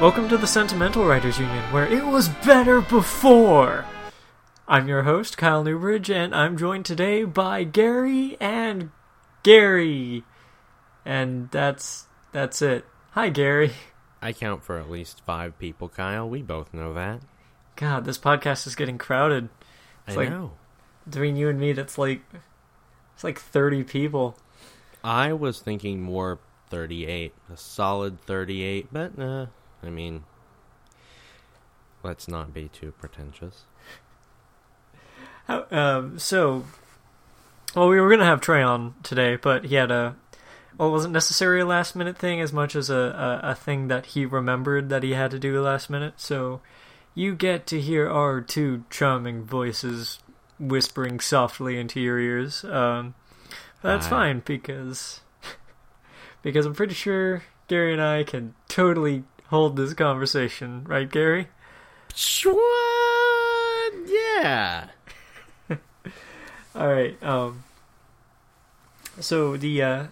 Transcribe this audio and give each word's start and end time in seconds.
Welcome 0.00 0.30
to 0.30 0.38
the 0.38 0.46
Sentimental 0.46 1.04
Writers 1.04 1.38
Union, 1.38 1.62
where 1.64 1.86
it 1.86 2.06
was 2.06 2.30
better 2.30 2.80
before. 2.80 3.84
I'm 4.66 4.88
your 4.88 5.02
host, 5.02 5.36
Kyle 5.36 5.62
Newbridge, 5.62 6.10
and 6.10 6.34
I'm 6.34 6.56
joined 6.56 6.86
today 6.86 7.24
by 7.24 7.64
Gary 7.64 8.38
and 8.40 8.92
Gary. 9.42 10.24
And 11.04 11.50
that's 11.50 12.06
that's 12.32 12.62
it. 12.62 12.86
Hi 13.10 13.28
Gary. 13.28 13.72
I 14.22 14.32
count 14.32 14.64
for 14.64 14.78
at 14.78 14.88
least 14.88 15.20
five 15.26 15.58
people, 15.58 15.90
Kyle. 15.90 16.26
We 16.26 16.40
both 16.40 16.72
know 16.72 16.94
that. 16.94 17.20
God, 17.76 18.06
this 18.06 18.16
podcast 18.16 18.66
is 18.66 18.74
getting 18.74 18.96
crowded. 18.96 19.50
It's 20.06 20.16
I 20.16 20.20
like 20.20 20.30
know. 20.30 20.52
between 21.10 21.36
you 21.36 21.50
and 21.50 21.60
me 21.60 21.74
that's 21.74 21.98
like 21.98 22.22
it's 23.14 23.22
like 23.22 23.38
30 23.38 23.84
people. 23.84 24.38
I 25.04 25.34
was 25.34 25.60
thinking 25.60 26.00
more 26.00 26.38
38, 26.70 27.34
a 27.52 27.56
solid 27.58 28.18
38, 28.22 28.86
but 28.90 29.18
uh, 29.18 29.46
I 29.82 29.90
mean, 29.90 30.24
let's 32.02 32.28
not 32.28 32.52
be 32.52 32.68
too 32.68 32.92
pretentious. 32.92 33.64
How, 35.46 35.66
um, 35.70 36.18
so, 36.18 36.64
well, 37.74 37.88
we 37.88 38.00
were 38.00 38.10
gonna 38.10 38.24
have 38.24 38.40
Trey 38.40 38.62
on 38.62 38.94
today, 39.02 39.36
but 39.36 39.66
he 39.66 39.74
had 39.74 39.90
a, 39.90 40.16
well, 40.76 40.88
it 40.88 40.92
wasn't 40.92 41.14
necessarily 41.14 41.62
a 41.62 41.66
last 41.66 41.96
minute 41.96 42.16
thing 42.16 42.40
as 42.40 42.52
much 42.52 42.76
as 42.76 42.90
a, 42.90 43.40
a, 43.42 43.50
a 43.50 43.54
thing 43.54 43.88
that 43.88 44.06
he 44.06 44.24
remembered 44.24 44.88
that 44.90 45.02
he 45.02 45.12
had 45.12 45.30
to 45.32 45.38
do 45.38 45.60
last 45.60 45.90
minute. 45.90 46.14
So, 46.18 46.60
you 47.14 47.34
get 47.34 47.66
to 47.66 47.80
hear 47.80 48.08
our 48.08 48.40
two 48.40 48.84
charming 48.90 49.44
voices 49.44 50.18
whispering 50.58 51.20
softly 51.20 51.78
into 51.78 52.00
your 52.00 52.18
ears. 52.18 52.64
Um, 52.64 53.14
that's 53.82 54.06
Hi. 54.06 54.10
fine 54.10 54.42
because, 54.44 55.20
because 56.42 56.66
I'm 56.66 56.74
pretty 56.74 56.94
sure 56.94 57.42
Gary 57.66 57.92
and 57.92 58.02
I 58.02 58.24
can 58.24 58.54
totally 58.68 59.24
hold 59.50 59.76
this 59.76 59.94
conversation, 59.94 60.84
right, 60.88 61.10
Gary? 61.10 61.48
What? 62.44 63.92
Yeah. 64.06 64.88
All 66.74 66.88
right. 66.88 67.20
Um, 67.22 67.64
so 69.18 69.56
the 69.56 69.82
uh, 69.82 70.06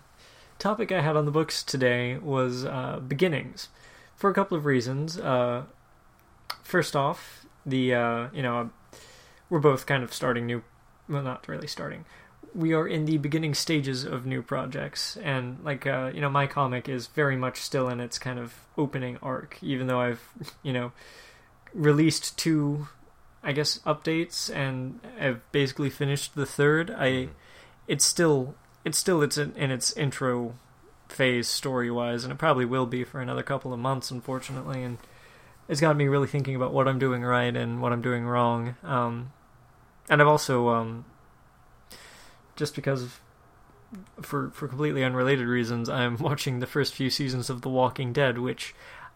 topic 0.58 0.92
I 0.92 1.00
had 1.00 1.16
on 1.16 1.24
the 1.24 1.30
books 1.30 1.62
today 1.62 2.18
was 2.18 2.64
uh, 2.64 3.00
beginnings, 3.06 3.68
for 4.16 4.28
a 4.28 4.34
couple 4.34 4.56
of 4.56 4.66
reasons. 4.66 5.18
Uh, 5.18 5.64
first 6.62 6.94
off, 6.94 7.46
the 7.64 7.94
uh, 7.94 8.28
you 8.32 8.42
know 8.42 8.70
we're 9.48 9.60
both 9.60 9.86
kind 9.86 10.02
of 10.02 10.12
starting 10.12 10.46
new, 10.46 10.62
well, 11.08 11.22
not 11.22 11.46
really 11.48 11.68
starting. 11.68 12.04
We 12.54 12.72
are 12.72 12.86
in 12.86 13.04
the 13.04 13.18
beginning 13.18 13.54
stages 13.54 14.04
of 14.04 14.26
new 14.26 14.42
projects, 14.42 15.16
and 15.18 15.58
like 15.62 15.86
uh, 15.86 16.10
you 16.14 16.20
know, 16.20 16.30
my 16.30 16.46
comic 16.46 16.88
is 16.88 17.06
very 17.06 17.36
much 17.36 17.60
still 17.60 17.88
in 17.88 18.00
its 18.00 18.18
kind 18.18 18.38
of 18.38 18.54
opening 18.76 19.18
arc, 19.22 19.58
even 19.62 19.86
though 19.86 20.00
I've 20.00 20.22
you 20.62 20.72
know 20.72 20.92
released 21.74 22.38
two 22.38 22.88
I 23.42 23.52
guess 23.52 23.78
updates 23.80 24.54
and 24.54 25.00
I've 25.20 25.40
basically 25.52 25.90
finished 25.90 26.34
the 26.34 26.46
third. 26.46 26.94
I 26.96 27.28
it's 27.86 28.04
still 28.04 28.54
it's 28.84 28.98
still 28.98 29.22
it's 29.22 29.38
in, 29.38 29.54
in 29.56 29.70
its 29.70 29.96
intro 29.96 30.54
phase 31.08 31.48
story 31.48 31.90
wise, 31.90 32.24
and 32.24 32.32
it 32.32 32.38
probably 32.38 32.64
will 32.64 32.86
be 32.86 33.04
for 33.04 33.20
another 33.20 33.42
couple 33.42 33.72
of 33.72 33.78
months, 33.78 34.10
unfortunately. 34.10 34.82
And 34.82 34.98
it's 35.68 35.80
got 35.80 35.96
me 35.96 36.08
really 36.08 36.26
thinking 36.26 36.56
about 36.56 36.72
what 36.72 36.88
I'm 36.88 36.98
doing 36.98 37.22
right 37.22 37.54
and 37.54 37.80
what 37.80 37.92
I'm 37.92 38.02
doing 38.02 38.26
wrong. 38.26 38.76
Um, 38.82 39.32
and 40.08 40.20
I've 40.20 40.28
also 40.28 40.68
um, 40.68 41.04
just 42.58 42.74
because 42.74 43.20
for 44.20 44.50
for 44.50 44.68
completely 44.68 45.02
unrelated 45.02 45.46
reasons, 45.46 45.88
I'm 45.88 46.16
watching 46.18 46.58
the 46.58 46.66
first 46.66 46.94
few 46.94 47.08
seasons 47.08 47.48
of 47.48 47.62
The 47.62 47.70
Walking 47.70 48.12
Dead, 48.12 48.38
which 48.38 48.74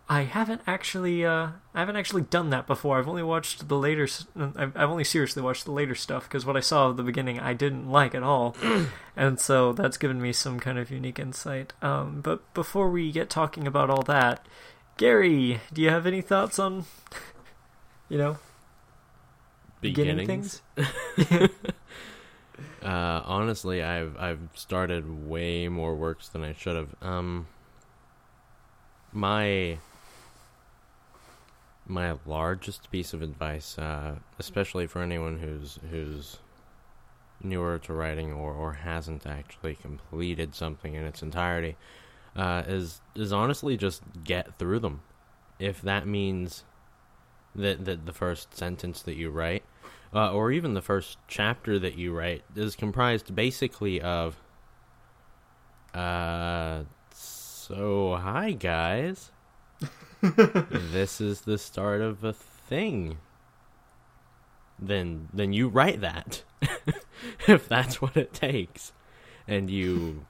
I 0.09 0.23
haven't 0.23 0.63
actually 0.67 1.25
uh, 1.25 1.49
I 1.75 1.81
haven't 1.81 1.97
actually 1.97 2.23
done 2.23 2.51
that 2.51 2.67
before. 2.67 2.99
I've 2.99 3.09
only 3.09 3.23
watched 3.23 3.69
the 3.69 3.77
later. 3.77 4.09
I've, 4.37 4.77
I've 4.77 4.91
only 4.91 5.05
seriously 5.05 5.43
watched 5.43 5.65
the 5.65 5.73
later 5.73 5.95
stuff 5.95 6.25
because 6.25 6.47
what 6.47 6.57
I 6.57 6.61
saw 6.61 6.91
at 6.91 6.97
the 6.97 7.03
beginning 7.03 7.41
I 7.41 7.53
didn't 7.53 7.91
like 7.91 8.15
at 8.15 8.23
all, 8.23 8.57
and 9.17 9.39
so 9.39 9.73
that's 9.73 9.97
given 9.97 10.23
me 10.23 10.33
some 10.33 10.61
kind 10.61 10.79
of 10.79 10.91
unique 10.91 11.19
insight. 11.19 11.73
Um, 11.83 12.21
but 12.21 12.53
before 12.55 12.91
we 12.91 13.13
get 13.13 13.29
talking 13.29 13.67
about 13.67 13.91
all 13.91 14.03
that, 14.03 14.47
Gary, 14.97 15.61
do 15.73 15.83
you 15.83 15.91
have 15.91 16.07
any 16.07 16.21
thoughts 16.21 16.59
on, 16.59 16.85
you 18.09 18.19
know, 18.19 18.39
beginning 19.81 20.27
things? 20.27 20.63
Uh, 22.85 23.23
honestly, 23.25 23.83
I've 23.83 24.17
I've 24.19 24.41
started 24.55 25.29
way 25.29 25.69
more 25.69 25.95
works 25.95 26.29
than 26.29 26.43
I 26.43 26.53
should 26.53 26.77
have. 26.77 26.95
Um, 27.01 27.47
my 29.13 29.79
my 31.87 32.17
largest 32.27 32.91
piece 32.91 33.13
of 33.13 33.23
advice, 33.23 33.79
uh, 33.79 34.17
especially 34.39 34.87
for 34.87 35.01
anyone 35.01 35.39
who's 35.39 35.79
who's 35.91 36.39
newer 37.43 37.79
to 37.79 37.93
writing 37.93 38.33
or, 38.33 38.53
or 38.53 38.73
hasn't 38.73 39.27
actually 39.27 39.75
completed 39.75 40.55
something 40.55 40.95
in 40.95 41.05
its 41.05 41.23
entirety, 41.23 41.77
uh, 42.35 42.63
is 42.67 43.01
is 43.15 43.33
honestly 43.33 43.77
just 43.77 44.03
get 44.25 44.59
through 44.59 44.81
them. 44.81 45.03
If 45.59 45.83
that 45.83 46.07
means 46.07 46.65
that 47.55 47.85
that 47.85 48.07
the 48.07 48.13
first 48.13 48.57
sentence 48.57 49.03
that 49.03 49.15
you 49.15 49.31
write 49.31 49.63
uh, 50.15 50.33
or 50.33 50.51
even 50.53 50.75
the 50.75 50.83
first 50.83 51.19
chapter 51.27 51.79
that 51.79 51.97
you 51.97 52.13
write 52.13 52.43
is 52.55 52.77
comprised 52.77 53.35
basically 53.35 54.01
of 54.01 54.37
uh 55.95 56.83
so 57.13 58.17
hi 58.17 58.53
guys. 58.53 59.31
This 60.23 61.21
is 61.21 61.41
the 61.41 61.59
start 61.59 62.01
of 62.01 62.23
a 62.23 62.33
thing. 62.33 63.19
Then 64.79 65.29
then 65.33 65.53
you 65.53 65.69
write 65.69 66.01
that 66.01 66.43
if 67.49 67.69
that's 67.69 68.01
what 68.01 68.17
it 68.17 68.33
takes. 68.33 68.93
And 69.49 69.71
you 69.71 70.27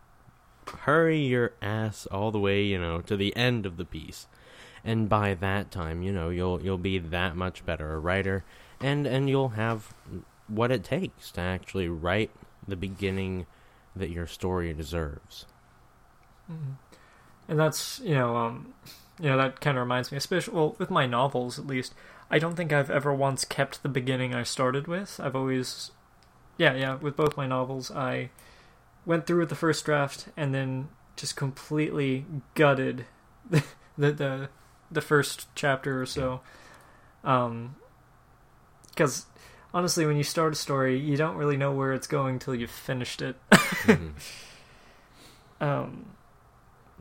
hurry 0.82 1.18
your 1.18 1.52
ass 1.60 2.06
all 2.06 2.30
the 2.30 2.38
way 2.38 2.62
you 2.62 2.78
know 2.78 3.00
to 3.02 3.16
the 3.16 3.34
end 3.36 3.66
of 3.66 3.76
the 3.76 3.84
piece. 3.84 4.26
And 4.84 5.08
by 5.08 5.34
that 5.34 5.70
time 5.70 6.02
you 6.02 6.12
know 6.12 6.30
you'll 6.30 6.62
you'll 6.62 6.78
be 6.78 6.98
that 6.98 7.36
much 7.36 7.64
better 7.64 7.92
a 7.92 7.98
writer 7.98 8.44
and 8.82 9.06
and 9.06 9.28
you'll 9.28 9.50
have 9.50 9.94
what 10.48 10.70
it 10.70 10.84
takes 10.84 11.30
to 11.32 11.40
actually 11.40 11.88
write 11.88 12.30
the 12.66 12.76
beginning 12.76 13.46
that 13.96 14.10
your 14.10 14.26
story 14.26 14.72
deserves. 14.72 15.46
and 16.48 17.58
that's 17.58 18.00
you 18.00 18.14
know 18.14 18.36
um 18.36 18.74
you 19.20 19.28
know 19.28 19.36
that 19.36 19.60
kind 19.60 19.76
of 19.76 19.82
reminds 19.82 20.10
me 20.10 20.18
especially 20.18 20.54
well 20.54 20.74
with 20.78 20.90
my 20.90 21.06
novels 21.06 21.58
at 21.58 21.66
least 21.66 21.94
i 22.30 22.38
don't 22.38 22.56
think 22.56 22.72
i've 22.72 22.90
ever 22.90 23.12
once 23.14 23.44
kept 23.44 23.82
the 23.82 23.88
beginning 23.88 24.34
i 24.34 24.42
started 24.42 24.86
with. 24.86 25.18
I've 25.22 25.36
always 25.36 25.90
yeah 26.58 26.74
yeah 26.74 26.96
with 26.96 27.16
both 27.16 27.36
my 27.36 27.46
novels 27.46 27.90
i 27.90 28.30
went 29.06 29.26
through 29.26 29.40
with 29.40 29.48
the 29.48 29.54
first 29.54 29.84
draft 29.84 30.28
and 30.36 30.54
then 30.54 30.88
just 31.16 31.36
completely 31.36 32.26
gutted 32.54 33.06
the 33.50 33.62
the 34.12 34.48
the 34.90 35.00
first 35.00 35.46
chapter 35.54 36.00
or 36.00 36.06
so. 36.06 36.40
Um 37.24 37.76
because 38.94 39.26
honestly 39.74 40.06
when 40.06 40.16
you 40.16 40.22
start 40.24 40.52
a 40.52 40.56
story 40.56 40.98
you 40.98 41.16
don't 41.16 41.36
really 41.36 41.56
know 41.56 41.72
where 41.72 41.92
it's 41.92 42.06
going 42.06 42.38
till 42.38 42.54
you've 42.54 42.70
finished 42.70 43.20
it 43.22 43.36
Mhm. 43.50 44.12
um 45.60 46.06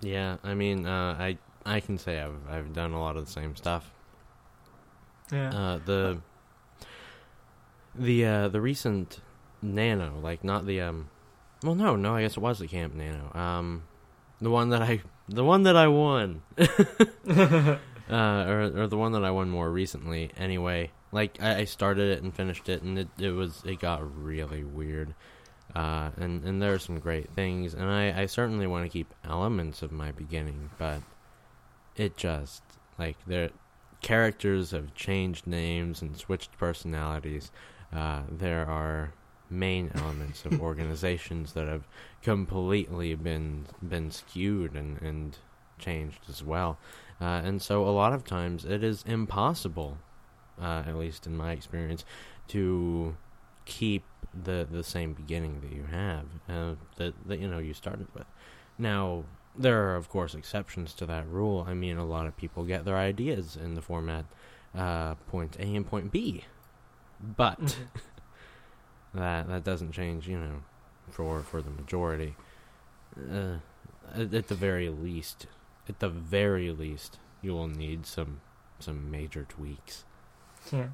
Yeah, 0.02 0.38
I 0.44 0.54
mean, 0.56 0.86
uh, 0.88 1.16
I 1.20 1.38
I 1.66 1.80
can 1.80 1.98
say 1.98 2.20
I've 2.20 2.42
I've 2.50 2.74
done 2.74 2.92
a 2.94 3.00
lot 3.00 3.18
of 3.18 3.26
the 3.26 3.32
same 3.32 3.56
stuff. 3.56 3.92
yeah 5.32 5.50
Uh, 5.50 5.80
the 5.86 6.18
the 7.96 8.26
uh, 8.26 8.48
the 8.48 8.62
recent 8.62 9.20
Nano, 9.62 10.18
like 10.22 10.44
not 10.44 10.66
the 10.66 10.82
um, 10.82 11.10
well, 11.64 11.76
no, 11.76 11.96
no, 11.96 12.16
I 12.16 12.22
guess 12.24 12.38
it 12.38 12.40
was 12.42 12.58
the 12.60 12.68
Camp 12.68 12.96
Nano. 12.96 13.32
Um, 13.38 13.84
the 14.42 14.50
one 14.50 14.70
that 14.70 14.82
I 14.82 15.02
the 15.30 15.44
one 15.44 15.64
that 15.64 15.76
I 15.78 15.88
won. 15.88 16.42
uh, 16.58 17.78
or 18.10 18.62
or 18.76 18.88
the 18.88 18.98
one 18.98 19.12
that 19.12 19.24
I 19.24 19.30
won 19.32 19.50
more 19.50 19.70
recently. 19.70 20.32
Anyway, 20.38 20.90
like 21.12 21.42
I, 21.42 21.60
I 21.62 21.66
started 21.66 22.10
it 22.18 22.24
and 22.24 22.34
finished 22.34 22.70
it, 22.70 22.82
and 22.82 22.98
it 23.00 23.08
it 23.20 23.32
was 23.32 23.64
it 23.66 23.80
got 23.80 24.02
really 24.24 24.64
weird. 24.64 25.14
Uh, 25.76 26.12
and 26.18 26.44
and 26.44 26.62
there 26.62 26.74
are 26.74 26.80
some 26.80 27.00
great 27.00 27.30
things, 27.34 27.74
and 27.74 27.90
I 27.90 28.22
I 28.22 28.26
certainly 28.26 28.68
want 28.68 28.86
to 28.86 28.90
keep 28.90 29.14
elements 29.24 29.82
of 29.82 29.92
my 29.92 30.12
beginning, 30.12 30.70
but 30.78 31.02
it 31.96 32.18
just 32.18 32.64
like 32.98 33.18
their 33.26 33.50
characters 34.02 34.72
have 34.72 34.94
changed 34.96 35.48
names 35.48 36.02
and 36.02 36.18
switched 36.18 36.58
personalities. 36.58 37.52
Uh, 37.94 38.24
there 38.30 38.68
are 38.68 39.14
main 39.50 39.92
elements 39.96 40.46
of 40.46 40.62
organizations 40.70 41.54
that 41.54 41.68
have 41.68 41.88
completely 42.22 43.16
been 43.16 43.66
been 43.82 44.10
skewed 44.12 44.76
and, 44.76 45.02
and 45.02 45.38
changed 45.78 46.22
as 46.30 46.44
well. 46.44 46.78
Uh, 47.20 47.42
and 47.44 47.62
so 47.62 47.86
a 47.88 47.92
lot 47.92 48.14
of 48.14 48.24
times 48.24 48.66
it 48.66 48.84
is 48.84 49.04
impossible, 49.06 49.98
uh, 50.60 50.84
at 50.88 50.96
least 50.96 51.28
in 51.28 51.36
my 51.38 51.52
experience, 51.52 52.04
to 52.50 53.16
keep 53.66 54.04
the 54.34 54.66
the 54.70 54.84
same 54.84 55.14
beginning 55.14 55.62
that 55.62 55.72
you 55.72 55.84
have 55.92 56.26
uh, 56.50 56.76
that 56.98 57.14
that 57.28 57.40
you 57.40 57.48
know 57.48 57.60
you 57.60 57.74
started 57.74 58.08
with. 58.14 58.26
Now, 58.78 59.26
there 59.56 59.90
are, 59.92 59.96
of 59.96 60.10
course, 60.10 60.34
exceptions 60.34 60.94
to 60.94 61.06
that 61.06 61.28
rule. 61.28 61.66
I 61.68 61.74
mean, 61.74 61.98
a 61.98 62.06
lot 62.06 62.26
of 62.26 62.36
people 62.38 62.64
get 62.64 62.86
their 62.86 62.98
ideas 62.98 63.56
in 63.62 63.76
the 63.76 63.82
format 63.82 64.26
uh, 64.76 65.16
point 65.30 65.58
A 65.60 65.76
and 65.76 65.86
point 65.86 66.12
B, 66.12 66.46
but 67.20 67.60
Mhm. 67.60 67.76
that 69.14 69.48
that 69.48 69.64
doesn't 69.64 69.92
change, 69.92 70.28
you 70.28 70.38
know, 70.38 70.64
for 71.10 71.42
for 71.42 71.62
the 71.62 71.70
majority. 71.70 72.36
Uh, 73.18 73.58
at, 74.16 74.34
at 74.34 74.48
the 74.48 74.56
very 74.56 74.90
least, 74.90 75.48
at 75.90 76.00
the 76.00 76.10
very 76.10 76.72
least, 76.72 77.20
you 77.42 77.52
will 77.52 77.68
need 77.68 78.06
some 78.06 78.42
some 78.80 79.12
major 79.12 79.46
tweaks. 79.48 80.06
Yeah. 80.72 80.88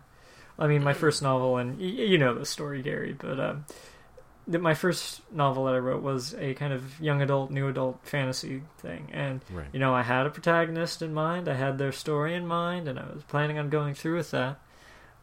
I 0.60 0.68
mean, 0.68 0.84
my 0.84 0.94
first 0.94 1.22
novel, 1.22 1.58
and 1.58 1.78
y- 1.78 1.86
you 1.86 2.18
know 2.18 2.34
the 2.34 2.46
story, 2.46 2.81
Gary, 2.81 3.14
but 3.14 3.40
um, 3.40 3.66
my 4.48 4.74
first 4.74 5.22
novel 5.31 5.66
that 5.66 5.75
I 5.75 5.80
wrote 5.80 6.02
was 6.02 6.34
a 6.36 6.54
kind 6.56 6.74
of 6.74 7.00
young 7.00 7.22
adult, 7.22 7.52
new 7.52 7.68
adult 7.68 8.00
fantasy 8.04 8.64
thing. 8.80 9.10
And, 9.14 9.42
Right. 9.52 9.68
you 9.74 9.80
know, 9.80 9.94
I 9.94 10.02
had 10.04 10.25
a 10.25 10.30
protagonist 10.30 11.02
in 11.02 11.14
mind, 11.14 11.48
I 11.48 11.54
had 11.56 11.78
their 11.78 11.92
story 11.92 12.34
in 12.34 12.48
mind, 12.48 12.88
and 12.88 12.98
I 12.98 13.04
was 13.14 13.24
planning 13.24 13.60
on 13.60 13.69
going 13.69 13.94
through 13.94 14.16
with 14.18 14.31
that. 14.31 14.60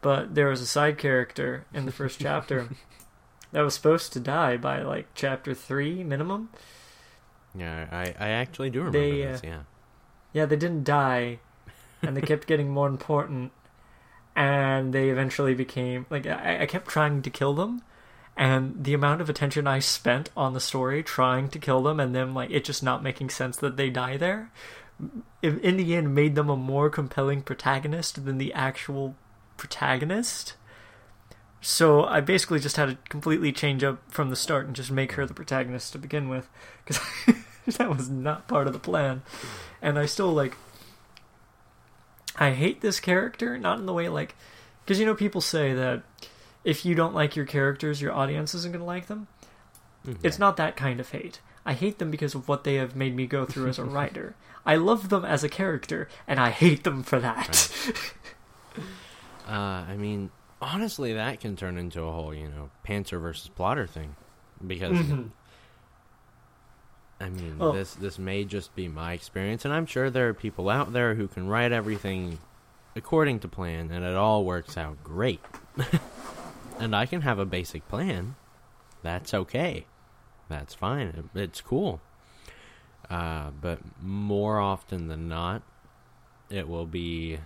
But 0.01 0.35
there 0.35 0.47
was 0.47 0.61
a 0.61 0.67
side 0.67 0.97
character 0.97 1.65
in 1.73 1.85
the 1.85 1.91
first 1.91 2.19
chapter 2.19 2.69
that 3.51 3.61
was 3.61 3.73
supposed 3.73 4.13
to 4.13 4.19
die 4.19 4.55
by, 4.57 4.83
like, 4.83 5.07
chapter 5.15 5.53
three 5.53 6.03
minimum. 6.03 6.49
Yeah, 7.57 7.87
I, 7.91 8.13
I 8.19 8.29
actually 8.29 8.69
do 8.69 8.79
remember 8.79 8.99
They, 8.99 9.23
uh, 9.25 9.31
this. 9.33 9.41
Yeah. 9.43 9.59
Yeah, 10.33 10.45
they 10.45 10.57
didn't 10.57 10.83
die, 10.83 11.39
and 12.01 12.15
they 12.15 12.21
kept 12.21 12.45
getting 12.47 12.69
more 12.69 12.87
important, 12.87 13.51
and 14.35 14.93
they 14.93 15.09
eventually 15.09 15.53
became 15.53 16.05
like 16.09 16.25
I, 16.25 16.63
I 16.63 16.65
kept 16.65 16.87
trying 16.87 17.21
to 17.21 17.29
kill 17.29 17.53
them, 17.53 17.81
and 18.35 18.83
the 18.83 18.93
amount 18.93 19.21
of 19.21 19.29
attention 19.29 19.67
I 19.67 19.79
spent 19.79 20.29
on 20.35 20.53
the 20.53 20.59
story 20.59 21.03
trying 21.03 21.49
to 21.49 21.59
kill 21.59 21.83
them, 21.83 21.99
and 21.99 22.13
then 22.13 22.33
like 22.33 22.51
it 22.51 22.63
just 22.63 22.83
not 22.83 23.03
making 23.03 23.29
sense 23.29 23.57
that 23.57 23.77
they 23.77 23.89
die 23.89 24.17
there, 24.17 24.51
in, 25.41 25.59
in 25.59 25.77
the 25.77 25.95
end 25.95 26.13
made 26.13 26.35
them 26.35 26.49
a 26.49 26.57
more 26.57 26.89
compelling 26.89 27.41
protagonist 27.41 28.25
than 28.25 28.37
the 28.37 28.53
actual 28.53 29.15
protagonist. 29.57 30.55
So 31.61 32.03
I 32.03 32.21
basically 32.21 32.59
just 32.59 32.77
had 32.77 32.89
to 32.89 32.97
completely 33.09 33.51
change 33.51 33.83
up 33.83 33.99
from 34.11 34.29
the 34.29 34.35
start 34.35 34.67
and 34.67 34.75
just 34.75 34.91
make 34.91 35.13
her 35.13 35.25
the 35.25 35.33
protagonist 35.33 35.93
to 35.93 35.97
begin 35.97 36.29
with, 36.29 36.47
because 36.83 37.01
that 37.77 37.89
was 37.89 38.09
not 38.09 38.47
part 38.47 38.67
of 38.67 38.73
the 38.73 38.79
plan 38.79 39.23
and 39.85 39.99
I 39.99 40.07
still 40.07 40.33
like. 40.33 40.57
I 42.37 42.51
hate 42.51 42.81
this 42.81 42.99
character, 42.99 43.57
not 43.57 43.79
in 43.79 43.85
the 43.85 43.93
way 43.93 44.09
like, 44.09 44.35
because 44.83 44.99
you 44.99 45.05
know 45.05 45.15
people 45.15 45.41
say 45.41 45.73
that 45.73 46.03
if 46.63 46.85
you 46.85 46.95
don't 46.95 47.13
like 47.13 47.35
your 47.35 47.45
characters, 47.45 48.01
your 48.01 48.11
audience 48.13 48.53
isn't 48.55 48.71
going 48.71 48.79
to 48.81 48.85
like 48.85 49.07
them. 49.07 49.27
Mhm. 50.05 50.17
It's 50.23 50.39
not 50.39 50.57
that 50.57 50.75
kind 50.75 50.99
of 50.99 51.09
hate. 51.09 51.39
I 51.65 51.73
hate 51.73 51.97
them 51.99 52.11
because 52.11 52.35
of 52.35 52.47
what 52.47 52.63
they 52.63 52.75
have 52.75 52.95
made 52.95 53.15
me 53.15 53.25
go 53.25 53.45
through 53.45 53.67
as 53.69 53.79
a 53.79 53.83
writer. 53.95 54.35
I 54.65 54.75
love 54.75 55.09
them 55.09 55.23
as 55.25 55.43
a 55.43 55.49
character, 55.49 56.07
and 56.27 56.39
I 56.39 56.49
hate 56.49 56.83
them 56.83 57.03
for 57.03 57.19
that. 57.19 57.71
Uh, 59.47 59.85
I 59.87 59.95
mean, 59.95 60.31
honestly, 60.61 61.13
that 61.13 61.39
can 61.39 61.55
turn 61.55 61.77
into 61.77 62.01
a 62.01 62.11
whole, 62.11 62.33
you 62.33 62.47
know, 62.47 62.71
pantser 62.87 63.21
versus 63.21 63.47
plotter 63.49 63.85
thing, 63.85 64.15
because 64.65 64.97
Mhm. 64.97 65.29
I 67.19 67.29
mean, 67.29 67.57
Oh. 67.59 67.71
this 67.71 67.95
this 67.95 68.19
may 68.19 68.43
just 68.43 68.75
be 68.75 68.87
my 68.87 69.13
experience, 69.13 69.63
and 69.65 69.73
I'm 69.73 69.85
sure 69.85 70.09
there 70.09 70.27
are 70.29 70.33
people 70.33 70.69
out 70.69 70.91
there 70.93 71.15
who 71.15 71.27
can 71.27 71.47
write 71.47 71.71
everything 71.71 72.39
according 72.95 73.39
to 73.41 73.47
plan, 73.47 73.91
and 73.91 74.03
it 74.03 74.15
all 74.15 74.43
works 74.43 74.77
out 74.77 75.03
great. 75.03 75.41
and 76.79 76.95
I 76.95 77.05
can 77.05 77.21
have 77.21 77.39
a 77.39 77.45
basic 77.45 77.87
plan. 77.87 78.35
That's 79.01 79.33
okay. 79.33 79.85
That's 80.49 80.73
fine. 80.73 81.29
It's 81.33 81.61
cool. 81.61 82.01
Uh, 83.09 83.51
but 83.61 83.79
more 84.01 84.59
often 84.59 85.07
than 85.07 85.27
not, 85.29 85.61
it 86.49 86.67
will 86.67 86.85
be. 86.85 87.39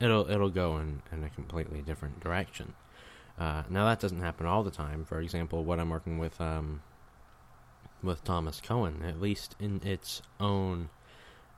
It'll 0.00 0.28
it'll 0.28 0.50
go 0.50 0.78
in, 0.78 1.02
in 1.12 1.22
a 1.24 1.30
completely 1.30 1.80
different 1.80 2.20
direction. 2.20 2.74
Uh, 3.38 3.62
now 3.70 3.86
that 3.86 4.00
doesn't 4.00 4.20
happen 4.20 4.46
all 4.46 4.62
the 4.62 4.70
time. 4.70 5.04
For 5.04 5.20
example, 5.20 5.64
what 5.64 5.78
I'm 5.80 5.90
working 5.90 6.18
with 6.18 6.40
um, 6.40 6.82
with 8.02 8.24
Thomas 8.24 8.60
Cohen, 8.60 9.02
at 9.06 9.20
least 9.20 9.54
in 9.60 9.80
its 9.84 10.22
own 10.40 10.88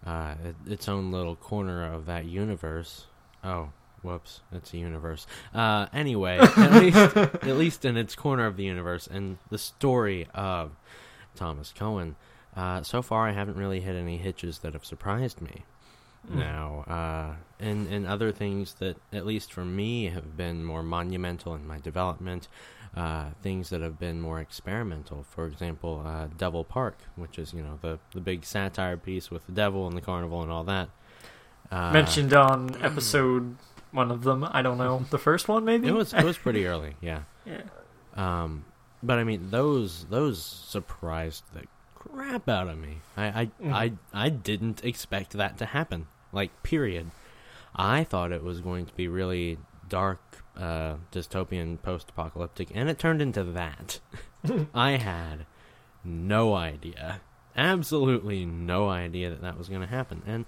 uh, 0.07 0.35
its 0.67 0.89
own 0.89 1.11
little 1.11 1.37
corner 1.37 1.93
of 1.93 2.07
that 2.07 2.27
universe. 2.27 3.07
Oh, 3.43 3.71
whoops, 4.03 4.43
it's 4.53 4.73
a 4.75 4.79
universe. 4.79 5.27
Uh, 5.55 5.87
anyway, 5.93 6.39
at 6.39 6.73
least 6.83 7.17
at 7.17 7.57
least 7.57 7.85
in 7.85 7.97
its 7.97 8.15
corner 8.15 8.47
of 8.47 8.57
the 8.57 8.65
universe 8.65 9.07
and 9.07 9.39
the 9.51 9.59
story 9.59 10.29
of 10.35 10.73
Thomas 11.35 11.73
Cohen. 11.77 12.17
Uh, 12.57 12.83
so 12.83 13.03
far, 13.03 13.27
I 13.29 13.33
haven't 13.33 13.57
really 13.57 13.81
hit 13.81 13.97
any 13.97 14.17
hitches 14.17 14.61
that 14.61 14.75
have 14.75 14.85
surprised 14.85 15.41
me. 15.41 15.65
Mm. 16.31 16.37
Now, 16.37 16.85
uh, 16.87 17.35
and 17.59 17.89
and 17.89 18.07
other 18.07 18.33
things 18.33 18.75
that, 18.75 18.97
at 19.13 19.27
least 19.27 19.53
for 19.53 19.65
me, 19.65 20.07
have 20.07 20.37
been 20.37 20.65
more 20.65 20.83
monumental 20.83 21.55
in 21.55 21.67
my 21.67 21.79
development. 21.79 22.49
Uh, 22.97 23.31
things 23.43 23.71
that 23.71 23.81
have 23.81 23.99
been 23.99 24.21
more 24.21 24.39
experimental. 24.41 25.25
For 25.29 25.47
example, 25.47 26.03
uh, 26.07 26.29
Devil 26.39 26.63
Park, 26.63 26.97
which 27.17 27.39
is 27.41 27.53
you 27.53 27.61
know 27.63 27.79
the 27.83 27.99
the 28.13 28.21
big 28.21 28.45
satire 28.45 28.97
piece 28.97 29.31
with 29.33 29.45
the 29.47 29.53
devil 29.53 29.89
and 29.89 29.97
the 29.97 30.01
carnival 30.01 30.43
and 30.43 30.51
all 30.53 30.63
that. 30.65 30.89
Uh, 31.73 31.93
Mentioned 31.93 32.33
on 32.33 32.81
episode 32.83 33.57
one 33.91 34.11
of 34.13 34.23
them. 34.23 34.47
I 34.49 34.63
don't 34.63 34.79
know 34.79 35.05
the 35.11 35.19
first 35.19 35.49
one, 35.49 35.65
maybe. 35.65 35.89
It 35.89 35.95
was 35.95 36.13
it 36.15 36.23
was 36.25 36.39
pretty 36.39 36.67
early, 36.67 36.95
yeah. 37.01 37.23
yeah. 37.45 37.63
Um, 38.15 38.65
but 39.03 39.19
I 39.19 39.25
mean, 39.25 39.51
those 39.51 40.07
those 40.09 40.41
surprised 40.41 41.43
the 41.53 41.63
crap 41.97 42.49
out 42.49 42.69
of 42.69 42.79
me. 42.79 42.99
I 43.17 43.25
I, 43.27 43.47
Mhm. 43.61 43.73
I 43.73 43.93
I 44.13 44.29
didn't 44.29 44.85
expect 44.85 45.33
that 45.33 45.59
to 45.59 45.67
happen. 45.67 46.07
Like, 46.33 46.63
period. 46.63 47.11
I 47.75 48.05
thought 48.05 48.31
it 48.31 48.43
was 48.45 48.61
going 48.61 48.87
to 48.87 48.93
be 48.95 49.09
really 49.09 49.59
dark, 49.89 50.21
uh, 50.57 50.97
dystopian, 51.13 51.81
post-apocalyptic, 51.81 52.71
and 52.75 52.89
it 52.89 52.99
turned 52.99 53.23
into 53.23 53.45
that. 53.45 54.01
I 54.75 54.93
had 54.93 55.47
no 56.05 56.55
idea, 56.55 57.21
absolutely 57.57 58.45
no 58.45 58.89
idea 58.89 59.31
that 59.31 59.43
that 59.43 59.59
was 59.59 59.69
going 59.69 59.81
to 59.81 59.87
happen, 59.87 60.23
and 60.27 60.45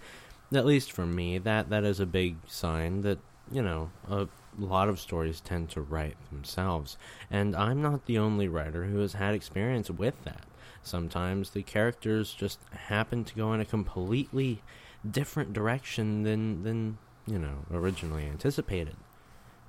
at 0.54 0.66
least 0.66 0.92
for 0.92 1.06
me, 1.06 1.38
that 1.38 1.70
that 1.70 1.84
is 1.84 2.00
a 2.00 2.06
big 2.06 2.36
sign 2.46 3.00
that 3.02 3.18
you 3.50 3.62
know 3.62 3.90
a 4.08 4.28
lot 4.58 4.88
of 4.88 5.00
stories 5.00 5.40
tend 5.40 5.70
to 5.70 5.80
write 5.80 6.16
themselves, 6.30 6.96
and 7.30 7.56
I'm 7.56 7.82
not 7.82 8.06
the 8.06 8.18
only 8.18 8.48
writer 8.48 8.84
who 8.84 8.98
has 8.98 9.14
had 9.14 9.34
experience 9.34 9.90
with 9.90 10.22
that. 10.24 10.44
Sometimes 10.82 11.50
the 11.50 11.62
characters 11.62 12.32
just 12.32 12.60
happen 12.70 13.24
to 13.24 13.34
go 13.34 13.52
in 13.52 13.60
a 13.60 13.64
completely 13.64 14.62
different 15.08 15.52
direction 15.52 16.22
than 16.22 16.62
than 16.62 16.98
you 17.26 17.38
know 17.38 17.64
originally 17.72 18.24
anticipated, 18.26 18.96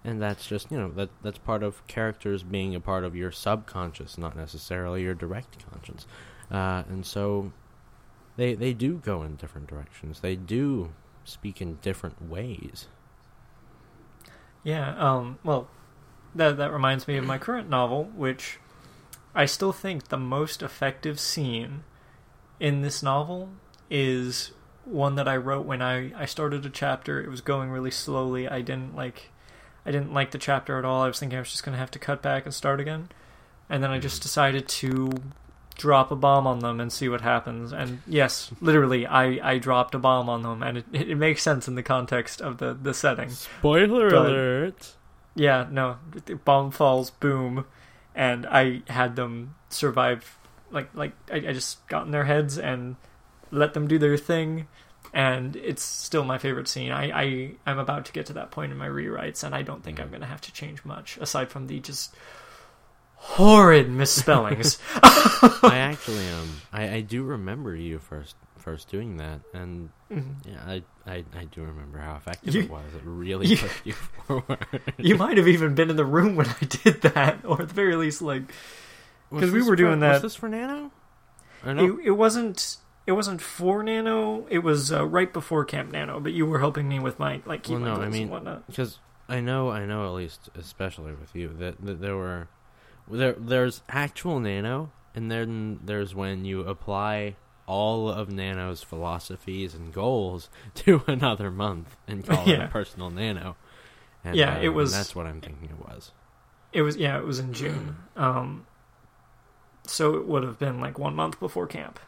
and 0.08 0.22
that's 0.22 0.48
just 0.48 0.72
you 0.72 0.78
know 0.78 0.90
that 0.92 1.10
that's 1.22 1.38
part 1.38 1.62
of 1.62 1.86
characters 1.86 2.42
being 2.42 2.74
a 2.74 2.80
part 2.80 3.04
of 3.04 3.14
your 3.14 3.30
subconscious, 3.30 4.18
not 4.18 4.38
necessarily 4.38 5.04
your 5.04 5.14
direct 5.14 5.66
conscience, 5.70 6.08
uh, 6.50 6.84
and 6.88 7.06
so 7.06 7.52
they 8.38 8.54
they 8.54 8.74
do 8.74 8.96
go 8.96 9.22
in 9.22 9.36
different 9.36 9.68
directions. 9.68 10.22
They 10.22 10.38
do 10.38 10.94
speak 11.26 11.62
in 11.62 11.76
different 11.82 12.30
ways. 12.30 12.88
Yeah, 14.64 14.96
um, 14.98 15.40
well, 15.44 15.68
that 16.34 16.56
that 16.56 16.72
reminds 16.72 17.06
me 17.06 17.18
of 17.18 17.26
my 17.26 17.38
current 17.38 17.70
novel, 17.70 18.06
which 18.16 18.60
I 19.36 19.46
still 19.46 19.74
think 19.74 20.08
the 20.08 20.18
most 20.18 20.64
effective 20.64 21.20
scene 21.20 21.84
in 22.62 22.82
this 22.82 23.04
novel 23.04 23.50
is 23.90 24.52
one 24.86 25.16
that 25.16 25.28
I 25.28 25.36
wrote 25.36 25.66
when 25.66 25.82
I, 25.82 26.14
I 26.18 26.26
started 26.26 26.66
a 26.66 26.70
chapter. 26.70 27.22
It 27.22 27.30
was 27.30 27.42
going 27.42 27.72
really 27.72 27.92
slowly. 27.92 28.48
I 28.48 28.62
didn't 28.62 28.96
like 28.96 29.32
I 29.88 29.92
didn't 29.92 30.14
like 30.14 30.32
the 30.32 30.38
chapter 30.38 30.78
at 30.78 30.86
all. 30.86 31.02
I 31.02 31.08
was 31.08 31.20
thinking 31.20 31.38
I 31.38 31.42
was 31.42 31.50
just 31.50 31.64
gonna 31.64 31.78
have 31.78 31.92
to 31.92 32.00
cut 32.00 32.22
back 32.22 32.46
and 32.46 32.54
start 32.54 32.80
again. 32.80 33.10
And 33.70 33.82
then 33.82 33.90
I 33.90 34.00
just 34.00 34.18
mm-hmm. 34.18 34.24
decided 34.24 34.68
to 34.68 35.12
drop 35.76 36.12
a 36.12 36.16
bomb 36.16 36.46
on 36.46 36.60
them 36.60 36.80
and 36.80 36.92
see 36.92 37.08
what 37.08 37.22
happens. 37.22 37.72
And 37.72 38.02
yes, 38.06 38.52
literally 38.60 39.06
I, 39.06 39.54
I 39.54 39.58
dropped 39.60 39.96
a 39.96 40.00
bomb 40.00 40.28
on 40.28 40.42
them 40.42 40.62
and 40.62 40.80
it, 40.80 40.86
it 40.92 41.16
makes 41.16 41.42
sense 41.42 41.68
in 41.68 41.76
the 41.76 41.84
context 41.84 42.42
of 42.42 42.58
the, 42.58 42.74
the 42.74 42.94
setting. 42.94 43.30
Spoiler 43.30 44.10
But- 44.10 44.26
alert! 44.26 44.94
Yeah, 45.36 45.68
no, 45.70 45.98
the 46.26 46.34
bomb 46.34 46.72
falls, 46.72 47.12
boom, 47.12 47.66
and 48.16 48.48
I 48.48 48.82
had 48.88 49.16
them 49.16 49.54
survive. 49.70 50.36
Like, 50.72 50.90
like 50.96 51.14
I, 51.32 51.36
I 51.36 51.54
just 51.54 51.88
got 51.88 52.08
in 52.08 52.12
their 52.12 52.24
heads 52.24 52.58
and 52.58 52.96
let 53.52 53.76
them 53.76 53.88
do 53.88 54.00
their 54.00 54.18
thing, 54.18 54.68
and 55.18 55.56
it's 55.56 55.82
still 55.82 56.24
my 56.24 56.38
favorite 56.38 56.68
scene. 56.68 56.92
I, 56.92 57.10
I 57.12 57.52
I'm 57.66 57.80
about 57.80 58.06
to 58.06 58.12
get 58.12 58.28
to 58.28 58.34
that 58.34 58.52
point 58.52 58.72
in 58.72 58.78
my 58.78 58.88
rewrites, 58.88 59.44
and 59.44 59.56
I 59.56 59.64
don't 59.64 59.84
think 59.84 60.00
I'm 60.00 60.12
gonna 60.12 60.28
have 60.28 60.42
to 60.42 60.54
change 60.54 60.86
much 60.86 61.18
aside 61.18 61.50
from 61.50 61.66
the 61.66 61.80
just 61.80 62.16
horrid 63.16 63.90
misspellings. 63.90 64.78
I 64.94 65.78
actually 65.80 66.28
um 66.30 66.50
I, 66.72 66.90
I 66.96 67.02
do 67.02 67.24
remember 67.24 67.76
you 67.76 68.00
first 68.00 68.36
first 68.58 68.90
doing 68.90 69.18
that 69.18 69.40
and 69.54 69.90
Mhm. 70.12 70.36
yeah 70.46 70.62
I 70.66 70.84
I, 71.12 71.24
I 71.36 71.46
do 71.46 71.62
remember 71.64 71.98
how 72.00 72.16
effective 72.16 72.54
You- 72.56 72.62
it 72.64 72.70
was. 72.70 72.94
It 72.96 73.02
really 73.04 73.48
you- 73.48 73.58
pushed 73.58 73.86
you 73.86 73.94
forward. 74.28 74.66
you 74.98 75.16
might 75.16 75.38
have 75.38 75.48
even 75.48 75.74
been 75.74 75.90
in 75.90 75.96
the 75.96 76.06
room 76.06 76.36
when 76.36 76.48
I 76.48 76.66
did 76.66 77.02
that, 77.02 77.40
or 77.44 77.62
at 77.64 77.70
the 77.70 77.74
very 77.74 77.96
least, 77.96 78.22
like 78.22 78.44
because 79.32 79.52
we 79.52 79.60
were 79.62 79.70
for- 79.72 79.76
doing 79.78 80.00
Was 80.00 80.12
that- 80.18 80.22
this 80.22 80.36
for 80.36 80.48
Nano? 80.48 80.92
No? 81.66 81.98
it, 82.00 82.06
it 82.08 82.12
wasn't 82.12 82.78
it 83.08 83.14
wasn't 83.14 83.42
for 83.42 83.82
Nano. 83.82 84.46
It 84.50 84.60
was 84.60 84.92
uh, 84.92 85.04
right 85.08 85.32
before 85.34 85.66
Camp 85.66 85.92
Nano, 85.92 86.20
but 86.20 86.34
you 86.34 86.46
were 86.46 86.60
helping 86.60 86.88
me 86.88 87.00
with 87.00 87.18
my 87.18 87.42
like 87.46 87.64
keep 87.64 87.80
Well, 87.80 87.96
no, 87.98 88.02
I 88.02 88.10
mean, 88.10 88.24
and 88.24 88.32
whatnot. 88.32 88.68
because 88.68 89.00
I 89.28 89.40
know, 89.40 89.70
I 89.72 89.86
know, 89.86 90.06
at 90.06 90.12
least, 90.14 90.50
especially 90.56 91.14
with 91.14 91.36
you, 91.36 91.50
that, 91.60 91.84
that 91.84 92.00
there 92.02 92.16
were 92.16 92.48
there 93.10 93.34
there's 93.34 93.82
actual 93.90 94.40
Nano, 94.40 94.92
and 95.16 95.32
then 95.32 95.80
there's 95.84 96.14
when 96.14 96.46
you 96.46 96.62
apply 96.62 97.36
all 97.66 98.10
of 98.10 98.30
Nano's 98.30 98.82
philosophies 98.84 99.74
and 99.74 99.94
goals 99.94 100.50
to 100.76 101.02
another 101.08 101.50
month 101.52 101.98
and 102.08 102.26
call 102.26 102.48
it 102.50 102.60
a 102.60 102.68
personal 102.72 103.10
Nano. 103.10 103.56
And, 104.24 104.36
Yeah, 104.36 104.56
uh, 104.56 104.60
it 104.60 104.66
and 104.68 104.76
was- 104.76 104.92
that's 104.94 105.16
what 105.16 105.26
I'm 105.26 105.42
thinking 105.42 105.70
it 105.70 105.80
was. 105.90 106.12
It 106.74 106.82
was 106.82 106.98
yeah, 106.98 107.18
it 107.18 107.26
was 107.26 107.40
in 107.40 107.54
June. 107.54 107.96
Um, 108.18 108.66
so 109.86 110.16
it 110.16 110.28
would 110.28 110.44
have 110.44 110.60
been 110.60 110.82
like 110.82 111.00
one 111.00 111.16
month 111.16 111.40
before 111.40 111.66
camp. 111.68 112.00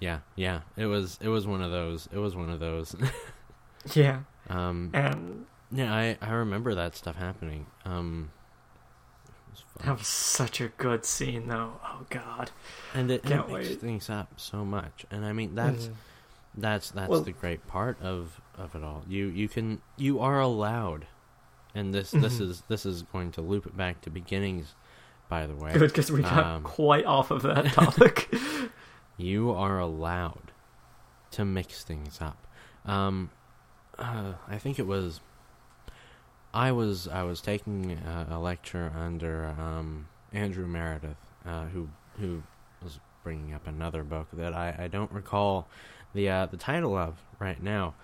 Yeah, 0.00 0.20
yeah. 0.36 0.60
It 0.76 0.86
was 0.86 1.18
it 1.20 1.28
was 1.28 1.46
one 1.46 1.62
of 1.62 1.70
those. 1.70 2.08
It 2.12 2.18
was 2.18 2.34
one 2.36 2.50
of 2.50 2.60
those. 2.60 2.94
Yeah, 3.94 4.20
um, 4.50 4.90
and 4.92 5.46
yeah, 5.70 5.94
I 5.94 6.18
I 6.20 6.30
remember 6.32 6.74
that 6.74 6.96
stuff 6.96 7.16
happening. 7.16 7.66
Um, 7.84 8.30
was 9.50 9.64
that 9.84 9.98
was 9.98 10.06
such 10.08 10.60
a 10.60 10.68
good 10.68 11.04
scene, 11.06 11.46
though. 11.48 11.72
Oh 11.84 12.04
God, 12.10 12.50
and 12.92 13.10
it, 13.10 13.22
Can't 13.22 13.48
it 13.48 13.52
makes 13.52 13.74
things 13.76 14.10
up 14.10 14.32
so 14.36 14.64
much. 14.64 15.06
And 15.10 15.24
I 15.24 15.32
mean 15.32 15.54
that's 15.54 15.86
Mhm. 15.86 15.92
that's 16.56 16.90
that's 16.90 17.08
Well- 17.08 17.22
the 17.22 17.32
great 17.32 17.66
part 17.68 18.02
of 18.02 18.40
of 18.58 18.74
it 18.74 18.82
all. 18.82 19.04
You 19.08 19.26
you 19.28 19.48
can 19.48 19.80
you 19.96 20.18
are 20.20 20.40
allowed, 20.40 21.06
and 21.74 21.94
this 21.94 22.10
this 22.10 22.38
Mhm. 22.38 22.50
is 22.50 22.62
this 22.68 22.84
is 22.84 23.02
going 23.04 23.30
to 23.32 23.40
loop 23.40 23.64
it 23.64 23.76
back 23.76 24.00
to 24.02 24.10
beginnings. 24.10 24.74
By 25.30 25.46
the 25.46 25.54
way, 25.54 25.72
good 25.72 25.88
because 25.88 26.10
we 26.10 26.22
got 26.22 26.44
Um, 26.44 26.62
quite 26.64 27.06
off 27.06 27.30
of 27.30 27.42
that 27.42 27.66
topic. 27.72 28.28
you 29.18 29.50
are 29.50 29.78
allowed 29.78 30.52
to 31.32 31.44
mix 31.44 31.84
things 31.84 32.20
up. 32.22 32.38
Um, 32.86 33.30
uh, 33.98 34.32
I 34.48 34.56
think 34.58 34.78
it 34.78 34.86
was. 34.86 35.20
I 36.54 36.72
was 36.72 37.06
I 37.08 37.24
was 37.24 37.40
taking 37.42 37.92
a, 37.92 38.28
a 38.30 38.38
lecture 38.38 38.90
under 38.96 39.48
um, 39.58 40.08
Andrew 40.32 40.66
Meredith, 40.66 41.16
uh, 41.44 41.66
who 41.66 41.88
who 42.18 42.42
was 42.82 42.98
bringing 43.22 43.52
up 43.52 43.66
another 43.66 44.02
book 44.02 44.28
that 44.32 44.54
I, 44.54 44.74
I 44.78 44.88
don't 44.88 45.12
recall 45.12 45.68
the 46.14 46.28
uh, 46.30 46.46
the 46.46 46.56
title 46.56 46.96
of 46.96 47.16
right 47.38 47.62
now. 47.62 47.94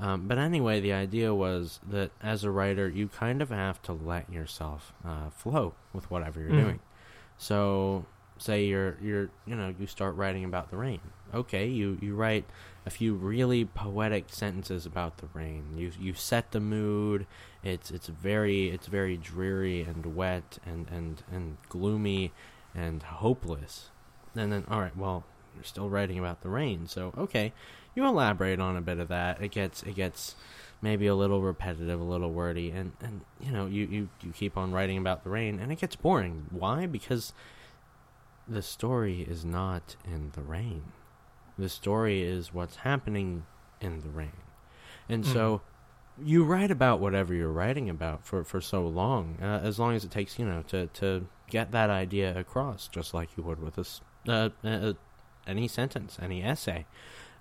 Um, 0.00 0.28
but 0.28 0.38
anyway, 0.38 0.78
the 0.78 0.92
idea 0.92 1.34
was 1.34 1.80
that 1.90 2.12
as 2.22 2.44
a 2.44 2.52
writer, 2.52 2.88
you 2.88 3.08
kind 3.08 3.42
of 3.42 3.48
have 3.50 3.82
to 3.82 3.92
let 3.92 4.32
yourself 4.32 4.92
uh, 5.04 5.30
flow 5.30 5.74
with 5.92 6.08
whatever 6.08 6.38
you're 6.38 6.50
Mm. 6.50 6.62
doing. 6.62 6.80
So, 7.36 8.04
say 8.38 8.64
you're 8.64 8.96
you're 9.02 9.30
you 9.46 9.54
know 9.54 9.74
you 9.78 9.86
start 9.86 10.14
writing 10.16 10.44
about 10.44 10.70
the 10.70 10.76
rain. 10.76 11.00
Okay, 11.34 11.66
you 11.66 11.98
you 12.00 12.14
write 12.14 12.44
a 12.86 12.90
few 12.90 13.14
really 13.14 13.64
poetic 13.64 14.26
sentences 14.28 14.86
about 14.86 15.18
the 15.18 15.28
rain. 15.34 15.64
You 15.76 15.92
you 15.98 16.14
set 16.14 16.52
the 16.52 16.60
mood. 16.60 17.26
It's 17.62 17.90
it's 17.90 18.08
very 18.08 18.70
it's 18.70 18.86
very 18.86 19.16
dreary 19.16 19.82
and 19.82 20.16
wet 20.16 20.58
and 20.64 20.88
and 20.90 21.22
and 21.30 21.58
gloomy 21.68 22.32
and 22.74 23.02
hopeless. 23.02 23.90
And 24.34 24.52
then 24.52 24.64
all 24.70 24.80
right, 24.80 24.96
well, 24.96 25.24
you're 25.54 25.64
still 25.64 25.90
writing 25.90 26.18
about 26.18 26.42
the 26.42 26.48
rain. 26.48 26.86
So, 26.86 27.12
okay, 27.18 27.52
you 27.94 28.06
elaborate 28.06 28.60
on 28.60 28.76
a 28.76 28.80
bit 28.80 28.98
of 28.98 29.08
that. 29.08 29.42
It 29.42 29.50
gets 29.50 29.82
it 29.82 29.96
gets 29.96 30.36
maybe 30.80 31.06
a 31.08 31.14
little 31.14 31.42
repetitive, 31.42 32.00
a 32.00 32.04
little 32.04 32.32
wordy, 32.32 32.70
and 32.70 32.92
and 33.02 33.22
you 33.40 33.50
know 33.50 33.66
you 33.66 33.86
you 33.86 34.08
you 34.22 34.30
keep 34.30 34.56
on 34.56 34.72
writing 34.72 34.98
about 34.98 35.24
the 35.24 35.30
rain, 35.30 35.58
and 35.58 35.72
it 35.72 35.80
gets 35.80 35.96
boring. 35.96 36.46
Why? 36.50 36.86
Because 36.86 37.32
the 38.48 38.62
story 38.62 39.22
is 39.22 39.44
not 39.44 39.96
in 40.04 40.32
the 40.34 40.42
rain. 40.42 40.92
The 41.58 41.68
story 41.68 42.22
is 42.22 42.54
what's 42.54 42.76
happening 42.76 43.44
in 43.80 44.00
the 44.00 44.08
rain, 44.08 44.42
and 45.08 45.26
so 45.26 45.60
you 46.22 46.44
write 46.44 46.70
about 46.70 47.00
whatever 47.00 47.34
you're 47.34 47.52
writing 47.52 47.88
about 47.88 48.24
for 48.24 48.44
for 48.44 48.60
so 48.60 48.86
long, 48.86 49.38
uh, 49.42 49.60
as 49.62 49.78
long 49.78 49.94
as 49.94 50.04
it 50.04 50.10
takes 50.10 50.38
you 50.38 50.44
know 50.44 50.62
to 50.68 50.86
to 50.88 51.26
get 51.50 51.72
that 51.72 51.90
idea 51.90 52.36
across, 52.38 52.88
just 52.88 53.14
like 53.14 53.30
you 53.36 53.42
would 53.42 53.60
with 53.60 53.78
a 53.78 53.86
uh, 54.28 54.50
uh, 54.64 54.92
any 55.46 55.66
sentence, 55.66 56.18
any 56.20 56.42
essay. 56.42 56.86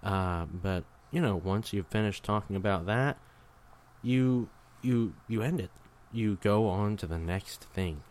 Uh, 0.03 0.45
but 0.45 0.83
you 1.11 1.21
know, 1.21 1.35
once 1.35 1.73
you've 1.73 1.87
finished 1.87 2.23
talking 2.23 2.55
about 2.55 2.85
that, 2.85 3.17
you 4.01 4.49
you 4.81 5.13
you 5.27 5.41
end 5.41 5.59
it. 5.59 5.71
You 6.11 6.37
go 6.41 6.67
on 6.69 6.97
to 6.97 7.07
the 7.07 7.17
next 7.17 7.63
thing, 7.65 8.03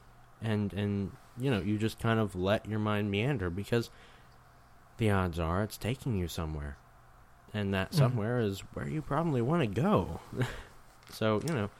and 0.42 0.72
and 0.72 1.12
you 1.38 1.50
know 1.50 1.60
you 1.60 1.78
just 1.78 1.98
kind 1.98 2.18
of 2.20 2.34
let 2.34 2.66
your 2.68 2.78
mind 2.78 3.10
meander 3.10 3.50
because 3.50 3.90
the 4.98 5.10
odds 5.10 5.38
are 5.38 5.62
it's 5.62 5.76
taking 5.76 6.16
you 6.16 6.28
somewhere, 6.28 6.76
and 7.52 7.72
that 7.74 7.90
Mhm. 7.92 7.94
somewhere 7.94 8.38
is 8.40 8.60
where 8.74 8.88
you 8.88 9.02
probably 9.02 9.42
want 9.42 9.62
to 9.62 9.80
go. 9.80 10.20
so 11.10 11.40
you 11.46 11.54
know, 11.54 11.70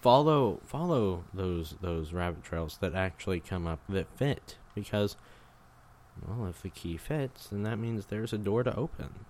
follow 0.00 0.60
follow 0.64 1.24
those 1.32 1.76
those 1.80 2.12
rabbit 2.12 2.42
trails 2.44 2.78
that 2.80 2.94
actually 2.94 3.40
come 3.40 3.66
up 3.66 3.80
that 3.88 4.08
fit 4.16 4.58
because. 4.74 5.16
Well, 6.26 6.46
if 6.48 6.62
the 6.62 6.70
key 6.70 6.96
fits, 6.96 7.48
then 7.48 7.62
that 7.64 7.76
means 7.78 8.06
there's 8.06 8.32
a 8.32 8.38
door 8.38 8.62
to 8.62 8.74
open. 8.74 9.26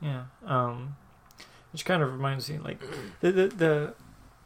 Yeah. 0.00 0.24
Um, 0.44 0.96
which 1.72 1.84
kind 1.84 2.02
of 2.02 2.12
reminds 2.12 2.50
me, 2.50 2.58
like, 2.58 2.80
the, 3.20 3.30
the 3.32 3.46
the 3.48 3.94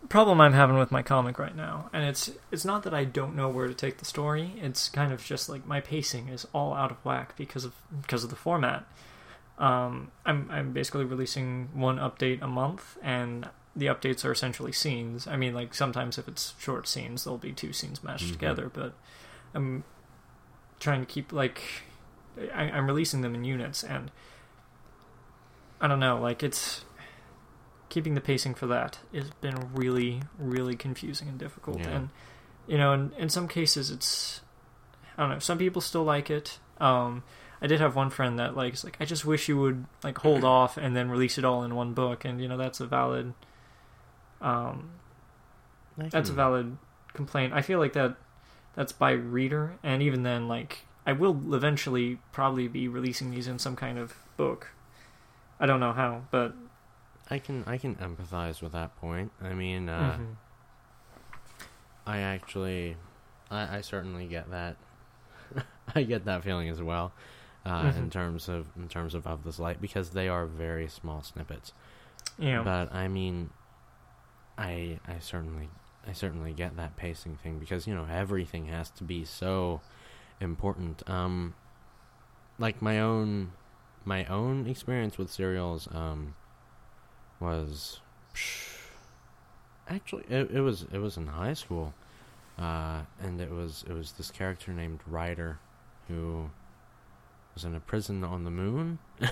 problem 0.08 0.40
I'm 0.40 0.52
having 0.52 0.78
with 0.78 0.90
my 0.90 1.02
comic 1.02 1.38
right 1.38 1.54
now, 1.56 1.88
and 1.92 2.04
it's 2.04 2.30
it's 2.50 2.64
not 2.64 2.82
that 2.84 2.94
I 2.94 3.04
don't 3.04 3.34
know 3.36 3.48
where 3.48 3.68
to 3.68 3.74
take 3.74 3.98
the 3.98 4.04
story. 4.04 4.52
It's 4.60 4.88
kind 4.88 5.12
of 5.12 5.24
just 5.24 5.48
like 5.48 5.66
my 5.66 5.80
pacing 5.80 6.28
is 6.28 6.46
all 6.52 6.74
out 6.74 6.90
of 6.90 6.96
whack 7.04 7.36
because 7.36 7.64
of 7.64 7.72
because 8.02 8.24
of 8.24 8.30
the 8.30 8.36
format. 8.36 8.84
Um, 9.58 10.10
I'm 10.26 10.48
I'm 10.50 10.72
basically 10.72 11.04
releasing 11.04 11.68
one 11.72 11.96
update 11.98 12.42
a 12.42 12.46
month, 12.48 12.98
and 13.02 13.48
the 13.76 13.86
updates 13.86 14.24
are 14.24 14.32
essentially 14.32 14.72
scenes. 14.72 15.26
I 15.26 15.36
mean, 15.36 15.54
like 15.54 15.72
sometimes 15.74 16.18
if 16.18 16.28
it's 16.28 16.54
short 16.58 16.86
scenes, 16.88 17.24
there'll 17.24 17.38
be 17.38 17.52
two 17.52 17.72
scenes 17.72 18.02
matched 18.02 18.26
Mhm. 18.28 18.32
together, 18.32 18.70
but 18.72 18.92
I'm 19.54 19.84
trying 20.80 21.00
to 21.00 21.06
keep 21.06 21.32
like 21.32 21.62
I, 22.54 22.64
I'm 22.64 22.86
releasing 22.86 23.20
them 23.20 23.34
in 23.34 23.44
units, 23.44 23.82
and 23.84 24.10
I 25.80 25.88
don't 25.88 26.00
know, 26.00 26.20
like 26.20 26.42
it's 26.42 26.84
keeping 27.92 28.14
the 28.14 28.22
pacing 28.22 28.54
for 28.54 28.66
that 28.66 28.98
has 29.12 29.28
been 29.42 29.54
really, 29.74 30.22
really 30.38 30.74
confusing 30.74 31.28
and 31.28 31.38
difficult. 31.38 31.78
Yeah. 31.80 31.90
And 31.90 32.08
you 32.66 32.78
know, 32.78 32.94
in 32.94 33.12
in 33.18 33.28
some 33.28 33.46
cases, 33.46 33.90
it's 33.90 34.40
I 35.16 35.22
don't 35.22 35.30
know. 35.30 35.38
Some 35.38 35.58
people 35.58 35.82
still 35.82 36.02
like 36.02 36.30
it. 36.30 36.58
Um, 36.78 37.22
I 37.60 37.66
did 37.66 37.80
have 37.80 37.94
one 37.94 38.08
friend 38.08 38.38
that 38.38 38.56
like, 38.56 38.72
is 38.72 38.82
like, 38.82 38.96
I 38.98 39.04
just 39.04 39.26
wish 39.26 39.46
you 39.46 39.60
would 39.60 39.84
like 40.02 40.16
hold 40.16 40.42
off 40.58 40.78
and 40.78 40.96
then 40.96 41.10
release 41.10 41.36
it 41.36 41.44
all 41.44 41.64
in 41.64 41.74
one 41.74 41.92
book, 41.92 42.24
and 42.24 42.40
you 42.40 42.48
know 42.48 42.56
that's 42.56 42.80
a 42.80 42.86
valid. 42.86 43.34
Um, 44.40 44.92
that's 45.98 46.30
a 46.30 46.32
valid 46.32 46.78
complaint. 47.12 47.52
I 47.52 47.60
feel 47.60 47.78
like 47.78 47.92
that 47.92 48.16
that's 48.74 48.92
by 48.92 49.10
reader, 49.10 49.76
and 49.82 50.02
even 50.02 50.22
then, 50.22 50.48
like 50.48 50.86
I 51.04 51.12
will 51.12 51.54
eventually 51.54 52.20
probably 52.32 52.68
be 52.68 52.88
releasing 52.88 53.30
these 53.30 53.46
in 53.46 53.58
some 53.58 53.76
kind 53.76 53.98
of 53.98 54.14
book. 54.38 54.68
I 55.60 55.66
don't 55.66 55.78
know 55.78 55.92
how, 55.92 56.22
but 56.30 56.54
I 57.32 57.38
can 57.38 57.64
I 57.66 57.78
can 57.78 57.94
empathize 57.96 58.60
with 58.62 58.72
that 58.72 58.96
point. 58.96 59.32
I 59.40 59.54
mean, 59.54 59.88
uh, 59.88 60.18
mhm. 60.18 60.36
I 62.06 62.18
actually, 62.18 62.96
I, 63.50 63.78
I 63.78 63.80
certainly 63.80 64.26
get 64.26 64.50
that. 64.50 64.76
I 65.94 66.02
get 66.02 66.24
that 66.26 66.42
feeling 66.44 66.68
as 66.68 66.80
well, 66.82 67.12
uh, 67.64 67.92
in 67.96 68.04
Mhm. 68.06 68.10
terms 68.10 68.48
of 68.48 68.68
in 68.76 68.88
terms 68.88 69.14
of 69.14 69.26
of 69.26 69.44
this 69.44 69.58
light 69.58 69.80
because 69.80 70.10
they 70.10 70.28
are 70.28 70.46
very 70.46 70.88
small 70.88 71.22
snippets. 71.22 71.72
yeah, 72.38 72.62
But 72.62 72.92
I 72.94 73.08
mean, 73.08 73.50
I 74.58 74.98
I 75.06 75.18
certainly 75.20 75.68
I 76.06 76.12
certainly 76.12 76.52
get 76.52 76.76
that 76.76 76.96
pacing 76.96 77.36
thing 77.36 77.58
because 77.58 77.86
you 77.86 77.94
know 77.94 78.06
everything 78.10 78.66
has 78.66 78.90
to 78.90 79.04
be 79.04 79.24
so 79.24 79.80
important. 80.40 81.08
Um, 81.08 81.54
like 82.58 82.82
my 82.82 83.00
own 83.00 83.52
my 84.04 84.24
own 84.26 84.66
experience 84.66 85.16
with 85.18 85.30
serials 85.30 85.88
um 85.92 86.34
was 87.42 88.00
actually 89.88 90.24
it, 90.28 90.50
it 90.50 90.60
was 90.60 90.86
it 90.92 90.98
was 90.98 91.16
in 91.16 91.26
high 91.26 91.52
school 91.52 91.92
uh 92.58 93.02
and 93.20 93.40
it 93.40 93.50
was 93.50 93.84
it 93.88 93.92
was 93.92 94.12
this 94.12 94.30
character 94.30 94.72
named 94.72 95.00
Ryder 95.06 95.58
who 96.08 96.50
was 97.54 97.64
in 97.64 97.74
a 97.74 97.80
prison 97.80 98.24
on 98.24 98.44
the 98.44 98.50
moon. 98.50 98.98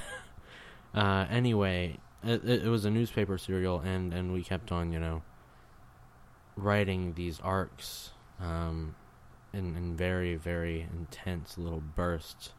Uh 0.93 1.25
anyway 1.31 1.97
it, 2.25 2.43
it, 2.45 2.65
it 2.65 2.69
was 2.69 2.85
a 2.85 2.91
newspaper 2.91 3.39
serial 3.39 3.79
and 3.79 4.13
and 4.13 4.33
we 4.33 4.43
kept 4.43 4.73
on 4.73 4.93
you 4.93 4.99
know 4.99 5.23
writing 6.57 7.15
these 7.15 7.39
arcs 7.39 8.11
um 8.41 8.97
in 9.53 9.77
in 9.77 9.97
very 9.97 10.35
very 10.35 10.89
intense 10.93 11.57
little 11.57 11.81
bursts 11.95 12.51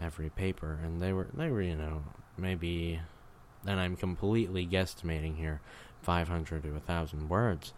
every 0.00 0.30
paper. 0.30 0.78
And 0.82 1.00
they 1.00 1.12
were 1.12 1.28
they 1.34 1.50
were 1.50 1.62
you 1.62 1.76
know 1.76 2.02
maybe 2.36 3.00
and 3.66 3.80
I'm 3.80 3.96
completely 3.96 4.66
guesstimating 4.66 5.36
here 5.36 5.60
500 6.02 6.62
to 6.62 6.70
1000 6.70 7.28
words. 7.28 7.72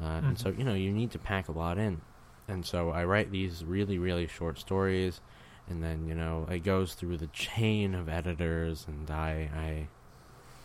Uh, 0.00 0.20
and 0.24 0.38
so 0.38 0.48
you 0.48 0.64
know 0.64 0.74
you 0.74 0.92
need 0.92 1.10
to 1.10 1.18
pack 1.18 1.48
a 1.48 1.52
lot 1.52 1.78
in. 1.78 2.00
And 2.48 2.64
so 2.64 2.90
I 2.90 3.04
write 3.04 3.30
these 3.30 3.64
really 3.64 3.98
really 3.98 4.26
short 4.26 4.58
stories 4.58 5.20
and 5.70 5.82
then 5.82 6.06
you 6.06 6.14
know 6.14 6.46
it 6.50 6.64
goes 6.64 6.94
through 6.94 7.16
the 7.16 7.26
chain 7.32 7.94
of 7.94 8.08
editors, 8.08 8.84
and 8.86 9.10
I 9.10 9.48
I 9.54 9.88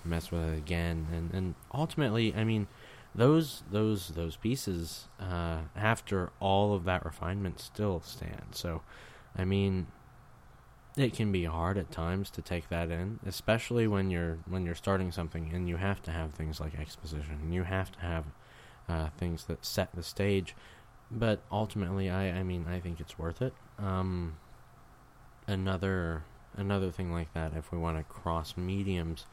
mess 0.04 0.32
with 0.32 0.42
it 0.42 0.58
again, 0.58 1.08
and 1.14 1.34
and 1.34 1.56
ultimately, 1.74 2.34
I 2.36 2.44
mean, 2.44 2.68
those 3.14 3.64
those 3.72 4.10
those 4.10 4.36
pieces 4.36 5.08
uh, 5.20 5.60
after 5.76 6.32
all 6.40 6.74
of 6.74 6.84
that 6.86 7.06
refinement 7.06 7.60
still 7.62 8.02
stand. 8.02 8.48
So, 8.52 8.82
I 9.38 9.46
mean, 9.46 9.88
it 10.98 11.14
can 11.14 11.32
be 11.32 11.44
hard 11.44 11.78
at 11.78 11.92
times 11.92 12.30
to 12.32 12.42
take 12.42 12.70
that 12.70 12.90
in, 12.90 13.20
especially 13.26 13.88
when 13.88 14.10
you're 14.10 14.40
when 14.48 14.66
you're 14.66 14.76
starting 14.76 15.12
something 15.12 15.52
and 15.54 15.68
you 15.68 15.76
have 15.78 16.02
to 16.04 16.12
have 16.12 16.34
things 16.34 16.60
like 16.60 16.80
exposition. 16.80 17.52
You 17.52 17.64
have 17.64 17.92
to 17.94 18.00
have 18.00 18.26
uh, 18.88 19.10
things 19.18 19.46
that 19.46 19.66
set 19.66 19.90
the 19.94 20.04
stage. 20.04 20.56
But 21.12 21.42
ultimately, 21.52 22.10
I 22.10 22.30
I 22.30 22.44
mean 22.44 22.66
I 22.70 22.80
think 22.80 23.00
it's 23.00 23.20
worth 23.20 23.42
it. 23.42 23.54
Um, 23.78 24.38
another 25.48 26.24
another 26.56 26.92
thing 26.92 27.12
like 27.12 27.34
that, 27.34 27.54
if 27.56 27.72
we 27.72 27.78
want 27.78 27.98
to 27.98 28.04
cross 28.04 28.56
mediums, 28.56 29.26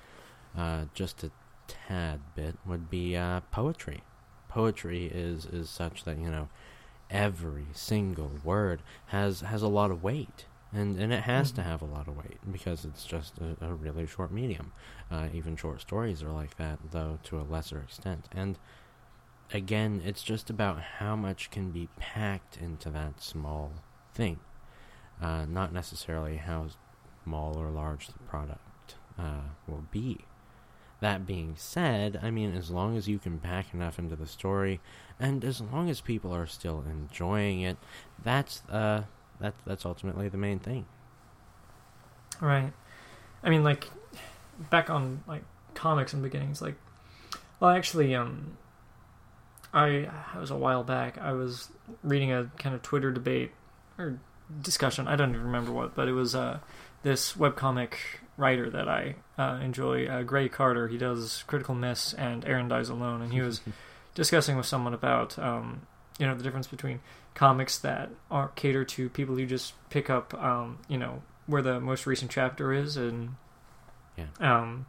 uh, 0.56 0.86
just 0.94 1.22
a 1.22 1.30
tad 1.68 2.20
bit, 2.34 2.56
would 2.66 2.90
be 2.90 3.16
uh, 3.16 3.40
poetry. 3.52 4.02
Poetry 4.48 5.06
is 5.06 5.46
is 5.46 5.70
such 5.70 6.02
that 6.04 6.18
you 6.18 6.28
know 6.28 6.48
every 7.08 7.66
single 7.72 8.32
word 8.42 8.82
has 9.06 9.42
has 9.42 9.62
a 9.62 9.68
lot 9.68 9.92
of 9.92 10.02
weight 10.02 10.46
and 10.72 10.98
and 10.98 11.12
it 11.12 11.22
has 11.22 11.48
mm-hmm. 11.48 11.56
to 11.56 11.62
have 11.62 11.82
a 11.82 11.86
lot 11.86 12.08
of 12.08 12.16
weight 12.16 12.38
because 12.50 12.84
it's 12.84 13.04
just 13.04 13.34
a, 13.38 13.64
a 13.64 13.74
really 13.74 14.06
short 14.06 14.32
medium. 14.32 14.72
Uh, 15.10 15.28
even 15.32 15.56
short 15.56 15.80
stories 15.80 16.22
are 16.22 16.32
like 16.32 16.56
that, 16.56 16.78
though 16.90 17.18
to 17.24 17.40
a 17.40 17.42
lesser 17.42 17.78
extent. 17.78 18.26
And 18.32 18.58
again, 19.52 20.02
it's 20.04 20.22
just 20.22 20.50
about 20.50 20.80
how 20.80 21.16
much 21.16 21.50
can 21.50 21.70
be 21.70 21.88
packed 21.98 22.56
into 22.56 22.90
that 22.90 23.20
small 23.20 23.72
thing, 24.14 24.40
uh, 25.20 25.44
not 25.44 25.72
necessarily 25.72 26.36
how 26.36 26.68
small 27.24 27.56
or 27.56 27.70
large 27.70 28.08
the 28.08 28.18
product 28.20 28.96
uh, 29.18 29.50
will 29.66 29.84
be. 29.90 30.20
That 31.00 31.26
being 31.26 31.54
said, 31.56 32.20
I 32.22 32.30
mean, 32.30 32.54
as 32.54 32.70
long 32.70 32.96
as 32.96 33.08
you 33.08 33.18
can 33.18 33.40
pack 33.40 33.74
enough 33.74 33.98
into 33.98 34.14
the 34.14 34.26
story, 34.26 34.80
and 35.18 35.44
as 35.44 35.60
long 35.60 35.90
as 35.90 36.00
people 36.00 36.32
are 36.32 36.46
still 36.46 36.84
enjoying 36.88 37.60
it, 37.60 37.76
that's 38.22 38.62
uh, 38.70 39.02
that 39.42 39.54
that's 39.66 39.84
ultimately 39.84 40.28
the 40.28 40.38
main 40.38 40.58
thing. 40.58 40.86
Right. 42.40 42.72
I 43.42 43.50
mean, 43.50 43.64
like 43.64 43.88
back 44.70 44.90
on 44.90 45.22
like 45.26 45.42
comics 45.74 46.12
and 46.12 46.22
beginnings, 46.22 46.62
like 46.62 46.76
well, 47.60 47.70
actually, 47.70 48.14
um, 48.14 48.56
I 49.72 49.86
it 50.34 50.40
was 50.40 50.50
a 50.50 50.56
while 50.56 50.84
back. 50.84 51.18
I 51.18 51.32
was 51.32 51.68
reading 52.02 52.32
a 52.32 52.50
kind 52.58 52.74
of 52.74 52.82
Twitter 52.82 53.12
debate 53.12 53.52
or 53.98 54.18
discussion. 54.60 55.06
I 55.06 55.16
don't 55.16 55.30
even 55.30 55.44
remember 55.44 55.72
what, 55.72 55.94
but 55.94 56.08
it 56.08 56.12
was 56.12 56.34
uh, 56.34 56.58
this 57.02 57.34
webcomic 57.34 57.94
writer 58.36 58.70
that 58.70 58.88
I 58.88 59.16
uh, 59.38 59.60
enjoy, 59.62 60.06
uh, 60.06 60.22
Grey 60.22 60.48
Carter. 60.48 60.88
He 60.88 60.98
does 60.98 61.44
Critical 61.46 61.74
Miss 61.74 62.12
and 62.14 62.44
Erin 62.44 62.68
Dies 62.68 62.88
Alone, 62.88 63.22
and 63.22 63.32
he 63.32 63.40
was 63.40 63.60
discussing 64.14 64.56
with 64.56 64.66
someone 64.66 64.94
about 64.94 65.38
um, 65.38 65.82
you 66.18 66.26
know 66.26 66.34
the 66.34 66.42
difference 66.42 66.66
between 66.66 67.00
comics 67.34 67.78
that 67.78 68.10
are 68.30 68.48
cater 68.48 68.84
to 68.84 69.08
people 69.08 69.36
who 69.36 69.46
just 69.46 69.74
pick 69.90 70.10
up 70.10 70.34
um, 70.34 70.78
you 70.88 70.98
know 70.98 71.22
where 71.46 71.62
the 71.62 71.80
most 71.80 72.06
recent 72.06 72.30
chapter 72.30 72.72
is 72.72 72.96
and 72.96 73.34
yeah. 74.16 74.26
um, 74.40 74.86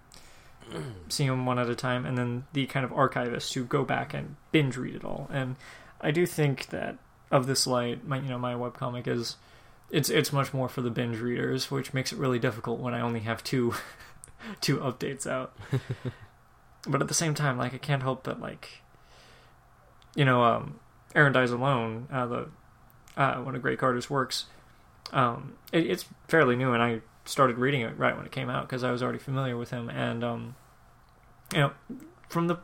seeing 1.10 1.30
them 1.30 1.46
one 1.46 1.60
at 1.60 1.70
a 1.70 1.76
time, 1.76 2.06
and 2.06 2.18
then 2.18 2.46
the 2.54 2.66
kind 2.66 2.86
of 2.86 2.92
archivists 2.92 3.54
who 3.54 3.64
go 3.64 3.84
back 3.84 4.14
and 4.14 4.36
binge 4.52 4.78
read 4.78 4.96
it 4.96 5.04
all. 5.04 5.30
And 5.32 5.56
I 6.02 6.12
do 6.12 6.26
think 6.26 6.68
that 6.68 6.98
of 7.32 7.48
this 7.48 7.66
light, 7.66 8.06
my 8.06 8.20
you 8.20 8.30
know 8.30 8.38
my 8.38 8.54
webcomic 8.54 9.08
is 9.08 9.38
it's 9.90 10.10
it's 10.10 10.34
much 10.34 10.54
more 10.54 10.70
for 10.70 10.82
the 10.82 10.90
binge 10.90 11.20
readers, 11.20 11.72
which 11.72 11.94
makes 11.94 12.12
it 12.12 12.20
really 12.20 12.40
difficult 12.40 12.80
when 12.80 12.94
I 12.94 13.02
only 13.02 13.22
have 13.22 13.44
two 13.44 13.74
two 14.62 14.78
updates 14.78 15.28
out. 15.28 15.56
but 16.88 17.02
at 17.02 17.08
the 17.08 17.14
same 17.14 17.34
time, 17.34 17.58
like 17.58 17.74
I 17.74 17.78
can't 17.78 18.04
help 18.04 18.24
but 18.24 18.40
like 18.40 18.82
you 20.16 20.26
know 20.26 20.44
um, 20.44 20.80
Erin 21.16 21.34
Dies 21.34 21.52
Alone, 21.52 22.08
uh, 22.12 22.26
the 22.26 22.48
uh, 23.16 23.36
one 23.36 23.56
of 23.56 23.62
Grey 23.62 23.76
Carter's 23.76 24.10
works. 24.10 24.46
Um, 25.12 25.54
it, 25.72 25.86
it's 25.86 26.06
fairly 26.28 26.56
new, 26.56 26.74
and 26.74 26.82
I 26.82 27.02
started 27.26 27.58
reading 27.58 27.82
it 27.82 27.98
right 27.98 28.16
when 28.16 28.26
it 28.26 28.32
came 28.32 28.50
out 28.50 28.68
because 28.68 28.84
I 28.84 28.92
was 28.92 29.04
already 29.04 29.20
familiar 29.20 29.58
with 29.58 29.70
him. 29.70 29.90
And 29.90 30.24
um, 30.24 30.56
you 31.54 31.60
know, 31.60 31.72
from 32.30 32.48
the 32.48 32.58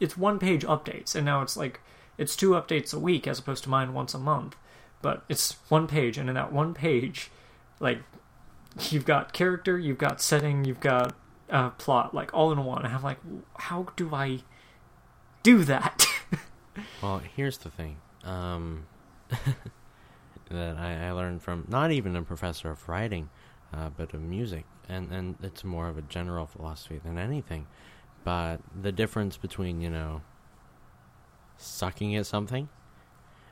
it's 0.00 0.16
one 0.16 0.38
page 0.38 0.64
updates, 0.64 1.14
and 1.14 1.24
now 1.24 1.42
it's 1.42 1.56
like 1.56 1.80
it's 2.18 2.34
two 2.36 2.50
updates 2.50 2.94
a 2.94 2.98
week 2.98 3.26
as 3.26 3.38
opposed 3.38 3.64
to 3.64 3.70
mine 3.70 3.92
once 3.92 4.14
a 4.14 4.18
month. 4.18 4.56
But 5.02 5.24
it's 5.28 5.56
one 5.68 5.86
page, 5.86 6.18
and 6.18 6.28
in 6.28 6.34
that 6.34 6.52
one 6.52 6.74
page, 6.74 7.30
like 7.78 8.00
you've 8.90 9.04
got 9.06 9.32
character, 9.32 9.78
you've 9.78 9.98
got 9.98 10.20
setting, 10.20 10.64
you've 10.64 10.80
got 10.80 11.14
uh, 11.50 11.70
plot, 11.70 12.14
like 12.14 12.32
all 12.34 12.52
in 12.52 12.64
one. 12.64 12.84
And 12.84 12.94
I'm 12.94 13.02
like, 13.02 13.18
how 13.58 13.88
do 13.96 14.14
I 14.14 14.40
do 15.42 15.64
that? 15.64 16.06
Well, 17.02 17.20
here's 17.36 17.58
the 17.58 17.70
thing 17.70 17.96
um, 18.24 18.86
that 20.50 20.76
I, 20.76 21.08
I, 21.08 21.10
learned 21.12 21.42
from 21.42 21.64
not 21.68 21.90
even 21.90 22.14
a 22.16 22.22
professor 22.22 22.70
of 22.70 22.88
writing, 22.88 23.28
uh, 23.72 23.90
but 23.90 24.14
of 24.14 24.22
music, 24.22 24.64
and 24.88 25.10
and 25.10 25.36
it's 25.42 25.64
more 25.64 25.88
of 25.88 25.98
a 25.98 26.02
general 26.02 26.46
philosophy 26.46 27.00
than 27.02 27.18
anything. 27.18 27.66
But 28.22 28.58
the 28.80 28.92
difference 28.92 29.36
between 29.36 29.80
you 29.80 29.90
know 29.90 30.22
sucking 31.56 32.16
at 32.16 32.26
something 32.26 32.68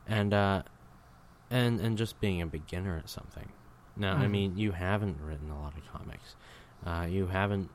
and 0.06 0.32
uh, 0.32 0.62
and 1.50 1.80
and 1.80 1.98
just 1.98 2.20
being 2.20 2.40
a 2.42 2.46
beginner 2.46 2.96
at 2.96 3.08
something. 3.08 3.48
Now, 3.96 4.14
mm. 4.14 4.18
I 4.18 4.22
mm-hmm. 4.22 4.32
mean, 4.32 4.58
you 4.58 4.72
haven't 4.72 5.20
written 5.20 5.50
a 5.50 5.58
lot 5.58 5.74
of 5.76 5.92
comics. 5.92 6.36
Uh, 6.86 7.06
you 7.08 7.26
haven't 7.26 7.70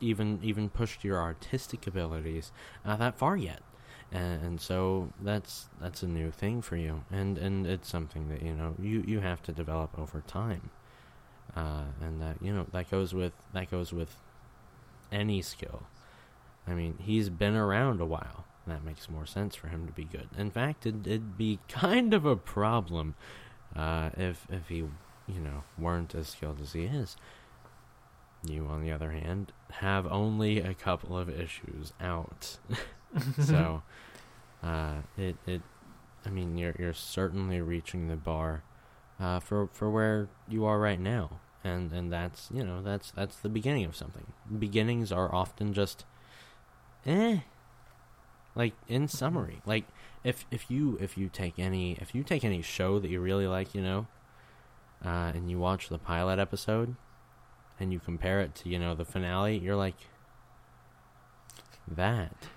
even 0.00 0.40
even 0.42 0.68
pushed 0.70 1.04
your 1.04 1.20
artistic 1.20 1.86
abilities 1.86 2.52
uh, 2.84 2.96
that 2.96 3.18
far 3.18 3.36
yet 3.36 3.62
and, 4.12 4.42
and 4.42 4.60
so 4.60 5.12
that's 5.20 5.66
that's 5.80 6.02
a 6.02 6.06
new 6.06 6.30
thing 6.30 6.62
for 6.62 6.76
you, 6.76 7.04
and 7.10 7.38
and 7.38 7.66
it's 7.66 7.88
something 7.88 8.28
that 8.28 8.42
you 8.42 8.54
know 8.54 8.74
you 8.80 9.02
you 9.06 9.20
have 9.20 9.42
to 9.44 9.52
develop 9.52 9.98
over 9.98 10.22
time, 10.26 10.70
uh, 11.56 11.84
and 12.00 12.20
that 12.20 12.36
you 12.40 12.52
know 12.52 12.66
that 12.72 12.90
goes 12.90 13.14
with 13.14 13.32
that 13.52 13.70
goes 13.70 13.92
with 13.92 14.16
any 15.10 15.42
skill. 15.42 15.82
I 16.66 16.74
mean, 16.74 16.98
he's 17.00 17.28
been 17.28 17.54
around 17.54 18.00
a 18.00 18.06
while. 18.06 18.44
That 18.66 18.84
makes 18.84 19.08
more 19.08 19.26
sense 19.26 19.54
for 19.54 19.68
him 19.68 19.86
to 19.86 19.92
be 19.92 20.04
good. 20.04 20.28
In 20.36 20.50
fact, 20.50 20.86
it, 20.86 21.06
it'd 21.06 21.38
be 21.38 21.60
kind 21.68 22.14
of 22.14 22.24
a 22.24 22.36
problem 22.36 23.14
uh, 23.74 24.10
if 24.16 24.46
if 24.50 24.68
he, 24.68 24.76
you 24.76 25.40
know, 25.40 25.64
weren't 25.78 26.14
as 26.14 26.28
skilled 26.28 26.60
as 26.60 26.72
he 26.72 26.84
is. 26.84 27.16
You, 28.46 28.66
on 28.66 28.82
the 28.82 28.92
other 28.92 29.10
hand, 29.10 29.52
have 29.70 30.06
only 30.06 30.60
a 30.60 30.74
couple 30.74 31.18
of 31.18 31.28
issues 31.28 31.92
out. 32.00 32.58
so, 33.40 33.82
uh, 34.62 34.96
it 35.16 35.36
it, 35.46 35.62
I 36.24 36.30
mean, 36.30 36.56
you're 36.56 36.74
you're 36.78 36.92
certainly 36.92 37.60
reaching 37.60 38.08
the 38.08 38.16
bar, 38.16 38.62
uh, 39.20 39.40
for 39.40 39.68
for 39.72 39.90
where 39.90 40.28
you 40.48 40.64
are 40.64 40.78
right 40.78 41.00
now, 41.00 41.40
and 41.64 41.92
and 41.92 42.12
that's 42.12 42.48
you 42.52 42.64
know 42.64 42.82
that's 42.82 43.10
that's 43.12 43.36
the 43.36 43.48
beginning 43.48 43.84
of 43.84 43.96
something. 43.96 44.32
Beginnings 44.58 45.12
are 45.12 45.34
often 45.34 45.72
just, 45.72 46.04
eh. 47.04 47.40
Like 48.54 48.72
in 48.88 49.06
summary, 49.06 49.60
like 49.66 49.84
if 50.24 50.46
if 50.50 50.70
you 50.70 50.96
if 51.00 51.18
you 51.18 51.28
take 51.28 51.58
any 51.58 51.92
if 52.00 52.14
you 52.14 52.22
take 52.22 52.42
any 52.44 52.62
show 52.62 52.98
that 52.98 53.10
you 53.10 53.20
really 53.20 53.46
like, 53.46 53.74
you 53.74 53.82
know, 53.82 54.06
uh, 55.04 55.32
and 55.34 55.50
you 55.50 55.58
watch 55.58 55.88
the 55.88 55.98
pilot 55.98 56.38
episode, 56.38 56.96
and 57.78 57.92
you 57.92 58.00
compare 58.00 58.40
it 58.40 58.54
to 58.56 58.70
you 58.70 58.78
know 58.78 58.94
the 58.94 59.04
finale, 59.04 59.58
you're 59.58 59.76
like, 59.76 59.96
that 61.86 62.48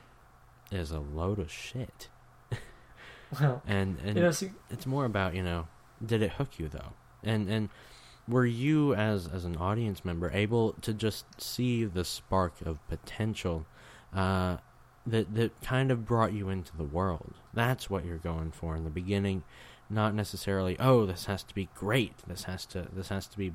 is 0.71 0.91
a 0.91 0.99
load 0.99 1.39
of 1.39 1.51
shit. 1.51 2.10
well, 3.39 3.62
and 3.67 3.97
and 4.03 4.17
you 4.17 4.23
know, 4.23 4.32
see, 4.32 4.51
it's 4.69 4.86
more 4.86 5.05
about 5.05 5.36
you 5.36 5.43
know, 5.43 5.67
did 6.05 6.21
it 6.21 6.34
hook 6.34 6.60
you 6.60 6.67
though, 6.67 6.93
and 7.23 7.49
and 7.49 7.69
were 8.27 8.45
you 8.45 8.93
as 8.93 9.27
as 9.27 9.43
an 9.45 9.58
audience 9.58 10.05
member 10.05 10.29
able 10.32 10.73
to 10.73 10.93
just 10.93 11.25
see 11.41 11.84
the 11.84 12.05
spark 12.05 12.62
of 12.65 12.86
potential 12.88 13.65
uh, 14.13 14.58
that 15.05 15.34
that 15.34 15.60
kind 15.62 15.91
of 15.91 16.05
brought 16.05 16.34
you 16.34 16.49
into 16.49 16.75
the 16.77 16.84
world? 16.84 17.34
That's 17.53 17.89
what 17.89 18.05
you're 18.05 18.17
going 18.17 18.51
for 18.51 18.75
in 18.75 18.84
the 18.84 18.89
beginning, 18.89 19.43
not 19.89 20.13
necessarily. 20.13 20.77
Oh, 20.79 21.05
this 21.05 21.25
has 21.25 21.43
to 21.43 21.55
be 21.55 21.69
great. 21.75 22.19
This 22.27 22.43
has 22.43 22.65
to 22.67 22.88
this 22.93 23.10
has 23.10 23.27
to 23.27 23.38
be 23.38 23.53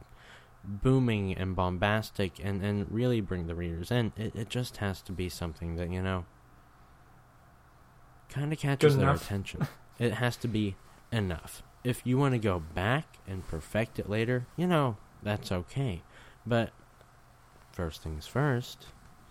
booming 0.65 1.35
and 1.35 1.55
bombastic 1.55 2.43
and 2.43 2.63
and 2.63 2.91
really 2.91 3.21
bring 3.21 3.47
the 3.47 3.55
readers 3.55 3.91
in. 3.91 4.13
It 4.17 4.35
it 4.35 4.49
just 4.49 4.79
has 4.79 5.01
to 5.03 5.13
be 5.13 5.29
something 5.29 5.77
that 5.77 5.91
you 5.91 6.03
know 6.03 6.25
kind 8.35 8.53
of 8.53 8.59
catches 8.59 8.97
their 8.97 9.13
attention. 9.13 9.67
it 9.99 10.15
has 10.15 10.37
to 10.39 10.49
be 10.49 10.75
enough. 11.13 11.63
If 11.85 12.03
you 12.05 12.19
want 12.19 12.33
to 12.33 12.39
go 12.39 12.59
back 12.59 13.19
and 13.27 13.47
perfect 13.47 13.99
it 13.99 14.09
later, 14.09 14.47
you 14.57 14.67
know, 14.67 14.97
that's 15.23 15.53
okay. 15.53 16.03
But 16.47 16.71
first 17.73 18.03
things 18.03 18.27
first, 18.27 18.87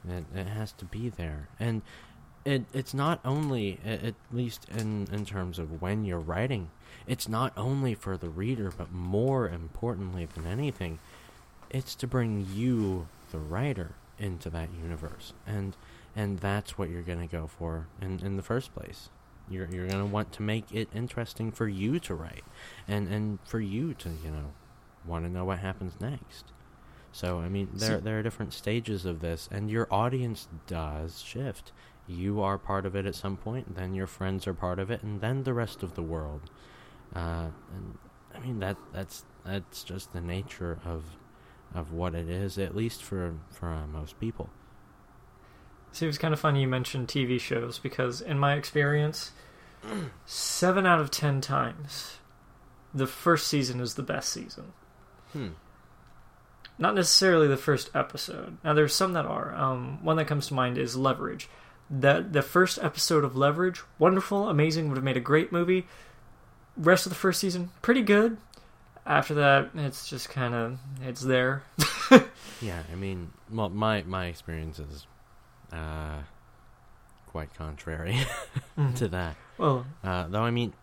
it, 0.08 0.26
it 0.34 0.48
has 0.48 0.72
to 0.74 0.86
be 0.86 1.10
there. 1.10 1.50
And 1.60 1.82
it 2.46 2.66
it's 2.74 2.94
not 2.94 3.20
only 3.24 3.80
at 3.86 4.16
least 4.32 4.68
in 4.70 5.08
in 5.12 5.26
terms 5.26 5.60
of 5.60 5.82
when 5.82 6.04
you're 6.04 6.20
writing 6.20 6.70
it's 7.08 7.28
not 7.28 7.54
only 7.58 7.96
for 7.96 8.18
the 8.18 8.30
reader 8.30 8.72
but 8.78 8.92
more 8.92 9.48
importantly 9.48 10.28
than 10.34 10.46
anything 10.46 11.00
it's 11.70 11.96
to 11.96 12.06
bring 12.06 12.46
you 12.54 13.08
the 13.32 13.38
writer 13.38 13.92
into 14.20 14.50
that 14.50 14.70
universe 14.82 15.34
and 15.48 15.76
and 16.15 16.39
that's 16.39 16.78
what 16.78 16.89
you're 16.89 17.02
going 17.02 17.19
to 17.19 17.28
go 17.28 17.47
for 17.47 17.88
in 18.02 18.19
in 18.19 18.38
the 18.38 18.43
first 18.43 18.73
place 18.73 19.10
you're 19.49 19.67
you're 19.71 19.88
going 19.88 19.99
to 19.99 20.06
want 20.06 20.32
to 20.32 20.41
make 20.41 20.65
it 20.71 20.88
interesting 20.93 21.52
for 21.52 21.67
you 21.67 21.99
to 21.99 22.13
write 22.13 22.43
and 22.88 23.08
and 23.08 23.39
for 23.43 23.60
you 23.60 23.93
to 23.93 24.10
you 24.23 24.32
know 24.32 24.54
want 25.06 25.26
to 25.26 25.32
know 25.32 25.43
what 25.43 25.60
happens 25.60 25.93
next 25.99 26.54
so 27.13 27.39
I 27.39 27.47
mean, 27.47 27.69
there 27.73 27.99
there 27.99 28.19
are 28.19 28.23
different 28.23 28.54
stages 28.54 29.06
of 29.06 29.21
this, 29.21 29.47
and 29.52 29.69
your 29.69 29.88
audience 29.91 30.47
does 30.65 31.21
shift. 31.21 31.71
You 32.08 32.41
are 32.41 32.58
part 32.58 32.88
of 32.88 32.95
it 32.95 33.06
at 33.06 33.13
some 33.13 33.38
point, 33.38 33.76
then 33.76 33.93
your 33.93 34.08
friends 34.08 34.47
are 34.47 34.54
part 34.56 34.80
of 34.80 34.89
it, 34.89 35.04
and 35.04 35.21
then 35.21 35.43
the 35.43 35.54
rest 35.54 35.84
of 35.84 35.93
the 35.93 36.02
world. 36.02 36.49
Uh, 37.15 37.49
and 37.71 37.99
I 38.34 38.39
mean 38.39 38.60
that 38.60 38.78
that's 38.91 39.26
that's 39.45 39.84
just 39.84 40.12
the 40.12 40.21
nature 40.21 40.80
of 40.84 41.04
of 41.76 41.93
what 41.93 42.15
it 42.15 42.30
is, 42.30 42.58
at 42.58 42.76
least 42.76 43.04
for 43.04 43.36
for 43.52 43.67
uh, 43.67 43.86
most 43.86 44.19
people. 44.19 44.49
See, 45.93 46.06
it 46.06 46.10
was 46.10 46.17
kind 46.17 46.34
of 46.34 46.39
funny 46.39 46.62
you 46.62 46.67
mentioned 46.67 47.08
TV 47.08 47.39
shows 47.39 47.79
because, 47.79 48.19
in 48.19 48.39
my 48.39 48.56
experience, 48.56 49.32
seven 50.25 50.86
out 50.86 50.99
of 50.99 51.12
ten 51.12 51.39
times, 51.39 52.17
the 52.93 53.08
first 53.08 53.47
season 53.47 53.79
is 53.79 53.93
the 53.93 54.03
best 54.03 54.29
season. 54.29 54.73
Hmm. 55.32 55.49
Not 56.79 56.95
necessarily 56.95 57.47
the 57.47 57.58
first 57.58 57.91
episode. 57.95 58.58
Now, 58.63 58.73
there's 58.73 58.95
some 58.95 59.13
that 59.13 59.25
are. 59.25 59.53
Um, 59.56 60.03
one 60.03 60.17
that 60.17 60.25
comes 60.25 60.47
to 60.47 60.56
mind 60.56 60.77
is 60.77 60.95
Leverage. 60.95 61.47
That 61.89 62.34
the 62.34 62.41
first 62.41 62.79
episode 62.82 63.23
of 63.23 63.36
Leverage, 63.38 63.82
wonderful, 63.99 64.49
amazing, 64.49 64.89
would 64.89 64.97
have 64.97 65.03
made 65.03 65.17
a 65.17 65.21
great 65.21 65.51
movie. 65.51 65.86
Rest 66.75 67.06
of 67.06 67.12
the 67.12 67.15
first 67.15 67.39
season, 67.39 67.69
pretty 67.84 68.01
good. 68.01 68.38
After 69.06 69.36
that, 69.36 69.69
it's 69.75 70.10
just 70.10 70.29
kind 70.29 70.56
of 70.56 70.79
it's 71.03 71.21
there. 71.21 71.63
Yeah, 72.63 72.82
I 72.91 72.95
mean, 72.95 73.32
well, 73.51 73.69
my 73.69 74.03
my 74.03 74.27
experience 74.27 74.79
is 74.79 75.06
uh, 75.74 76.20
quite 77.28 77.54
contrary 77.56 78.18
to 78.96 79.08
that. 79.10 79.36
Well, 79.58 79.86
Uh, 80.04 80.28
though 80.28 80.44
I 80.44 80.52
mean, 80.52 80.74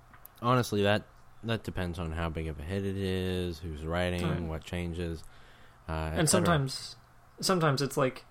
honestly, 0.43 0.83
that 0.83 1.05
that 1.45 1.63
depends 1.63 1.99
on 1.99 2.13
how 2.13 2.29
big 2.29 2.49
of 2.49 2.59
a 2.59 2.63
hit 2.63 2.85
it 2.85 2.97
is, 2.97 3.59
who's 3.61 3.85
writing, 3.87 4.27
Right. 4.29 4.43
what 4.43 4.65
changes, 4.65 5.23
uh, 5.89 6.11
and 6.15 6.29
sometimes 6.29 6.97
sometimes 7.41 7.81
it's 7.81 7.97
like 7.97 8.25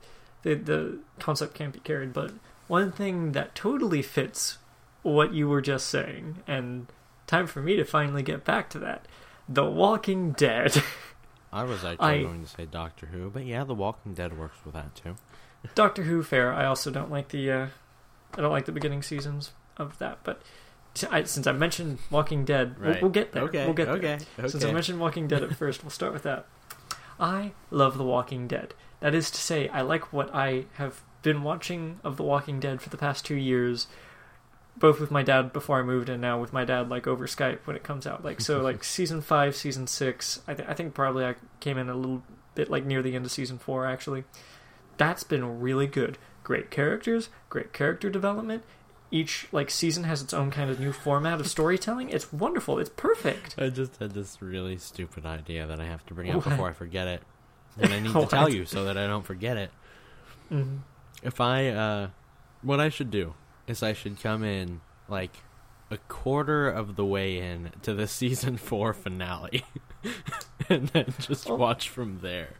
the 0.43 0.53
the 0.55 0.99
concept 1.19 1.53
can't 1.55 1.73
be 1.73 1.79
carried 1.79 2.13
but 2.13 2.31
one 2.67 2.91
thing 2.91 3.31
that 3.31 3.55
totally 3.55 4.01
fits 4.03 4.59
what 5.01 5.33
you 5.33 5.47
were 5.49 5.61
just 5.61 5.87
saying 5.87 6.37
and 6.47 6.85
time 7.25 7.47
for 7.47 7.61
me 7.61 7.75
to 7.75 7.83
finally 7.83 8.21
get 8.21 8.45
back 8.45 8.69
to 8.69 8.77
that 8.79 9.07
the 9.49 9.65
walking 9.65 10.31
dead 10.33 10.81
I 11.51 11.63
was 11.63 11.83
actually 11.83 12.07
I- 12.07 12.21
going 12.23 12.43
to 12.43 12.47
say 12.49 12.65
Doctor 12.67 13.07
Who, 13.07 13.31
but 13.31 13.43
yeah, 13.43 13.63
The 13.63 13.73
Walking 13.73 14.13
Dead 14.13 14.37
works 14.37 14.57
with 14.63 14.75
that 14.75 14.93
too. 14.93 15.15
Doctor 15.75 16.03
who 16.03 16.23
fair 16.23 16.53
i 16.53 16.65
also 16.65 16.89
don't 16.91 17.11
like 17.11 17.29
the 17.29 17.51
uh 17.51 17.67
i 18.35 18.41
don't 18.41 18.51
like 18.51 18.65
the 18.65 18.71
beginning 18.71 19.01
seasons 19.03 19.51
of 19.77 19.97
that 19.99 20.17
but 20.23 20.41
t- 20.93 21.07
I, 21.11 21.23
since 21.23 21.47
i 21.47 21.51
mentioned 21.51 21.99
walking 22.09 22.45
dead 22.45 22.75
we'll, 22.79 22.97
we'll 23.01 23.11
get 23.11 23.31
there 23.33 23.43
Okay, 23.43 23.65
we'll 23.65 23.73
get 23.73 23.85
there 23.87 23.95
okay, 23.95 24.17
Since 24.47 24.63
I 24.63 24.71
mentioned 24.71 24.99
Walking 24.99 25.27
Dead 25.27 25.43
at 25.43 25.55
first, 25.57 25.83
we'll 25.83 25.89
start 25.91 26.13
with 26.13 26.23
that. 26.23 26.45
I 27.19 27.51
love 27.71 27.97
The 27.97 28.03
Walking 28.05 28.47
Dead. 28.47 28.73
That 29.01 29.13
is 29.13 29.29
to 29.31 29.37
say, 29.37 29.67
I 29.69 29.81
like 29.81 30.13
what 30.13 30.33
I 30.33 30.65
have 30.75 31.01
been 31.21 31.43
watching 31.43 31.99
of 32.03 32.15
The 32.17 32.23
Walking 32.23 32.59
Dead 32.61 32.81
for 32.81 32.89
the 32.89 32.97
past 32.97 33.25
two 33.25 33.35
years, 33.35 33.87
both 34.77 34.99
with 35.01 35.11
my 35.11 35.21
dad 35.23 35.51
before 35.51 35.79
I 35.79 35.83
moved 35.83 36.07
and 36.09 36.21
now 36.21 36.39
with 36.39 36.53
my 36.53 36.63
dad 36.65 36.89
like 36.89 37.07
over 37.07 37.27
Skype 37.27 37.59
when 37.65 37.75
it 37.75 37.83
comes 37.83 38.07
out. 38.07 38.23
Like 38.23 38.39
so, 38.41 38.61
like 38.61 38.83
season 38.97 39.19
five, 39.21 39.55
season 39.55 39.85
six. 39.87 40.41
I, 40.47 40.53
th- 40.53 40.67
I 40.69 40.73
think 40.73 40.93
probably 40.93 41.25
I 41.25 41.35
came 41.59 41.77
in 41.77 41.89
a 41.89 41.95
little 41.95 42.23
bit 42.55 42.69
like 42.69 42.85
near 42.85 43.01
the 43.01 43.15
end 43.15 43.25
of 43.25 43.31
season 43.31 43.57
four 43.57 43.85
actually. 43.85 44.23
That's 44.99 45.23
been 45.23 45.59
really 45.59 45.87
good. 45.87 46.19
Great 46.43 46.69
characters, 46.69 47.29
great 47.49 47.73
character 47.73 48.11
development. 48.11 48.63
Each 49.11 49.47
like 49.51 49.71
season 49.71 50.03
has 50.03 50.21
its 50.21 50.35
own 50.35 50.51
kind 50.51 50.69
of 50.69 50.79
new 50.79 50.91
format 50.91 51.39
of 51.39 51.47
storytelling. 51.47 52.09
It's 52.11 52.31
wonderful. 52.31 52.77
It's 52.77 52.91
perfect. 52.91 53.55
I 53.57 53.69
just 53.69 53.97
had 53.97 54.11
this 54.11 54.39
really 54.39 54.77
stupid 54.77 55.25
idea 55.25 55.65
that 55.65 55.79
I 55.79 55.85
have 55.85 56.05
to 56.05 56.13
bring 56.13 56.29
up 56.29 56.35
What? 56.35 56.49
before 56.49 56.69
I 56.69 56.73
forget 56.73 57.07
it, 57.07 57.23
and 57.79 57.91
I 57.91 57.99
need 58.01 58.13
to 58.13 58.25
tell 58.29 58.49
you 58.49 58.65
so 58.65 58.83
that 58.85 58.95
I 58.99 59.07
don't 59.07 59.25
forget 59.25 59.57
it. 59.57 59.71
Mhm. 60.51 60.79
If 61.23 61.41
I, 61.41 61.69
uh, 61.69 62.09
what 62.61 62.79
I 62.79 62.89
should 62.89 63.09
do 63.09 63.33
is 63.65 63.81
I 63.81 63.93
should 63.93 64.21
come 64.21 64.43
in 64.43 64.81
like 65.07 65.31
a 65.89 65.97
quarter 66.07 66.69
of 66.69 66.95
the 66.95 67.05
way 67.05 67.39
in 67.39 67.71
to 67.81 67.95
the 67.95 68.05
season 68.19 68.57
four 68.57 68.93
finale, 68.93 69.63
and 70.69 70.89
then 70.89 71.13
just 71.19 71.49
Oh. 71.49 71.55
watch 71.55 71.89
from 71.89 72.19
there. 72.21 72.57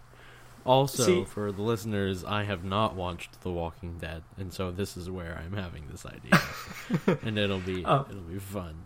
Also, 0.65 1.03
See- 1.03 1.25
for 1.25 1.51
the 1.51 1.61
listeners, 1.61 2.23
I 2.23 2.43
have 2.43 2.63
not 2.63 2.95
watched 2.95 3.41
The 3.41 3.51
Walking 3.51 3.97
Dead, 3.97 4.23
and 4.37 4.53
so 4.53 4.71
this 4.71 4.95
is 4.97 5.09
where 5.09 5.41
I'm 5.43 5.53
having 5.53 5.85
this 5.89 6.05
idea, 6.05 7.17
and 7.25 7.37
it'll 7.39 7.59
be 7.59 7.83
Oh. 7.85 8.05
it'll 8.09 8.21
be 8.21 8.39
fun 8.39 8.85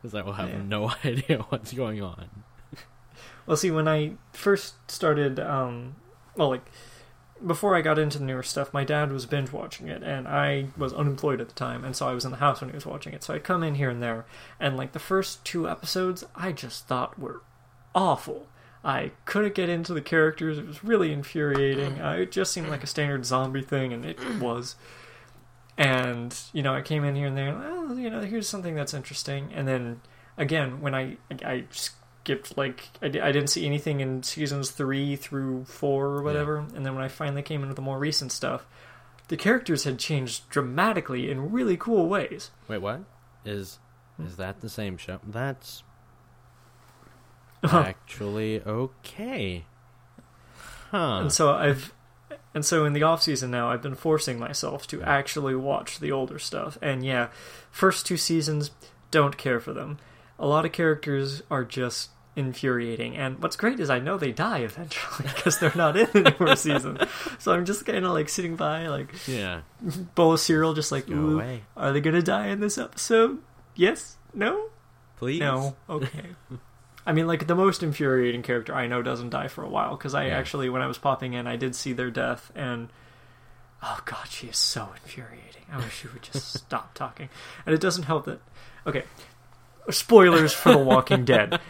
because 0.00 0.14
I 0.14 0.22
will 0.22 0.34
have 0.34 0.48
Yeah. 0.50 0.62
no 0.62 0.90
idea 1.04 1.38
what's 1.48 1.72
going 1.72 2.02
on. 2.02 2.28
Well, 3.46 3.56
see, 3.56 3.70
when 3.70 3.88
I 3.88 4.12
first 4.32 4.90
started, 4.90 5.38
um, 5.40 5.96
well, 6.36 6.48
like 6.50 6.64
before 7.44 7.74
I 7.76 7.82
got 7.82 7.98
into 7.98 8.18
the 8.18 8.24
newer 8.24 8.42
stuff, 8.42 8.72
my 8.72 8.84
dad 8.84 9.12
was 9.12 9.26
binge 9.26 9.52
watching 9.52 9.88
it, 9.88 10.02
and 10.02 10.26
I 10.26 10.68
was 10.76 10.92
unemployed 10.94 11.40
at 11.40 11.48
the 11.48 11.54
time, 11.54 11.84
and 11.84 11.94
so 11.94 12.08
I 12.08 12.14
was 12.14 12.24
in 12.24 12.30
the 12.30 12.38
house 12.38 12.60
when 12.60 12.70
he 12.70 12.74
was 12.74 12.86
watching 12.86 13.12
it. 13.12 13.22
So 13.22 13.34
I'd 13.34 13.44
come 13.44 13.62
in 13.62 13.74
here 13.74 13.90
and 13.90 14.02
there, 14.02 14.24
and 14.60 14.76
like 14.76 14.92
the 14.92 14.98
first 14.98 15.44
two 15.44 15.68
episodes, 15.68 16.24
I 16.34 16.52
just 16.52 16.86
thought 16.86 17.18
were 17.18 17.42
awful. 17.94 18.46
I 18.84 19.12
couldn't 19.24 19.54
get 19.54 19.68
into 19.68 19.94
the 19.94 20.02
characters; 20.02 20.58
it 20.58 20.66
was 20.66 20.84
really 20.84 21.12
infuriating. 21.12 22.00
Uh, 22.00 22.12
it 22.12 22.30
just 22.32 22.52
seemed 22.52 22.68
like 22.68 22.82
a 22.84 22.86
standard 22.86 23.24
zombie 23.24 23.62
thing, 23.62 23.92
and 23.92 24.04
it 24.04 24.18
was. 24.40 24.76
And 25.76 26.36
you 26.52 26.62
know, 26.62 26.74
I 26.74 26.82
came 26.82 27.04
in 27.04 27.16
here 27.16 27.26
and 27.26 27.36
there. 27.36 27.54
Well, 27.54 27.98
you 27.98 28.10
know, 28.10 28.20
here's 28.20 28.48
something 28.48 28.74
that's 28.74 28.94
interesting, 28.94 29.50
and 29.52 29.66
then 29.66 30.00
again, 30.38 30.80
when 30.80 30.94
I 30.94 31.16
I 31.44 31.64
skipped 31.70 32.56
like 32.56 32.90
I, 33.02 33.06
I 33.06 33.32
didn't 33.32 33.48
see 33.48 33.66
anything 33.66 34.00
in 34.00 34.22
seasons 34.22 34.70
three 34.70 35.16
through 35.16 35.64
four 35.64 36.06
or 36.06 36.22
whatever, 36.22 36.58
and 36.76 36.86
then 36.86 36.94
when 36.94 37.02
I 37.04 37.08
finally 37.08 37.42
came 37.42 37.62
into 37.62 37.74
the 37.74 37.82
more 37.82 37.98
recent 37.98 38.30
stuff, 38.30 38.66
the 39.28 39.36
characters 39.36 39.82
had 39.84 39.98
changed 39.98 40.48
dramatically 40.48 41.28
in 41.30 41.50
really 41.50 41.76
cool 41.76 42.06
ways. 42.08 42.50
Wait, 42.68 42.78
what 42.78 43.00
is 43.44 43.78
Hmm. 44.16 44.26
is 44.26 44.36
that 44.36 44.60
the 44.60 44.68
same 44.68 44.96
show? 44.96 45.18
That's 45.26 45.82
actually 47.64 48.60
okay. 48.62 49.64
Huh. 50.90 51.20
And 51.22 51.32
so 51.32 51.52
I've 51.52 51.92
and 52.54 52.64
so 52.64 52.84
in 52.84 52.92
the 52.92 53.02
off 53.02 53.22
season 53.22 53.50
now 53.50 53.70
I've 53.70 53.82
been 53.82 53.94
forcing 53.94 54.38
myself 54.38 54.86
to 54.88 55.02
actually 55.02 55.54
watch 55.54 56.00
the 56.00 56.12
older 56.12 56.38
stuff. 56.38 56.78
And 56.80 57.04
yeah, 57.04 57.28
first 57.70 58.06
two 58.06 58.16
seasons 58.16 58.70
don't 59.10 59.36
care 59.36 59.60
for 59.60 59.72
them. 59.72 59.98
A 60.38 60.46
lot 60.46 60.64
of 60.64 60.72
characters 60.72 61.42
are 61.50 61.64
just 61.64 62.10
infuriating. 62.36 63.16
And 63.16 63.40
what's 63.40 63.56
great 63.56 63.78
is 63.78 63.90
I 63.90 64.00
know 64.00 64.18
they 64.18 64.32
die 64.32 64.58
eventually 64.58 65.28
because 65.34 65.58
they're 65.58 65.72
not 65.74 65.96
in 65.96 66.08
the 66.12 66.34
newer 66.38 66.56
season. 66.56 66.98
So 67.38 67.52
I'm 67.52 67.64
just 67.64 67.86
kind 67.86 68.04
of 68.04 68.12
like 68.12 68.28
sitting 68.28 68.56
by 68.56 68.88
like 68.88 69.14
yeah. 69.26 69.62
bowl 70.14 70.32
of 70.32 70.40
cereal 70.40 70.74
just 70.74 70.92
like 70.92 71.08
ooh, 71.08 71.60
are 71.76 71.92
they 71.92 72.00
going 72.00 72.16
to 72.16 72.22
die 72.22 72.48
in 72.48 72.60
this 72.60 72.78
episode? 72.78 73.40
Yes? 73.76 74.16
No? 74.32 74.70
please. 75.24 75.40
No. 75.40 75.74
Okay. 75.88 76.26
I 77.06 77.12
mean, 77.12 77.26
like 77.26 77.46
the 77.46 77.54
most 77.54 77.82
infuriating 77.82 78.42
character 78.42 78.74
I 78.74 78.86
know 78.86 79.02
doesn't 79.02 79.30
die 79.30 79.48
for 79.48 79.62
a 79.62 79.68
while 79.68 79.96
because 79.96 80.14
I 80.14 80.26
Yeah. 80.26 80.38
actually, 80.38 80.68
when 80.70 80.80
I 80.82 80.86
was 80.86 80.98
popping 80.98 81.34
in, 81.34 81.46
I 81.46 81.56
did 81.56 81.74
see 81.76 81.92
their 81.92 82.10
death, 82.10 82.50
and 82.54 82.88
oh 83.82 84.00
god, 84.04 84.28
she 84.30 84.46
is 84.46 84.56
so 84.56 84.88
infuriating. 85.02 85.62
I 85.72 85.76
wish 85.78 86.00
she 86.00 86.08
would 86.08 86.22
just 86.22 86.52
stop 86.58 86.94
talking. 86.94 87.28
And 87.66 87.74
it 87.74 87.80
doesn't 87.80 88.04
help 88.04 88.24
that. 88.26 88.40
Okay, 88.86 89.02
spoilers 89.90 90.52
for 90.52 90.72
The 90.72 90.78
Walking 90.78 91.24
Dead. 91.24 91.60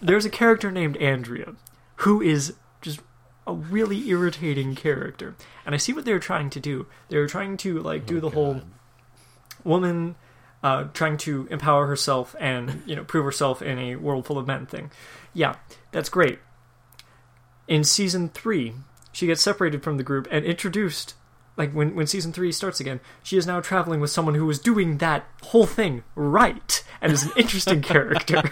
There's 0.00 0.24
a 0.24 0.30
character 0.30 0.70
named 0.70 0.96
Andrea 0.98 1.54
who 1.96 2.20
is 2.22 2.54
just 2.80 3.00
a 3.46 3.52
really 3.54 4.08
irritating 4.08 4.74
character, 4.74 5.34
and 5.66 5.74
I 5.74 5.78
see 5.78 5.92
what 5.92 6.04
they're 6.04 6.18
trying 6.20 6.50
to 6.50 6.60
do. 6.60 6.86
They're 7.08 7.26
trying 7.26 7.56
to 7.58 7.80
like 7.80 8.06
do 8.06 8.18
Oh, 8.18 8.20
the 8.20 8.30
whole 8.30 8.60
woman 9.64 10.14
uh, 10.64 10.84
trying 10.94 11.16
to 11.18 11.46
empower 11.50 11.86
herself 11.86 12.34
and 12.40 12.82
you 12.86 12.96
know 12.96 13.04
prove 13.04 13.24
herself 13.24 13.60
in 13.62 13.78
a 13.78 13.96
world 13.96 14.26
full 14.26 14.38
of 14.38 14.46
men 14.46 14.64
thing. 14.66 14.90
Yeah, 15.32 15.56
that's 15.92 16.08
great. 16.08 16.38
In 17.68 17.84
season 17.84 18.30
three, 18.30 18.72
she 19.12 19.26
gets 19.26 19.42
separated 19.42 19.82
from 19.84 19.98
the 19.98 20.02
group 20.02 20.26
and 20.30 20.44
introduced. 20.44 21.14
Like 21.56 21.72
when 21.72 21.94
when 21.94 22.06
season 22.06 22.32
three 22.32 22.50
starts 22.50 22.80
again, 22.80 23.00
she 23.22 23.36
is 23.36 23.46
now 23.46 23.60
traveling 23.60 24.00
with 24.00 24.10
someone 24.10 24.34
who 24.34 24.48
is 24.50 24.58
doing 24.58 24.98
that 24.98 25.26
whole 25.42 25.66
thing 25.66 26.02
right 26.16 26.82
and 27.00 27.12
is 27.12 27.24
an 27.24 27.32
interesting 27.36 27.82
character. 27.82 28.42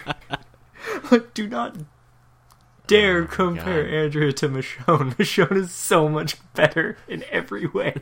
Like, 1.11 1.33
Do 1.35 1.49
not 1.49 1.77
dare 2.87 3.23
Oh, 3.23 3.27
compare 3.27 3.85
God. 3.85 3.95
Andrea 3.95 4.33
to 4.35 4.49
Michonne. 4.49 5.15
Michonne 5.19 5.57
is 5.57 5.73
so 5.73 6.09
much 6.09 6.37
better 6.55 6.97
in 7.09 7.25
every 7.31 7.67
way. 7.67 7.95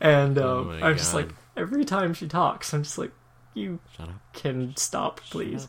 And 0.00 0.38
Oh 0.38 0.60
um, 0.60 0.66
my 0.80 0.88
I'm 0.88 0.96
just 0.96 1.14
like, 1.14 1.28
God. 1.28 1.36
Every 1.56 1.84
time 1.84 2.14
she 2.14 2.26
talks, 2.26 2.72
I'm 2.72 2.82
just 2.82 2.98
like, 2.98 3.12
you 3.54 3.78
Shut 3.96 4.08
up. 4.08 4.14
can 4.32 4.76
stop, 4.76 5.20
please. 5.30 5.68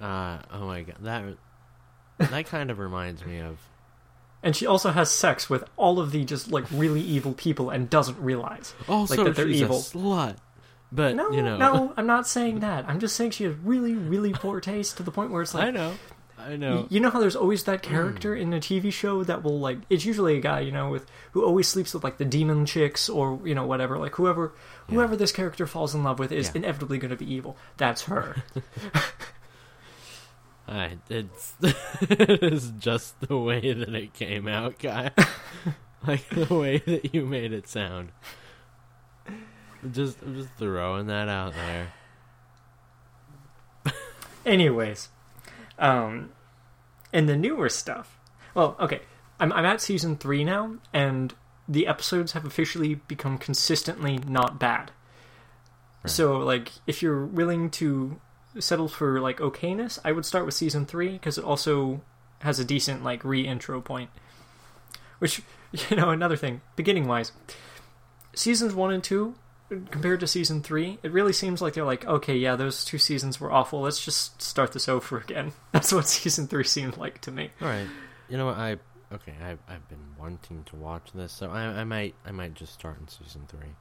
Uh, 0.00 0.38
oh 0.52 0.66
my 0.66 0.82
god, 0.82 0.96
that 1.00 1.24
that 2.30 2.46
kind 2.46 2.70
of 2.70 2.78
reminds 2.78 3.24
me 3.24 3.40
of. 3.40 3.58
And 4.42 4.54
she 4.54 4.66
also 4.66 4.90
has 4.90 5.10
sex 5.10 5.50
with 5.50 5.64
all 5.76 5.98
of 5.98 6.12
the 6.12 6.24
just 6.24 6.52
like 6.52 6.64
really 6.70 7.00
evil 7.00 7.32
people 7.32 7.70
and 7.70 7.90
doesn't 7.90 8.20
realize. 8.20 8.74
Also, 8.88 9.24
that 9.24 9.34
they're 9.34 9.48
she's 9.48 9.62
evil. 9.62 9.76
a 9.78 9.80
slut. 9.80 10.36
But 10.92 11.16
No, 11.16 11.30
you 11.32 11.42
know, 11.42 11.56
no, 11.58 11.92
I'm 11.96 12.06
not 12.06 12.26
saying 12.26 12.60
that. 12.60 12.88
I'm 12.88 13.00
just 13.00 13.16
saying 13.16 13.32
she 13.32 13.44
has 13.44 13.54
really, 13.56 13.94
really 13.94 14.32
poor 14.32 14.60
taste 14.60 14.96
to 14.98 15.02
the 15.02 15.10
point 15.10 15.30
where 15.32 15.42
it's 15.42 15.52
like, 15.54 15.64
I 15.64 15.70
know, 15.70 15.94
I 16.38 16.56
know. 16.56 16.86
You 16.88 17.00
know 17.00 17.10
how 17.10 17.18
there's 17.18 17.36
always 17.36 17.64
that 17.64 17.82
character 17.82 18.34
hmm. 18.34 18.42
in 18.42 18.52
a 18.52 18.60
TV 18.60 18.92
show 18.92 19.24
that 19.24 19.42
will 19.42 19.58
like 19.58 19.78
it's 19.90 20.04
usually 20.04 20.36
a 20.36 20.40
guy, 20.40 20.60
you 20.60 20.72
know, 20.72 20.88
with 20.90 21.06
who 21.32 21.44
always 21.44 21.66
sleeps 21.66 21.92
with 21.94 22.04
like 22.04 22.18
the 22.18 22.24
demon 22.24 22.64
chicks 22.64 23.08
or 23.08 23.40
you 23.44 23.54
know 23.54 23.66
whatever, 23.66 23.98
like 23.98 24.14
whoever 24.14 24.52
Yeah. 24.88 24.94
whoever 24.94 25.16
this 25.16 25.32
character 25.32 25.66
falls 25.66 25.94
in 25.94 26.02
love 26.04 26.18
with 26.18 26.32
is 26.32 26.46
Yeah. 26.48 26.62
inevitably 26.62 26.98
going 26.98 27.10
to 27.10 27.16
be 27.16 27.32
evil. 27.32 27.56
That's 27.76 28.02
her. 28.04 28.36
I, 30.68 30.98
it's 31.08 31.54
it 31.62 32.42
is 32.42 32.72
just 32.78 33.18
the 33.20 33.38
way 33.38 33.72
that 33.72 33.94
it 33.94 34.12
came 34.12 34.46
out, 34.46 34.78
guy. 34.78 35.10
like 36.06 36.28
the 36.28 36.54
way 36.54 36.78
that 36.78 37.14
you 37.14 37.24
made 37.24 37.52
it 37.52 37.66
sound. 37.66 38.10
Just, 39.92 40.20
I'm 40.22 40.34
just 40.34 40.50
throwing 40.58 41.06
that 41.06 41.28
out 41.28 41.54
there. 41.54 41.92
Anyways, 44.44 45.08
um, 45.78 46.30
and 47.12 47.28
the 47.28 47.36
newer 47.36 47.68
stuff. 47.68 48.18
Well, 48.54 48.76
okay, 48.80 49.00
I'm 49.40 49.52
I'm 49.52 49.64
at 49.64 49.80
season 49.80 50.16
three 50.16 50.44
now, 50.44 50.76
and 50.92 51.34
the 51.68 51.86
episodes 51.86 52.32
have 52.32 52.44
officially 52.44 52.94
become 52.94 53.38
consistently 53.38 54.18
not 54.26 54.58
bad. 54.58 54.90
Right. 56.02 56.10
So, 56.10 56.38
like, 56.38 56.72
if 56.86 57.02
you're 57.02 57.24
willing 57.24 57.70
to 57.70 58.20
settle 58.58 58.88
for 58.88 59.20
like 59.20 59.38
okayness, 59.38 59.98
I 60.04 60.12
would 60.12 60.24
start 60.24 60.46
with 60.46 60.54
season 60.54 60.86
three 60.86 61.12
because 61.12 61.38
it 61.38 61.44
also 61.44 62.00
has 62.40 62.58
a 62.58 62.64
decent 62.64 63.04
like 63.04 63.24
re-intro 63.24 63.80
point. 63.80 64.10
Which, 65.18 65.42
you 65.90 65.96
know, 65.96 66.10
another 66.10 66.36
thing, 66.36 66.60
beginning 66.76 67.06
wise, 67.06 67.32
seasons 68.34 68.74
one 68.74 68.92
and 68.92 69.04
two 69.04 69.34
compared 69.68 70.20
to 70.20 70.26
season 70.26 70.62
three, 70.62 70.98
it 71.02 71.12
really 71.12 71.32
seems 71.32 71.60
like 71.60 71.74
they're 71.74 71.84
like, 71.84 72.04
okay, 72.06 72.36
yeah, 72.36 72.56
those 72.56 72.84
two 72.84 72.98
seasons 72.98 73.40
were 73.40 73.52
awful. 73.52 73.82
Let's 73.82 74.04
just 74.04 74.40
start 74.40 74.72
this 74.72 74.88
over 74.88 75.18
again. 75.18 75.52
That's 75.72 75.92
what 75.92 76.08
season 76.08 76.46
three 76.46 76.64
seemed 76.64 76.96
like 76.96 77.20
to 77.22 77.30
me. 77.30 77.50
All 77.60 77.68
right, 77.68 77.86
you 78.28 78.36
know 78.36 78.46
what? 78.46 78.56
I 78.56 78.76
okay. 79.12 79.34
I've 79.42 79.58
I've 79.68 79.88
been 79.88 80.14
wanting 80.18 80.64
to 80.64 80.76
watch 80.76 81.12
this, 81.14 81.32
so 81.32 81.50
I 81.50 81.64
I 81.64 81.84
might 81.84 82.14
I 82.24 82.30
might 82.30 82.54
just 82.54 82.72
start 82.74 82.98
in 83.00 83.08
season 83.08 83.46
three. 83.48 83.74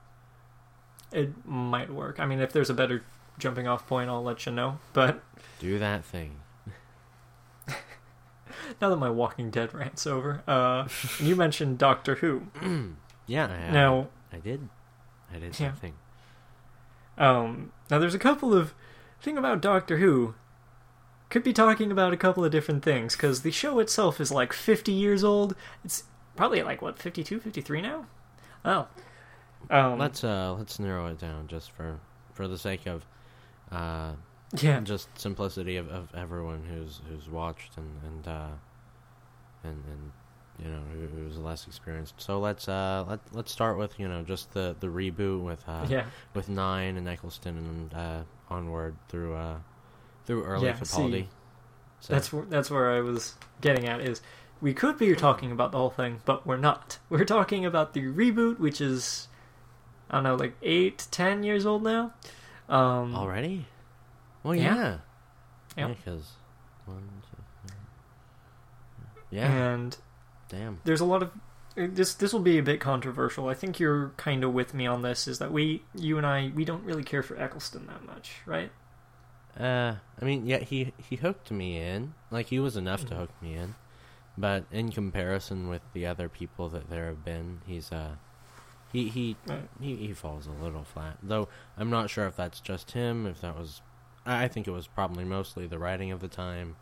It 1.11 1.45
might 1.45 1.89
work. 1.89 2.19
I 2.19 2.25
mean, 2.25 2.39
if 2.39 2.51
there's 2.51 2.69
a 2.69 2.73
better 2.73 3.03
jumping 3.39 3.67
off 3.67 3.87
point, 3.87 4.09
I'll 4.09 4.23
let 4.23 4.45
you 4.45 4.51
know. 4.51 4.79
But 4.93 5.23
Do 5.59 5.79
that 5.79 6.03
thing. 6.03 6.39
now 8.81 8.89
that 8.89 8.97
my 8.97 9.09
Walking 9.09 9.49
Dead 9.49 9.73
rant's 9.73 10.05
over, 10.05 10.43
uh, 10.47 10.87
you 11.19 11.35
mentioned 11.35 11.77
Doctor 11.77 12.15
Who. 12.15 12.47
Yeah, 13.29 13.47
I, 13.47 13.71
Now, 13.71 14.07
I 14.31 14.37
did. 14.37 14.69
I 15.33 15.39
did 15.39 15.59
Yeah. 15.59 15.69
something. 15.71 15.93
Um, 17.17 17.71
now 17.89 17.99
there's 17.99 18.13
a 18.15 18.19
couple 18.19 18.53
of 18.53 18.73
thing 19.21 19.37
about 19.37 19.61
Doctor 19.61 19.97
Who. 19.97 20.35
Could 21.29 21.43
be 21.43 21.51
talking 21.51 21.91
about 21.91 22.13
a 22.13 22.17
couple 22.17 22.45
of 22.45 22.51
different 22.51 22.83
things 22.83 23.15
because 23.15 23.41
the 23.41 23.51
show 23.51 23.79
itself 23.79 24.21
is 24.21 24.31
like 24.31 24.53
50 24.53 24.93
years 24.93 25.23
old. 25.25 25.55
It's 25.83 26.03
probably 26.37 26.63
like 26.63 26.81
what 26.81 26.97
52, 26.97 27.39
53 27.41 27.81
now. 27.81 28.05
Oh, 28.63 28.87
um, 29.69 29.99
Let's 29.99 30.23
uh 30.23 30.53
let's 30.57 30.79
narrow 30.79 31.07
it 31.07 31.19
down 31.19 31.47
just 31.47 31.71
for 31.71 31.99
for 32.33 32.47
the 32.47 32.57
sake 32.57 32.85
of 32.85 33.05
uh 33.71 34.13
yeah, 34.57 34.79
just 34.79 35.09
simplicity 35.19 35.75
of, 35.75 35.89
of 35.89 36.13
everyone 36.15 36.63
who's 36.63 37.01
who's 37.09 37.27
watched 37.27 37.75
and 37.75 38.01
and 38.05 38.27
uh 38.27 38.47
and 39.63 39.83
and 39.85 40.11
you 40.63 40.69
know 40.69 40.81
who, 41.15 41.25
was 41.25 41.37
less 41.37 41.67
experienced. 41.67 42.15
So 42.17 42.39
let's 42.39 42.67
uh 42.67 43.05
let 43.07 43.19
let's 43.31 43.51
start 43.51 43.77
with 43.77 43.99
you 43.99 44.07
know 44.07 44.23
just 44.23 44.53
the 44.53 44.75
the 44.79 44.87
reboot 44.87 45.43
with 45.43 45.63
uh 45.67 45.85
yeah. 45.89 46.05
with 46.33 46.49
nine 46.49 46.97
and 46.97 47.07
Eccleston 47.07 47.57
and 47.57 47.93
uh 47.93 48.23
onward 48.49 48.95
through 49.09 49.35
uh 49.35 49.57
through 50.25 50.43
early 50.43 50.65
Yeah, 50.67 50.73
Capaldi. 50.73 51.11
see, 51.11 51.27
So, 51.99 52.13
That's 52.13 52.33
where 52.33 52.45
that's 52.45 52.69
where 52.71 52.91
I 52.91 53.01
was 53.01 53.35
getting 53.61 53.87
at. 53.87 54.01
Is 54.01 54.21
we 54.59 54.73
could 54.73 54.97
be 54.97 55.13
talking 55.15 55.51
about 55.51 55.71
the 55.71 55.77
whole 55.77 55.89
thing, 55.91 56.21
but 56.25 56.45
we're 56.47 56.57
not. 56.57 56.97
We're 57.09 57.25
talking 57.25 57.65
about 57.65 57.93
the 57.93 58.01
reboot, 58.03 58.59
which 58.59 58.81
is 58.81 59.27
I 60.09 60.15
don't 60.15 60.23
know, 60.23 60.35
like 60.35 60.55
eight, 60.63 61.07
ten 61.11 61.43
years 61.43 61.65
old 61.65 61.83
now. 61.83 62.13
Um, 62.69 63.13
already. 63.15 63.65
Well, 64.43 64.55
Yeah. 64.55 64.75
yeah, 64.75 64.97
Yeah. 65.77 65.87
because 65.89 66.31
one, 66.85 67.03
two, 67.29 67.43
three. 67.67 67.77
yeah, 69.37 69.51
and 69.73 69.97
damn. 70.49 70.79
there's 70.83 71.01
a 71.01 71.05
lot 71.05 71.23
of 71.23 71.31
this 71.75 72.15
this 72.15 72.33
will 72.33 72.39
be 72.39 72.57
a 72.57 72.63
bit 72.63 72.79
controversial. 72.79 73.47
I 73.49 73.53
think 73.53 73.79
you're 73.79 74.09
kind 74.17 74.43
of 74.43 74.53
with 74.53 74.73
me 74.73 74.87
on 74.87 75.03
this 75.03 75.27
is 75.27 75.37
that 75.39 75.51
we 75.51 75.83
you 75.93 76.17
and 76.17 76.25
I 76.25 76.51
we 76.55 76.65
don't 76.65 76.83
really 76.83 77.03
care 77.03 77.21
for 77.21 77.37
Eccleston 77.37 77.85
that 77.87 78.03
much, 78.05 78.37
right? 78.47 78.71
Uh, 79.59 79.95
I 80.21 80.25
mean, 80.25 80.45
yeah, 80.47 80.59
he 80.59 80.93
he 80.97 81.15
hooked 81.17 81.51
me 81.51 81.77
in. 81.79 82.13
Like 82.31 82.47
he 82.47 82.59
was 82.59 82.77
enough 82.77 83.05
to 83.05 83.13
Mhm. 83.13 83.17
hook 83.17 83.29
me 83.41 83.53
in, 83.55 83.75
but 84.37 84.65
in 84.71 84.91
comparison 84.91 85.67
with 85.67 85.81
the 85.93 86.05
other 86.07 86.29
people 86.29 86.69
that 86.69 86.89
there 86.89 87.07
have 87.07 87.23
been, 87.23 87.61
he's 87.67 87.91
uh, 87.91 88.15
he 88.91 89.09
he 89.09 89.35
Right. 89.45 89.67
he, 89.79 89.95
he 89.95 90.13
falls 90.13 90.47
a 90.47 90.51
little 90.63 90.83
flat. 90.83 91.17
Though 91.21 91.47
I'm 91.77 91.89
not 91.91 92.09
sure 92.09 92.25
if 92.25 92.35
that's 92.35 92.59
just 92.59 92.91
him. 92.91 93.27
If 93.27 93.41
that 93.41 93.55
was, 93.57 93.81
I 94.25 94.45
I 94.45 94.47
think 94.47 94.67
it 94.67 94.71
was 94.71 94.87
probably 94.87 95.25
mostly 95.25 95.67
the 95.67 95.77
writing 95.79 96.11
of 96.11 96.21
the 96.21 96.27
time. 96.27 96.75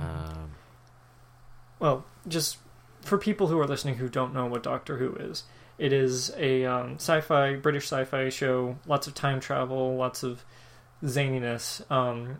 Um, 0.00 0.52
Well, 1.78 2.04
just 2.28 2.58
for 3.02 3.18
people 3.18 3.48
who 3.48 3.58
are 3.58 3.66
listening 3.66 3.96
who 3.96 4.08
don't 4.08 4.34
know 4.34 4.46
what 4.46 4.62
Doctor 4.62 4.98
Who 4.98 5.14
is, 5.16 5.44
it 5.78 5.92
is 5.92 6.32
a 6.36 6.64
um, 6.64 6.94
sci-fi 6.94 7.56
British 7.56 7.84
sci-fi 7.84 8.28
show. 8.28 8.78
Lots 8.86 9.06
of 9.06 9.14
time 9.14 9.40
travel, 9.40 9.96
lots 9.96 10.22
of 10.22 10.44
zaniness, 11.02 11.90
um, 11.90 12.38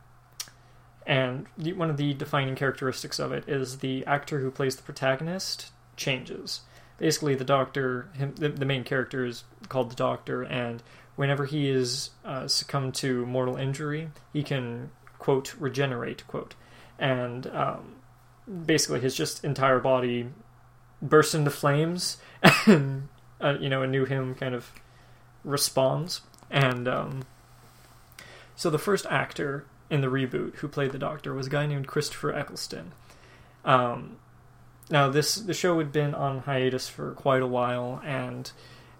and 1.06 1.46
the, 1.58 1.72
one 1.72 1.90
of 1.90 1.96
the 1.96 2.14
defining 2.14 2.54
characteristics 2.54 3.18
of 3.18 3.32
it 3.32 3.48
is 3.48 3.78
the 3.78 4.06
actor 4.06 4.38
who 4.38 4.50
plays 4.50 4.76
the 4.76 4.82
protagonist 4.82 5.72
changes. 5.96 6.60
Basically, 6.98 7.34
the 7.34 7.44
Doctor, 7.44 8.08
him, 8.14 8.34
the, 8.36 8.48
the 8.48 8.64
main 8.64 8.84
character, 8.84 9.26
is 9.26 9.44
called 9.68 9.90
the 9.90 9.96
Doctor, 9.96 10.42
and 10.42 10.82
whenever 11.16 11.46
he 11.46 11.68
is 11.68 12.10
uh, 12.24 12.46
succumbed 12.46 12.94
to 12.96 13.26
mortal 13.26 13.56
injury, 13.56 14.10
he 14.32 14.42
can 14.42 14.90
quote 15.18 15.54
regenerate 15.58 16.26
quote, 16.26 16.54
and 16.98 17.46
um, 17.48 17.96
basically 18.66 19.00
his 19.00 19.14
just 19.14 19.44
entire 19.44 19.78
body 19.80 20.28
bursts 21.02 21.34
into 21.34 21.50
flames 21.50 22.18
and 22.66 23.08
uh, 23.40 23.56
you 23.60 23.68
know 23.68 23.82
a 23.82 23.86
new 23.86 24.04
him 24.04 24.34
kind 24.34 24.54
of 24.54 24.72
responds. 25.44 26.22
And 26.50 26.86
um, 26.86 27.22
so 28.54 28.70
the 28.70 28.78
first 28.78 29.06
actor 29.10 29.66
in 29.90 30.00
the 30.00 30.06
reboot 30.06 30.56
who 30.56 30.68
played 30.68 30.92
the 30.92 30.98
doctor 30.98 31.34
was 31.34 31.48
a 31.48 31.50
guy 31.50 31.66
named 31.66 31.86
christopher 31.86 32.32
eccleston. 32.32 32.92
Um, 33.64 34.16
now 34.90 35.08
this 35.08 35.34
the 35.34 35.54
show 35.54 35.78
had 35.78 35.92
been 35.92 36.14
on 36.14 36.40
hiatus 36.40 36.88
for 36.88 37.12
quite 37.12 37.42
a 37.42 37.46
while 37.46 38.00
and 38.04 38.50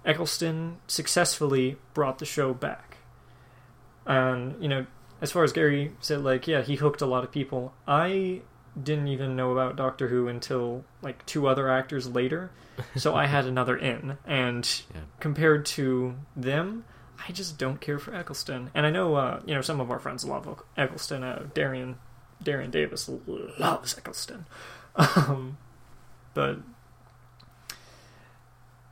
eccleston 0.04 0.76
successfully 0.86 1.76
brought 1.94 2.18
the 2.18 2.26
show 2.26 2.52
back. 2.52 2.98
And 4.04 4.60
you 4.62 4.68
know 4.68 4.86
as 5.20 5.30
far 5.30 5.44
as 5.44 5.52
gary 5.52 5.92
said 6.00 6.22
like 6.22 6.48
yeah 6.48 6.62
he 6.62 6.76
hooked 6.76 7.00
a 7.00 7.06
lot 7.06 7.24
of 7.24 7.32
people. 7.32 7.72
I 7.86 8.42
didn't 8.80 9.08
even 9.08 9.36
know 9.36 9.52
about 9.52 9.76
Doctor 9.76 10.08
Who 10.08 10.28
until 10.28 10.84
like 11.02 11.24
two 11.26 11.46
other 11.46 11.68
actors 11.68 12.08
later. 12.08 12.50
So 12.96 13.14
I 13.14 13.26
had 13.26 13.44
another 13.46 13.76
in, 13.76 14.16
and 14.26 14.64
Yeah. 14.94 15.00
compared 15.20 15.66
to 15.66 16.14
them, 16.34 16.84
I 17.28 17.32
just 17.32 17.58
don't 17.58 17.80
care 17.80 17.98
for 17.98 18.14
Eccleston. 18.14 18.70
And 18.74 18.86
I 18.86 18.90
know, 18.90 19.14
uh, 19.14 19.40
you 19.44 19.54
know, 19.54 19.60
some 19.60 19.80
of 19.80 19.90
our 19.90 19.98
friends 19.98 20.24
love 20.24 20.62
Eccleston. 20.76 21.22
Uh, 21.22 21.48
Darian, 21.54 21.96
Darian 22.42 22.70
Davis 22.70 23.08
loves 23.58 23.96
Eccleston, 23.96 24.46
um, 24.96 25.58
but 26.34 26.58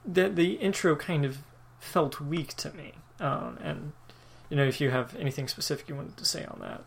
the 0.04 0.28
the 0.28 0.52
intro 0.54 0.96
kind 0.96 1.24
of 1.24 1.38
felt 1.78 2.20
weak 2.20 2.54
to 2.56 2.72
me. 2.74 2.92
Um, 3.18 3.58
and 3.62 3.92
you 4.48 4.56
know, 4.56 4.64
if 4.64 4.80
you 4.80 4.90
have 4.90 5.14
anything 5.16 5.48
specific 5.48 5.88
you 5.88 5.94
wanted 5.94 6.16
to 6.16 6.24
say 6.24 6.44
on 6.44 6.58
that, 6.60 6.84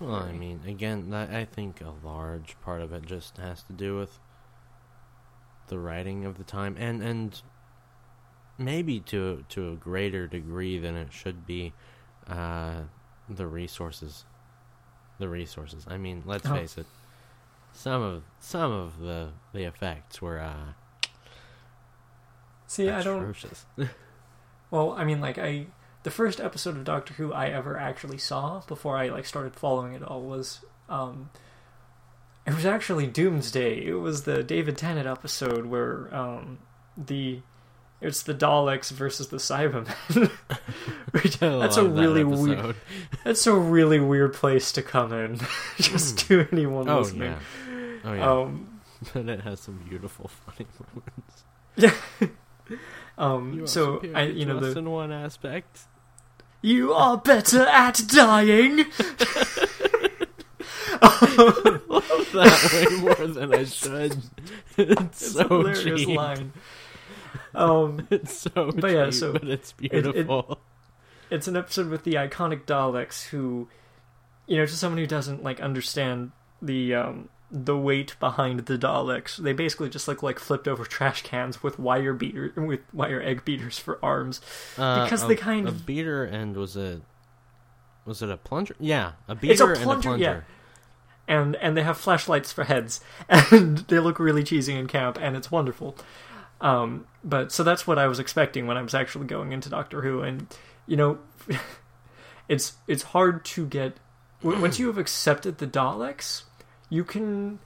well, 0.00 0.14
I 0.14 0.32
mean, 0.32 0.60
again, 0.66 1.12
I 1.14 1.44
think 1.44 1.80
a 1.80 1.92
large 2.06 2.56
part 2.60 2.80
of 2.82 2.92
it 2.92 3.04
just 3.06 3.36
has 3.38 3.62
to 3.64 3.72
do 3.72 3.96
with 3.98 4.18
the 5.68 5.78
writing 5.78 6.24
of 6.24 6.38
the 6.38 6.44
time, 6.44 6.76
and 6.78 7.02
and 7.02 7.40
maybe 8.58 9.00
to 9.00 9.44
to 9.50 9.72
a 9.72 9.76
greater 9.76 10.26
degree 10.26 10.78
than 10.78 10.96
it 10.96 11.12
should 11.12 11.46
be, 11.46 11.72
uh, 12.28 12.82
the 13.28 13.46
resources. 13.46 14.24
The 15.18 15.28
resources. 15.28 15.86
I 15.88 15.96
mean, 15.96 16.22
let's 16.26 16.46
Oh. 16.46 16.52
face 16.54 16.76
it. 16.76 16.86
Some 17.72 18.02
of 18.02 18.22
some 18.38 18.70
of 18.72 18.98
the 19.00 19.30
the 19.52 19.64
effects 19.64 20.20
were 20.22 20.38
uh, 20.38 20.72
See, 22.66 22.88
I 22.90 23.02
don't. 23.02 23.34
Well, 24.70 24.92
I 24.92 25.04
mean, 25.04 25.20
like 25.20 25.38
I, 25.38 25.66
the 26.06 26.10
first 26.12 26.38
episode 26.38 26.76
of 26.76 26.84
Doctor 26.84 27.14
Who 27.14 27.32
I 27.32 27.48
ever 27.48 27.76
actually 27.76 28.18
saw 28.18 28.60
before 28.68 28.96
I 28.96 29.08
like 29.08 29.26
started 29.26 29.56
following 29.56 29.92
it 29.92 30.04
all 30.04 30.22
was, 30.22 30.60
um, 30.88 31.30
it 32.46 32.54
was 32.54 32.64
actually 32.64 33.08
Doomsday. 33.08 33.84
It 33.84 33.94
was 33.94 34.22
the 34.22 34.44
David 34.44 34.78
Tennant 34.78 35.08
episode 35.08 35.66
where 35.66 36.14
um, 36.14 36.58
the 36.96 37.40
it's 38.00 38.22
the 38.22 38.34
Daleks 38.34 38.92
versus 38.92 39.30
the 39.30 39.38
Cybermen. 39.38 39.88
That's 41.40 41.76
a 41.76 41.82
that 41.82 41.90
really 41.90 42.22
weird. 42.22 42.76
That's 43.24 43.44
a 43.48 43.54
really 43.54 43.98
weird 43.98 44.32
place 44.32 44.70
to 44.72 44.82
come 44.82 45.12
in. 45.12 45.40
Just 45.78 46.20
to 46.20 46.46
anyone 46.52 46.88
Oh 46.88 47.00
listening. 47.00 47.32
yeah. 47.32 47.98
Oh 48.04 48.12
yeah. 48.12 48.30
Um, 48.30 48.80
but 49.12 49.28
it 49.28 49.40
has 49.40 49.58
some 49.58 49.84
beautiful, 49.88 50.28
funny 50.28 50.68
moments. 50.94 51.44
yeah. 51.76 52.28
um. 53.18 53.66
So 53.66 54.00
I, 54.14 54.26
you 54.26 54.46
know, 54.46 54.60
the 54.60 54.78
in 54.78 54.88
one 54.88 55.10
aspect. 55.10 55.80
You 56.66 56.92
are 56.92 57.16
better 57.18 57.62
at 57.62 58.02
dying. 58.08 58.84
I 61.02 61.78
love 61.88 62.28
that 62.32 62.70
way 62.72 62.96
more 63.00 63.26
than 63.26 63.54
I 63.54 63.64
should. 63.66 64.22
It's, 64.76 65.00
It's 65.00 65.22
a 65.22 65.30
so 65.30 65.48
hilarious 65.48 66.00
cheap. 66.04 66.16
line. 66.16 66.52
Um, 67.54 68.06
It's 68.10 68.38
so 68.38 68.72
But 68.72 68.90
yeah, 68.92 69.10
so 69.10 69.32
but 69.32 69.44
it's 69.44 69.70
it- 69.82 69.90
beautiful. 69.90 70.58
it's 71.30 71.48
an 71.48 71.56
episode 71.56 71.88
with 71.88 72.04
the 72.04 72.14
iconic 72.14 72.64
Daleks 72.64 73.26
who, 73.28 73.68
you 74.46 74.56
know, 74.58 74.66
to 74.66 74.72
someone 74.72 74.98
who 74.98 75.06
doesn't 75.06 75.42
like 75.42 75.60
understand 75.60 76.32
the 76.62 76.94
um, 76.94 77.28
the 77.50 77.76
weight 77.76 78.16
behind 78.18 78.60
the 78.66 78.76
Daleks, 78.76 79.36
they 79.36 79.52
basically 79.52 79.88
just 79.88 80.08
look 80.08 80.22
like 80.22 80.38
flipped 80.38 80.66
over 80.66 80.84
trash 80.84 81.22
cans 81.22 81.62
with 81.62 81.78
wire 81.78 82.12
beater 82.12 82.52
with 82.56 82.80
wire 82.92 83.22
egg 83.22 83.44
beaters 83.44 83.78
for 83.78 83.98
arms. 84.04 84.40
Uh, 84.76 85.04
because 85.04 85.22
a, 85.22 85.26
they 85.28 85.36
kind 85.36 85.66
a 85.66 85.70
of- 85.70 85.86
beater 85.86 86.24
and 86.24 86.56
was 86.56 86.76
it 86.76 87.02
was 88.04 88.22
it 88.22 88.30
a 88.30 88.36
plunger? 88.36 88.74
Yeah, 88.78 89.12
a 89.28 89.32
It's 89.32 89.38
a 89.60 89.66
beater 89.66 89.72
and 89.72 89.80
a 89.82 89.84
plunger, 89.84 90.08
plunger. 90.10 90.24
yeah. 91.28 91.34
and 91.34 91.56
and 91.56 91.76
they 91.76 91.82
have 91.82 91.98
flashlights 91.98 92.52
for 92.52 92.64
heads, 92.64 93.00
and 93.28 93.78
they 93.78 93.98
look 94.00 94.18
really 94.18 94.42
cheesy 94.44 94.74
in 94.76 94.86
camp, 94.86 95.18
and 95.20 95.36
it's 95.36 95.50
wonderful. 95.50 95.96
Um, 96.60 97.06
but 97.22 97.52
so 97.52 97.62
that's 97.62 97.86
what 97.86 97.98
I 97.98 98.06
was 98.06 98.18
expecting 98.18 98.66
when 98.66 98.76
I 98.76 98.82
was 98.82 98.94
actually 98.94 99.26
going 99.26 99.52
into 99.52 99.68
Doctor 99.68 100.02
Who, 100.02 100.20
and 100.22 100.46
you 100.86 100.96
know, 100.96 101.18
it's 102.48 102.74
it's 102.86 103.02
hard 103.04 103.44
to 103.44 103.66
get 103.66 103.98
once 104.42 104.78
you 104.78 104.86
have 104.86 104.98
accepted 104.98 105.58
the 105.58 105.66
Daleks, 105.66 106.42
you 106.88 107.04
can 107.04 107.58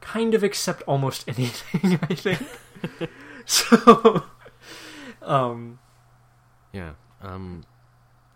kind 0.00 0.34
of 0.34 0.42
accept 0.42 0.82
almost 0.86 1.24
anything. 1.28 1.98
I 2.02 2.14
think 2.14 2.42
so. 3.46 4.24
Um, 5.22 5.78
Yeah. 6.72 6.92
Um, 7.22 7.64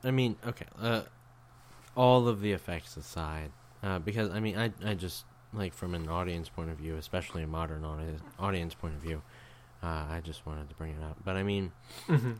I 0.02 0.10
mean, 0.10 0.36
okay. 0.46 0.66
Uh, 0.80 1.02
all 1.96 2.28
of 2.28 2.40
the 2.40 2.52
effects 2.52 2.96
aside, 2.96 3.52
uh, 3.82 3.98
because 3.98 4.30
I 4.30 4.40
mean, 4.40 4.56
I 4.58 4.72
I 4.84 4.94
just 4.94 5.24
like 5.52 5.72
from 5.72 5.94
an 5.94 6.08
audience 6.08 6.48
point 6.48 6.70
of 6.70 6.76
view, 6.78 6.96
especially 6.96 7.42
a 7.42 7.46
modern 7.46 7.84
audience 7.84 8.22
audience 8.38 8.74
point 8.74 8.94
of 8.94 9.00
view, 9.00 9.22
uh, 9.82 10.04
I 10.10 10.20
just 10.22 10.46
wanted 10.46 10.68
to 10.68 10.74
bring 10.74 10.92
it 10.92 11.02
up. 11.02 11.18
But 11.24 11.36
I 11.36 11.42
mean, 11.42 11.72
mhm. 12.08 12.38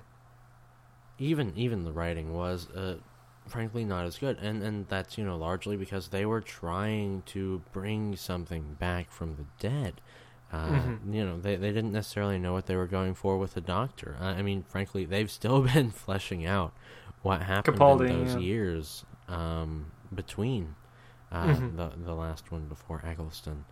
even 1.19 1.53
even 1.57 1.85
the 1.85 1.93
writing 1.93 2.35
was 2.35 2.69
uh, 2.71 2.97
frankly 3.47 3.85
not 3.85 4.07
as 4.07 4.19
good, 4.19 4.39
and 4.41 4.63
and 4.63 4.89
that's 4.89 5.19
you 5.19 5.25
know 5.25 5.37
largely 5.37 5.77
because 5.77 6.09
they 6.09 6.27
were 6.27 6.41
trying 6.41 7.23
to 7.27 7.63
bring 7.73 8.17
something 8.17 8.75
back 8.79 9.11
from 9.11 9.37
the 9.37 9.47
dead. 9.59 10.01
Uh, 10.53 10.89
Mhm. 10.89 11.01
You 11.11 11.25
know, 11.25 11.41
they 11.41 11.57
they 11.57 11.73
didn't 11.73 11.93
necessarily 11.93 12.39
know 12.39 12.53
what 12.53 12.67
they 12.67 12.77
were 12.77 12.87
going 12.87 13.15
for 13.15 13.39
with 13.39 13.55
the 13.55 13.61
Doctor. 13.61 14.17
I, 14.21 14.31
I 14.31 14.43
mean, 14.43 14.63
frankly, 14.63 15.05
they've 15.05 15.31
still 15.31 15.63
been 15.75 15.91
fleshing 15.91 16.47
out 16.47 16.73
what 17.23 17.43
happened 17.43 17.89
Capaldi, 17.89 18.07
in 18.07 18.09
those 18.09 18.37
yeah. 18.37 18.37
years 18.37 19.05
um, 19.29 19.93
between 20.15 20.75
uh, 21.33 21.61
Mhm. 21.61 21.73
the 21.77 21.93
the 22.05 22.15
last 22.15 22.53
one 22.53 22.67
before 22.69 23.03
Eccleston, 23.05 23.65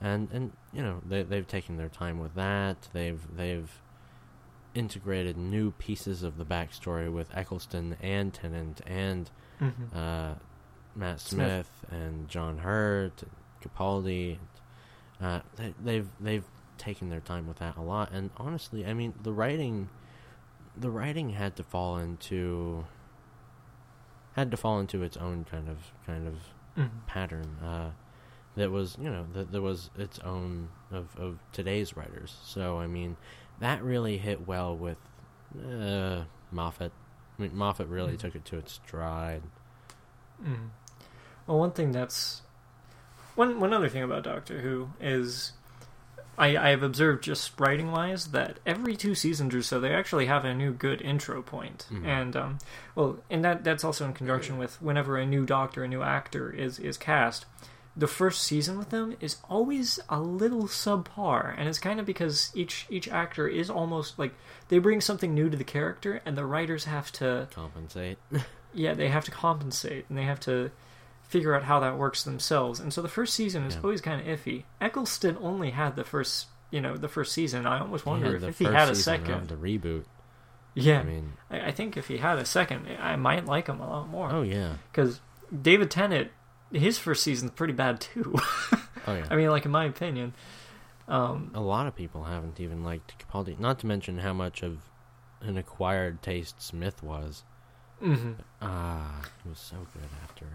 and 0.00 0.30
and 0.32 0.52
you 0.72 0.82
know 0.82 1.00
they 1.06 1.22
they've 1.22 1.46
taken 1.46 1.76
their 1.76 1.88
time 1.88 2.18
with 2.18 2.34
that. 2.34 2.88
They've 2.92 3.20
they've 3.36 3.70
integrated 4.76 5.36
new 5.36 5.70
pieces 5.72 6.22
of 6.22 6.36
the 6.36 6.44
backstory 6.44 7.10
with 7.12 7.34
Eccleston 7.34 7.96
and 8.00 8.32
Tennant 8.34 8.80
and 8.86 9.30
Mhm. 9.60 9.94
uh, 9.94 10.34
Matt 10.94 11.20
Smith. 11.20 11.68
Smith, 11.88 12.00
and 12.00 12.28
John 12.28 12.58
Hurt 12.58 13.22
and 13.22 13.30
Capaldi. 13.62 14.38
Uh, 15.20 15.40
they, 15.56 15.74
they've 15.82 16.08
they've 16.20 16.44
taken 16.78 17.08
their 17.08 17.20
time 17.20 17.46
with 17.46 17.56
that 17.58 17.76
a 17.76 17.80
lot, 17.82 18.12
and 18.12 18.30
honestly, 18.36 18.84
I 18.86 18.92
mean 18.92 19.14
the 19.22 19.32
writing, 19.32 19.88
the 20.76 20.90
writing 20.90 21.30
had 21.30 21.56
to 21.56 21.62
fall 21.62 21.96
into 21.98 22.84
had 24.34 24.50
to 24.50 24.56
fall 24.56 24.78
into 24.78 25.02
its 25.02 25.16
own 25.16 25.44
kind 25.44 25.68
of 25.68 25.78
kind 26.04 26.28
of 26.28 26.34
Mhm. 26.76 26.90
pattern 27.06 27.56
uh, 27.62 27.92
that 28.56 28.70
was 28.70 28.98
you 29.00 29.08
know 29.08 29.26
that 29.32 29.50
there 29.52 29.62
was 29.62 29.88
its 29.96 30.18
own 30.18 30.68
of, 30.90 31.16
of 31.18 31.38
today's 31.52 31.96
writers. 31.96 32.36
So 32.44 32.78
I 32.78 32.86
mean 32.86 33.16
that 33.60 33.82
really 33.82 34.18
hit 34.18 34.46
well 34.46 34.76
with 34.76 34.98
uh, 35.58 36.22
Moffat. 36.50 36.92
I 37.38 37.42
mean 37.42 37.52
Moffat 37.56 37.88
really 37.88 38.14
Mhm. 38.14 38.18
took 38.18 38.34
it 38.34 38.44
to 38.46 38.58
its 38.58 38.72
stride. 38.72 39.42
Mm. 40.42 40.68
Well, 41.46 41.58
one 41.58 41.72
thing 41.72 41.92
that's 41.92 42.42
one 43.34 43.60
one 43.60 43.72
other 43.72 43.88
thing 43.88 44.02
about 44.02 44.22
Doctor 44.24 44.60
Who 44.60 44.90
is 45.00 45.52
I 46.38 46.56
I 46.56 46.68
have 46.70 46.82
observed 46.82 47.24
just 47.24 47.58
writing 47.58 47.92
wise 47.92 48.28
that 48.28 48.58
every 48.66 48.96
two 48.96 49.14
seasons 49.14 49.54
or 49.54 49.62
so 49.62 49.80
they 49.80 49.94
actually 49.94 50.26
have 50.26 50.44
a 50.44 50.54
new 50.54 50.72
good 50.72 51.00
intro 51.00 51.40
point. 51.42 51.86
Mhm. 51.90 52.04
and 52.06 52.36
um, 52.36 52.58
well, 52.94 53.18
and 53.30 53.44
that 53.44 53.64
that's 53.64 53.84
also 53.84 54.04
in 54.04 54.12
conjunction 54.12 54.58
with 54.58 54.80
whenever 54.82 55.16
a 55.16 55.24
new 55.26 55.46
Doctor, 55.46 55.84
a 55.84 55.88
new 55.88 56.02
actor 56.02 56.50
is 56.50 56.78
is 56.78 56.98
cast. 56.98 57.46
The 57.98 58.06
first 58.06 58.42
season 58.42 58.76
with 58.78 58.90
them 58.90 59.16
is 59.20 59.36
always 59.48 59.98
a 60.10 60.20
little 60.20 60.64
subpar, 60.64 61.54
and 61.56 61.66
it's 61.68 61.78
kind 61.78 61.98
of 61.98 62.04
because 62.06 62.50
each 62.54 62.86
each 62.90 63.08
actor 63.08 63.48
is 63.48 63.70
almost 63.70 64.18
like 64.18 64.34
they 64.68 64.78
bring 64.78 65.00
something 65.00 65.32
new 65.34 65.48
to 65.48 65.56
the 65.56 65.64
character, 65.64 66.20
and 66.26 66.36
the 66.36 66.44
writers 66.44 66.84
have 66.84 67.10
to 67.12 67.48
Compensate. 67.54 68.18
yeah, 68.74 68.92
they 68.94 69.08
have 69.08 69.24
to 69.24 69.30
compensate 69.30 70.04
and 70.10 70.18
they 70.18 70.24
have 70.24 70.40
to 70.40 70.70
figure 71.28 71.54
out 71.54 71.62
how 71.64 71.80
that 71.80 71.96
works 71.96 72.22
themselves. 72.24 72.78
And 72.80 72.92
so 72.92 73.00
the 73.02 73.08
first 73.08 73.34
season 73.34 73.64
is 73.64 73.74
Yeah. 73.74 73.80
always 73.82 74.00
kind 74.02 74.20
of 74.20 74.26
iffy. 74.26 74.64
Eccleston 74.80 75.38
only 75.40 75.70
had 75.70 75.96
the 75.96 76.04
first, 76.04 76.46
you 76.70 76.80
know, 76.82 76.96
the 76.96 77.08
first 77.08 77.32
season. 77.32 77.66
I 77.66 77.80
almost 77.80 78.04
wonder 78.06 78.36
if, 78.36 78.58
he 78.58 78.64
had 78.66 78.88
a 78.90 78.94
second. 78.94 79.48
the 79.48 79.56
reboot. 79.56 80.04
Yeah, 80.74 81.00
I 81.00 81.02
mean, 81.04 81.32
I, 81.50 81.60
I 81.68 81.70
think 81.72 81.96
if 81.96 82.08
he 82.08 82.18
had 82.18 82.38
a 82.38 82.44
second, 82.44 82.86
I 83.00 83.16
might 83.16 83.46
like 83.46 83.66
him 83.68 83.80
a 83.80 83.88
lot 83.88 84.08
more. 84.10 84.30
oh 84.30 84.42
yeah, 84.42 84.74
Because 84.92 85.20
David 85.62 85.90
Tennant, 85.90 86.30
his 86.72 86.98
first 86.98 87.22
season's 87.22 87.52
pretty 87.52 87.72
bad 87.72 88.00
too. 88.00 88.34
oh 89.06 89.14
yeah. 89.14 89.26
I 89.30 89.36
mean, 89.36 89.50
like 89.50 89.64
in 89.64 89.70
my 89.70 89.84
opinion. 89.84 90.34
Um, 91.08 91.52
a 91.54 91.60
lot 91.60 91.86
of 91.86 91.94
people 91.94 92.24
haven't 92.24 92.58
even 92.58 92.82
liked 92.82 93.14
Capaldi. 93.18 93.58
Not 93.60 93.78
to 93.80 93.86
mention 93.86 94.18
how 94.18 94.32
much 94.32 94.62
of 94.64 94.78
an 95.40 95.56
acquired 95.56 96.20
taste 96.22 96.60
Smith 96.60 97.00
was. 97.02 97.44
mhm. 98.02 98.36
Ah, 98.60 99.22
he 99.42 99.48
was 99.48 99.58
so 99.58 99.76
good 99.92 100.08
after. 100.22 100.46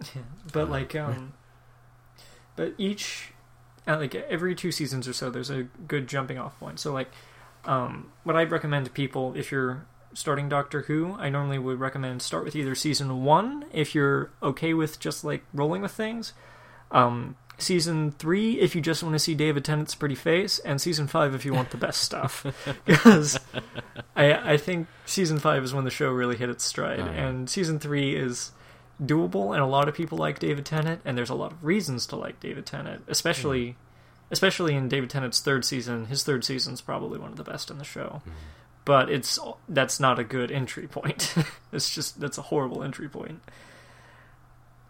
Yeah, 0.14 0.22
but 0.52 0.68
Uh, 0.68 0.70
like 0.70 0.94
um 0.94 1.32
but 2.56 2.74
each 2.78 3.32
uh, 3.88 3.96
like 3.96 4.14
every 4.14 4.54
two 4.54 4.70
seasons 4.70 5.08
or 5.08 5.12
so 5.12 5.28
there's 5.28 5.50
a 5.50 5.64
good 5.88 6.06
jumping 6.06 6.38
off 6.38 6.56
point 6.60 6.78
so 6.78 6.92
like 6.92 7.10
um 7.64 8.12
what 8.22 8.36
i'd 8.36 8.52
recommend 8.52 8.84
to 8.86 8.92
people 8.92 9.34
if 9.34 9.50
you're 9.50 9.86
starting 10.18 10.48
doctor 10.48 10.82
who 10.82 11.14
i 11.18 11.28
normally 11.28 11.58
would 11.58 11.78
recommend 11.80 12.20
start 12.20 12.44
with 12.44 12.56
either 12.56 12.74
season 12.74 13.24
one 13.24 13.64
if 13.72 13.94
you're 13.94 14.30
okay 14.42 14.74
with 14.74 14.98
just 15.00 15.22
like 15.24 15.42
rolling 15.54 15.80
with 15.82 15.92
things. 15.92 16.32
Um 16.90 17.36
season 17.60 18.12
three 18.12 18.60
if 18.60 18.76
you 18.76 18.80
just 18.80 19.02
want 19.02 19.14
to 19.14 19.18
see 19.18 19.34
david 19.34 19.64
tennant's 19.64 19.94
pretty 19.96 20.14
face 20.14 20.60
and 20.60 20.80
season 20.80 21.08
five 21.08 21.34
if 21.34 21.44
you 21.44 21.52
want 21.52 21.70
the 21.70 21.76
best 21.76 22.00
stuff. 22.02 22.46
Because 22.84 23.38
i 24.16 24.52
i 24.52 24.56
think 24.56 24.86
season 25.06 25.38
five 25.38 25.62
is 25.64 25.74
when 25.74 25.84
the 25.84 25.90
show 25.90 26.08
really 26.10 26.36
hit 26.36 26.50
its 26.50 26.64
stride 26.64 27.00
Oh, 27.00 27.04
yeah. 27.06 27.26
and 27.26 27.50
season 27.50 27.78
three 27.80 28.14
is 28.14 28.52
doable 29.02 29.52
and 29.52 29.60
a 29.62 29.66
lot 29.66 29.88
of 29.88 29.94
people 29.94 30.18
like 30.18 30.38
David 30.40 30.64
Tennant 30.66 31.00
and 31.04 31.16
there's 31.18 31.30
a 31.30 31.34
lot 31.34 31.52
of 31.52 31.64
reasons 31.64 32.06
to 32.06 32.16
like 32.16 32.40
David 32.40 32.64
Tennant 32.66 33.04
especially 33.08 33.76
especially 34.30 34.74
in 34.74 34.88
David 34.88 35.08
Tennant's 35.10 35.40
third 35.40 35.64
season. 35.64 36.06
His 36.06 36.22
third 36.22 36.44
season's 36.44 36.80
probably 36.80 37.18
one 37.18 37.30
of 37.30 37.36
the 37.36 37.44
best 37.44 37.70
in 37.70 37.78
the 37.78 37.84
show. 37.84 38.20
Mhm. 38.26 38.32
But 38.88 39.10
it's 39.16 39.38
that's 39.68 40.00
not 40.00 40.18
a 40.18 40.24
good 40.24 40.50
entry 40.50 40.86
point 40.88 41.34
it's 41.76 41.90
just 41.96 42.18
that's 42.22 42.38
a 42.38 42.42
horrible 42.50 42.80
entry 42.82 43.08
point 43.08 43.40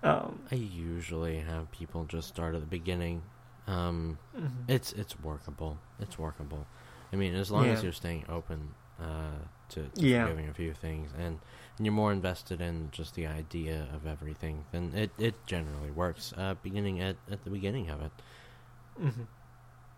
um 0.03 0.39
I 0.53 0.55
usually 0.55 1.39
have 1.41 1.71
people 1.73 2.05
just 2.05 2.29
start 2.29 2.55
at 2.55 2.61
the 2.61 2.67
beginning. 2.79 3.23
Um, 3.67 4.19
mhm. 4.37 4.65
it's 4.69 4.93
it's 4.93 5.15
workable. 5.21 5.77
It's 6.01 6.17
workable. 6.19 6.67
I 7.13 7.17
mean, 7.17 7.35
as 7.35 7.51
long 7.51 7.67
as 7.67 7.83
you're 7.83 7.93
staying 8.05 8.25
open 8.29 8.61
uh, 9.01 9.39
to, 9.71 9.81
to 9.89 10.07
Yeah. 10.07 10.25
forgiving 10.27 10.49
a 10.49 10.55
few 10.55 10.73
things, 10.73 11.11
and, 11.19 11.39
and 11.77 11.87
you're 11.87 11.93
more 12.03 12.13
invested 12.13 12.61
in 12.61 12.91
just 12.93 13.15
the 13.15 13.27
idea 13.27 13.87
of 13.95 14.07
everything, 14.07 14.65
then 14.73 14.93
it, 14.95 15.11
it 15.19 15.35
generally 15.47 15.91
works. 15.91 16.33
Uh, 16.37 16.55
beginning 16.63 17.01
at, 17.01 17.17
at 17.31 17.43
the 17.45 17.51
beginning 17.51 17.91
of 17.91 18.01
it. 18.03 18.13
Mhm. 19.01 19.27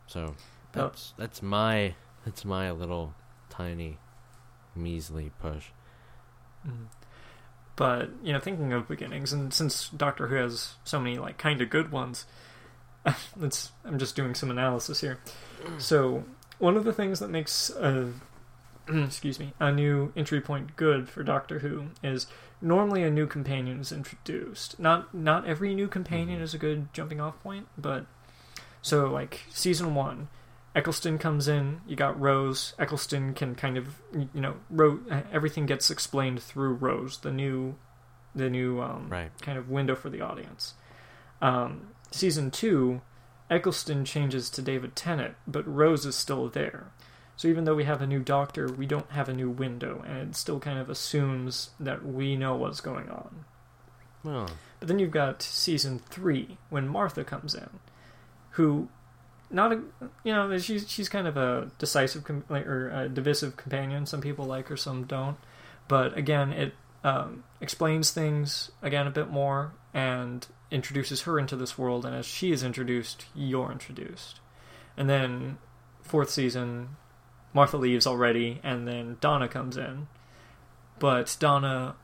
So 0.07 0.34
that's 0.72 1.12
that's 1.16 1.42
my 1.42 1.94
it's 2.26 2.44
my 2.44 2.70
little 2.72 3.14
tiny 3.61 3.98
measly 4.74 5.30
push. 5.40 5.66
Mhm. 6.66 6.86
But 7.76 8.11
you 8.22 8.32
know, 8.32 8.40
thinking 8.40 8.72
of 8.72 8.88
beginnings, 8.88 9.32
and 9.32 9.52
since 9.52 9.88
Doctor 9.90 10.28
Who 10.28 10.34
has 10.36 10.74
so 10.84 11.00
many 11.00 11.18
like 11.18 11.38
kind 11.38 11.61
of 11.62 11.70
good 11.70 11.90
ones, 11.92 12.26
it's 13.40 13.72
I'm 13.84 13.98
just 13.98 14.16
doing 14.16 14.34
some 14.34 14.50
analysis 14.50 15.00
here. 15.00 15.18
So 15.78 16.24
one 16.58 16.76
of 16.76 16.84
the 16.84 16.92
things 16.92 17.18
that 17.20 17.30
makes 17.30 17.70
a 17.70 18.12
excuse 18.88 19.38
me 19.38 19.52
a 19.61 19.70
new 19.72 20.12
entry 20.16 20.40
point 20.40 20.76
good 20.76 21.08
for 21.08 21.22
Doctor 21.22 21.61
Who 21.61 21.86
is 22.02 22.26
normally 22.61 23.02
a 23.02 23.11
new 23.11 23.26
companion 23.26 23.80
is 23.80 23.92
introduced. 23.92 24.78
Not 24.78 25.14
not 25.14 25.46
every 25.46 25.74
new 25.74 25.88
companion 25.88 26.40
Mhm. 26.40 26.42
is 26.42 26.54
a 26.54 26.58
good 26.58 26.92
jumping 26.92 27.20
off 27.20 27.42
point, 27.42 27.68
but 27.78 28.06
so 28.82 29.06
like 29.11 29.44
season 29.50 29.94
one. 29.94 30.28
Eccleston 30.74 31.18
comes 31.18 31.48
in. 31.48 31.80
You 31.86 31.96
got 31.96 32.20
Rose. 32.20 32.74
Eccleston 32.78 33.34
can 33.34 33.54
kind 33.54 33.76
of, 33.76 34.00
you 34.12 34.40
know, 34.40 34.54
Ro- 34.70 35.00
everything 35.32 35.66
gets 35.66 35.90
explained 35.90 36.40
through 36.42 36.74
Rose, 36.74 37.18
the 37.18 37.32
new, 37.32 37.74
the 38.34 38.48
new 38.48 38.80
um, 38.80 39.08
Right. 39.08 39.30
kind 39.42 39.58
of 39.58 39.68
window 39.68 39.96
for 39.96 40.10
the 40.10 40.20
audience. 40.20 40.74
Um, 41.42 41.88
season 42.12 42.50
two, 42.50 43.00
Eccleston 43.50 44.04
changes 44.04 44.48
to 44.50 44.62
David 44.62 44.94
Tennant, 44.94 45.34
but 45.46 45.66
Rose 45.66 46.06
is 46.06 46.14
still 46.14 46.48
there. 46.48 46.92
So 47.36 47.48
even 47.48 47.64
though 47.64 47.74
we 47.74 47.84
have 47.84 48.02
a 48.02 48.06
new 48.06 48.20
Doctor, 48.20 48.68
we 48.68 48.86
don't 48.86 49.10
have 49.10 49.28
a 49.28 49.32
new 49.34 49.50
window, 49.50 50.04
and 50.06 50.18
it 50.18 50.36
still 50.36 50.60
kind 50.60 50.78
of 50.78 50.88
assumes 50.90 51.70
that 51.80 52.04
we 52.06 52.36
know 52.36 52.54
what's 52.54 52.80
going 52.82 53.08
on. 53.08 53.44
Well, 54.22 54.50
But 54.78 54.86
then 54.88 54.98
you've 54.98 55.10
got 55.10 55.42
season 55.42 55.98
three 55.98 56.58
when 56.68 56.86
Martha 56.86 57.24
comes 57.24 57.54
in, 57.54 57.70
who, 58.50 58.88
not 59.51 59.72
a 59.72 59.82
you 60.24 60.32
know 60.32 60.57
she's 60.59 60.88
she's 60.88 61.09
kind 61.09 61.26
of 61.26 61.36
a 61.36 61.70
decisive 61.78 62.28
or 62.51 62.90
a 62.90 63.09
divisive 63.09 63.57
companion. 63.57 64.07
Some 64.07 64.20
people 64.20 64.44
like 64.44 64.68
her, 64.68 64.76
some 64.76 65.05
don't. 65.05 65.36
But 65.88 66.16
again, 66.16 66.53
it 66.53 66.74
um, 67.03 67.44
explains 67.61 68.11
things 68.11 68.70
again 68.82 69.07
a 69.07 69.11
bit 69.11 69.28
more 69.28 69.72
and 69.92 70.46
introduces 70.70 71.22
her 71.22 71.38
into 71.38 71.57
this 71.57 71.76
world. 71.76 72.07
And 72.07 72.14
as 72.14 72.26
she 72.26 72.53
is 72.53 72.62
introduced, 72.62 73.26
you're 73.34 73.72
introduced. 73.72 74.40
And 74.96 75.11
then 75.11 75.59
fourth 76.03 76.30
season, 76.30 76.96
Martha 77.53 77.76
leaves 77.76 78.07
already, 78.07 78.61
and 78.62 78.86
then 78.86 79.16
Donna 79.20 79.48
comes 79.48 79.76
in. 79.76 80.09
But 80.98 81.36
Donna 81.40 81.96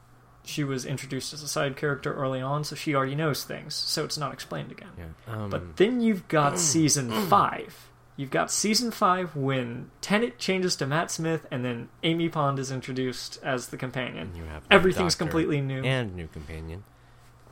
she 0.47 0.65
was 0.65 0.85
introduced 0.87 1.33
as 1.35 1.43
a 1.43 1.49
side 1.49 1.77
character 1.77 2.15
early 2.15 2.41
on, 2.41 2.65
so 2.65 2.75
she 2.75 2.95
already 2.95 3.15
knows 3.15 3.45
things, 3.45 3.75
so 3.75 4.05
it's 4.05 4.17
not 4.17 4.33
explained 4.33 4.73
again. 4.73 4.89
yeah. 4.97 5.05
Um, 5.35 5.51
But 5.51 5.77
then 5.77 6.01
you've 6.01 6.27
got 6.29 6.59
season 6.75 7.11
five. 7.29 7.89
You've 8.17 8.31
got 8.31 8.51
season 8.51 8.91
five 8.93 9.37
when 9.37 9.91
Tennant 10.01 10.39
changes 10.39 10.75
to 10.77 10.87
Matt 10.87 11.11
Smith, 11.11 11.47
and 11.51 11.63
then 11.65 11.91
Amy 12.03 12.31
Pond 12.31 12.59
is 12.59 12.71
introduced 12.73 13.39
as 13.43 13.69
the 13.69 13.77
companion. 13.77 14.33
you 14.35 14.45
have 14.45 14.63
Everything's 14.71 15.15
Doctor 15.15 15.25
completely 15.25 15.61
new. 15.61 15.83
and 15.85 16.17
new 16.17 16.27
companion. 16.29 16.85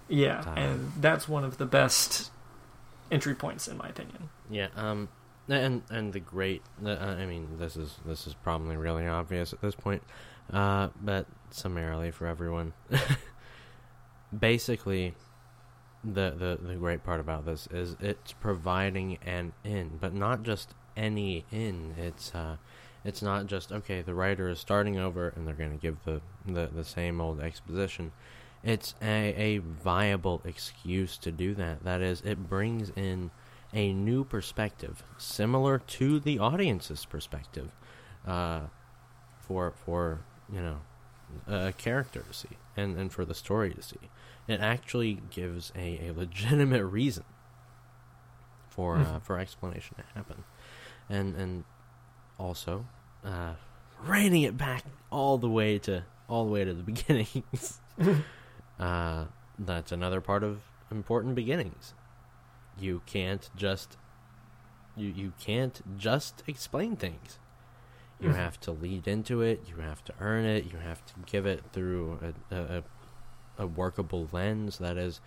yeah, 0.08 0.40
Uh, 0.46 0.54
and 0.54 0.92
that's 1.00 1.28
one 1.28 1.44
of 1.44 1.58
the 1.58 1.66
best 1.66 2.30
entry 3.10 3.34
points, 3.34 3.68
in 3.68 3.76
my 3.76 3.88
opinion. 3.88 4.30
Yeah, 4.50 4.68
um, 4.76 5.08
and 5.48 5.82
and 5.90 6.12
the 6.14 6.20
great. 6.20 6.62
Uh, 6.82 6.90
I 6.92 7.26
mean, 7.26 7.58
this 7.58 7.76
is 7.76 7.96
this 8.06 8.26
is 8.26 8.32
probably 8.34 8.76
really 8.78 9.06
obvious 9.06 9.52
at 9.52 9.60
this 9.60 9.74
point, 9.74 10.02
uh, 10.52 10.88
but 11.00 11.26
summarily 11.50 12.10
for 12.10 12.26
everyone, 12.26 12.72
basically, 14.38 15.14
the 16.02 16.30
the 16.30 16.58
the 16.66 16.74
great 16.74 17.02
part 17.04 17.20
about 17.20 17.46
this 17.46 17.66
is 17.68 17.96
it's 18.00 18.32
providing 18.32 19.18
an 19.24 19.52
in, 19.64 19.98
but 20.00 20.14
not 20.14 20.42
just 20.42 20.74
any 20.96 21.44
in. 21.50 21.94
It's 21.98 22.34
uh, 22.34 22.56
it's 23.04 23.22
not 23.22 23.46
just 23.46 23.72
okay. 23.72 24.02
The 24.02 24.14
writer 24.14 24.48
is 24.48 24.58
starting 24.58 24.98
over, 24.98 25.28
and 25.28 25.46
they're 25.46 25.54
going 25.54 25.72
to 25.72 25.76
give 25.76 25.98
the, 26.04 26.20
the 26.46 26.68
the 26.72 26.84
same 26.84 27.20
old 27.20 27.40
exposition. 27.40 28.12
It's 28.62 28.94
a, 29.02 29.34
a 29.36 29.58
viable 29.58 30.40
excuse 30.44 31.18
to 31.18 31.30
do 31.30 31.54
that. 31.54 31.84
That 31.84 32.00
is, 32.00 32.22
it 32.22 32.48
brings 32.48 32.90
in 32.96 33.30
a 33.74 33.92
new 33.92 34.24
perspective, 34.24 35.02
similar 35.18 35.78
to 35.78 36.18
the 36.18 36.38
audience's 36.38 37.04
perspective, 37.04 37.70
uh, 38.26 38.62
for 39.38 39.72
for 39.84 40.20
you 40.52 40.60
know 40.60 40.78
a 41.46 41.72
character 41.72 42.20
to 42.22 42.32
see 42.34 42.56
and, 42.76 42.96
and 42.96 43.12
for 43.12 43.24
the 43.24 43.34
story 43.34 43.72
to 43.74 43.82
see. 43.82 44.10
It 44.46 44.60
actually 44.60 45.20
gives 45.30 45.72
a, 45.74 46.08
a 46.08 46.12
legitimate 46.12 46.84
reason 46.84 47.24
for 48.68 48.96
uh, 48.96 49.04
Mhm. 49.04 49.22
for 49.22 49.38
explanation 49.38 49.96
to 49.96 50.04
happen, 50.14 50.44
and 51.08 51.34
and 51.36 51.64
also 52.38 52.86
uh, 53.24 53.54
reining 54.02 54.42
it 54.42 54.56
back 54.56 54.84
all 55.10 55.38
the 55.38 55.48
way 55.48 55.78
to 55.80 56.04
all 56.28 56.44
the 56.44 56.50
way 56.52 56.64
to 56.64 56.74
the 56.74 56.82
beginnings. 56.92 57.80
uh, 58.78 59.24
that's 59.58 59.92
another 59.92 60.20
part 60.20 60.42
of 60.42 60.62
important 60.90 61.34
beginnings 61.34 61.94
you 62.78 63.00
can't 63.06 63.50
just 63.56 63.96
you 64.96 65.08
you 65.08 65.32
can't 65.38 65.80
just 65.96 66.42
explain 66.48 66.96
things 66.96 67.38
you 68.24 68.30
Mhm. 68.30 68.36
have 68.36 68.60
to 68.60 68.72
lead 68.72 69.08
into 69.08 69.42
it 69.42 69.62
you 69.68 69.76
have 69.76 70.04
to 70.04 70.14
earn 70.20 70.44
it 70.46 70.72
you 70.72 70.78
have 70.78 71.04
to 71.06 71.14
give 71.26 71.46
it 71.46 71.62
through 71.72 72.18
a, 72.50 72.56
a, 72.56 72.62
a 72.78 72.84
a 73.58 73.66
workable 73.66 74.28
lens 74.32 74.78
that 74.78 74.96
is 74.98 75.20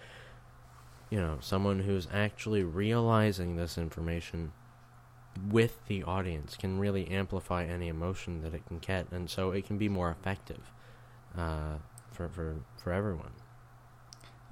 you 1.10 1.20
know 1.20 1.38
someone 1.42 1.80
who's 1.82 2.08
actually 2.14 2.64
realizing 2.64 3.56
this 3.56 3.78
information 3.78 4.52
with 5.50 5.86
the 5.88 6.04
audience 6.04 6.58
can 6.58 6.80
really 6.80 7.08
amplify 7.10 7.66
any 7.66 7.88
emotion 7.88 8.42
that 8.42 8.54
it 8.54 8.66
can 8.68 8.80
get 8.80 9.12
and 9.12 9.30
so 9.30 9.52
it 9.52 9.66
can 9.66 9.78
be 9.78 9.90
more 9.90 10.10
effective 10.12 10.72
uh, 11.38 11.76
for 12.12 12.30
for 12.30 12.58
for 12.78 12.94
everyone 12.94 13.34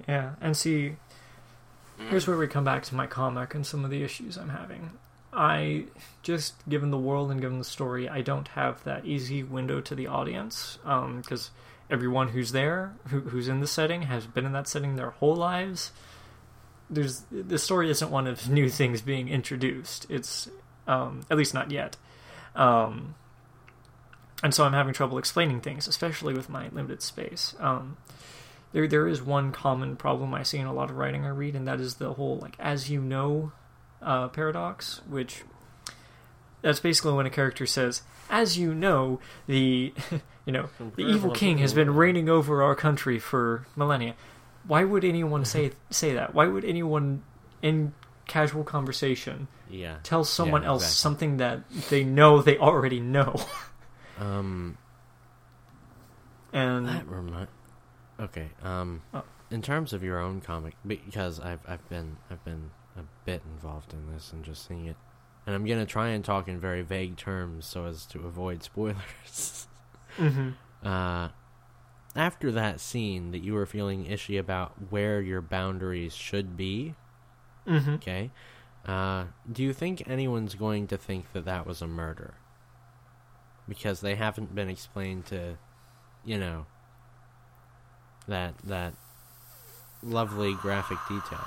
Yeah, 0.08 0.34
and 0.40 0.56
see, 0.56 0.96
here's 2.08 2.26
where 2.26 2.36
we 2.36 2.46
come 2.46 2.64
back 2.64 2.82
to 2.84 2.94
my 2.94 3.06
comic 3.06 3.54
and 3.54 3.66
some 3.66 3.84
of 3.84 3.90
the 3.90 4.02
issues 4.02 4.36
I'm 4.36 4.50
having. 4.50 4.92
I 5.36 5.84
just, 6.22 6.54
given 6.66 6.90
the 6.90 6.98
world 6.98 7.30
and 7.30 7.40
given 7.40 7.58
the 7.58 7.64
story, 7.64 8.08
I 8.08 8.22
don't 8.22 8.48
have 8.48 8.82
that 8.84 9.04
easy 9.04 9.42
window 9.42 9.82
to 9.82 9.94
the 9.94 10.06
audience 10.06 10.78
because 10.82 11.50
everyone 11.90 12.28
who's 12.28 12.52
there, 12.52 12.94
who, 13.08 13.20
who's 13.20 13.46
in 13.46 13.60
the 13.60 13.66
setting, 13.66 14.02
has 14.02 14.26
been 14.26 14.46
in 14.46 14.52
that 14.52 14.66
setting 14.66 14.96
their 14.96 15.10
whole 15.10 15.36
lives. 15.36 15.92
There's 16.88 17.22
the 17.30 17.58
story 17.58 17.90
isn't 17.90 18.10
one 18.10 18.26
of 18.26 18.48
new 18.48 18.70
things 18.70 19.02
being 19.02 19.28
introduced. 19.28 20.06
It's 20.08 20.48
um, 20.86 21.20
at 21.30 21.36
least 21.36 21.52
not 21.52 21.70
yet. 21.70 21.98
Um, 22.54 23.14
and 24.42 24.54
so 24.54 24.64
I'm 24.64 24.72
having 24.72 24.94
trouble 24.94 25.18
explaining 25.18 25.60
things, 25.60 25.86
especially 25.86 26.32
with 26.32 26.48
my 26.48 26.68
limited 26.68 27.02
space. 27.02 27.54
Um, 27.58 27.98
there 28.72 28.88
there 28.88 29.06
is 29.06 29.20
one 29.20 29.52
common 29.52 29.96
problem 29.96 30.32
I 30.32 30.44
see 30.44 30.58
in 30.58 30.66
a 30.66 30.72
lot 30.72 30.90
of 30.90 30.96
writing 30.96 31.26
I 31.26 31.30
read, 31.30 31.54
and 31.54 31.68
that 31.68 31.80
is 31.80 31.96
the 31.96 32.14
whole 32.14 32.38
like 32.38 32.56
as 32.58 32.88
you 32.88 33.02
know 33.02 33.52
uh, 34.02 34.28
paradox, 34.28 35.00
which 35.08 35.42
that's 36.62 36.80
basically 36.80 37.12
when 37.12 37.26
a 37.26 37.30
character 37.30 37.66
says, 37.66 38.02
"As 38.30 38.58
you 38.58 38.74
know, 38.74 39.20
the 39.46 39.92
you 40.46 40.52
know 40.52 40.68
the 40.96 41.02
evil 41.06 41.30
king 41.30 41.58
has 41.58 41.72
been 41.74 41.94
reigning 41.94 42.28
over 42.28 42.62
our 42.62 42.74
country 42.74 43.18
for 43.18 43.66
millennia." 43.76 44.14
Why 44.66 44.82
would 44.84 45.04
anyone 45.04 45.44
say 45.44 45.72
say 45.90 46.12
that? 46.14 46.34
Why 46.34 46.46
would 46.46 46.64
anyone 46.64 47.22
in 47.62 47.94
casual 48.26 48.64
conversation 48.64 49.46
yeah 49.70 49.96
tell 50.02 50.24
someone 50.24 50.62
Yeah, 50.62 50.68
else 50.68 50.82
exactly. 50.82 50.96
something 51.00 51.36
that 51.36 51.60
they 51.90 52.02
know 52.02 52.42
they 52.42 52.58
already 52.58 52.98
know? 52.98 53.36
um 54.18 54.76
and 56.52 56.88
That 56.88 57.06
remind. 57.08 57.48
Okay. 58.18 58.48
Um, 58.62 59.02
Oh. 59.12 59.22
in 59.50 59.62
terms 59.62 59.92
of 59.92 60.02
your 60.02 60.18
own 60.18 60.40
comic, 60.40 60.74
because 60.86 61.38
I've 61.38 61.60
I've 61.68 61.86
been 61.88 62.16
I've 62.30 62.44
been 62.44 62.70
a 62.98 63.04
bit 63.24 63.42
involved 63.44 63.92
in 63.92 64.12
this 64.12 64.32
and 64.32 64.44
just 64.44 64.66
seeing 64.66 64.86
it, 64.86 64.96
and 65.46 65.54
I'm 65.54 65.64
gonna 65.64 65.86
try 65.86 66.08
and 66.08 66.24
talk 66.24 66.48
in 66.48 66.58
very 66.58 66.82
vague 66.82 67.16
terms 67.16 67.66
so 67.66 67.84
as 67.84 68.06
to 68.06 68.26
avoid 68.26 68.62
spoilers. 68.62 69.66
Mhm. 70.16 70.54
uh, 70.82 71.28
after 72.14 72.50
that 72.52 72.80
scene 72.80 73.30
that 73.32 73.40
you 73.42 73.52
were 73.54 73.66
feeling 73.66 74.06
ishy 74.06 74.38
about 74.38 74.72
where 74.90 75.20
your 75.20 75.42
boundaries 75.42 76.14
should 76.14 76.56
be, 76.56 76.94
Mhm. 77.66 77.96
okay, 77.96 78.30
uh, 78.86 79.26
do 79.50 79.62
you 79.62 79.72
think 79.74 80.08
anyone's 80.08 80.54
going 80.54 80.86
to 80.86 80.96
think 80.96 81.32
that 81.32 81.44
that 81.44 81.66
was 81.66 81.82
a 81.82 81.86
murder? 81.86 82.34
Because 83.68 84.00
they 84.00 84.14
haven't 84.14 84.54
been 84.54 84.68
explained 84.70 85.26
to, 85.26 85.58
you 86.24 86.38
know, 86.38 86.66
that 88.28 88.56
that 88.64 88.94
lovely 90.02 90.54
graphic 90.54 90.98
detail. 91.08 91.44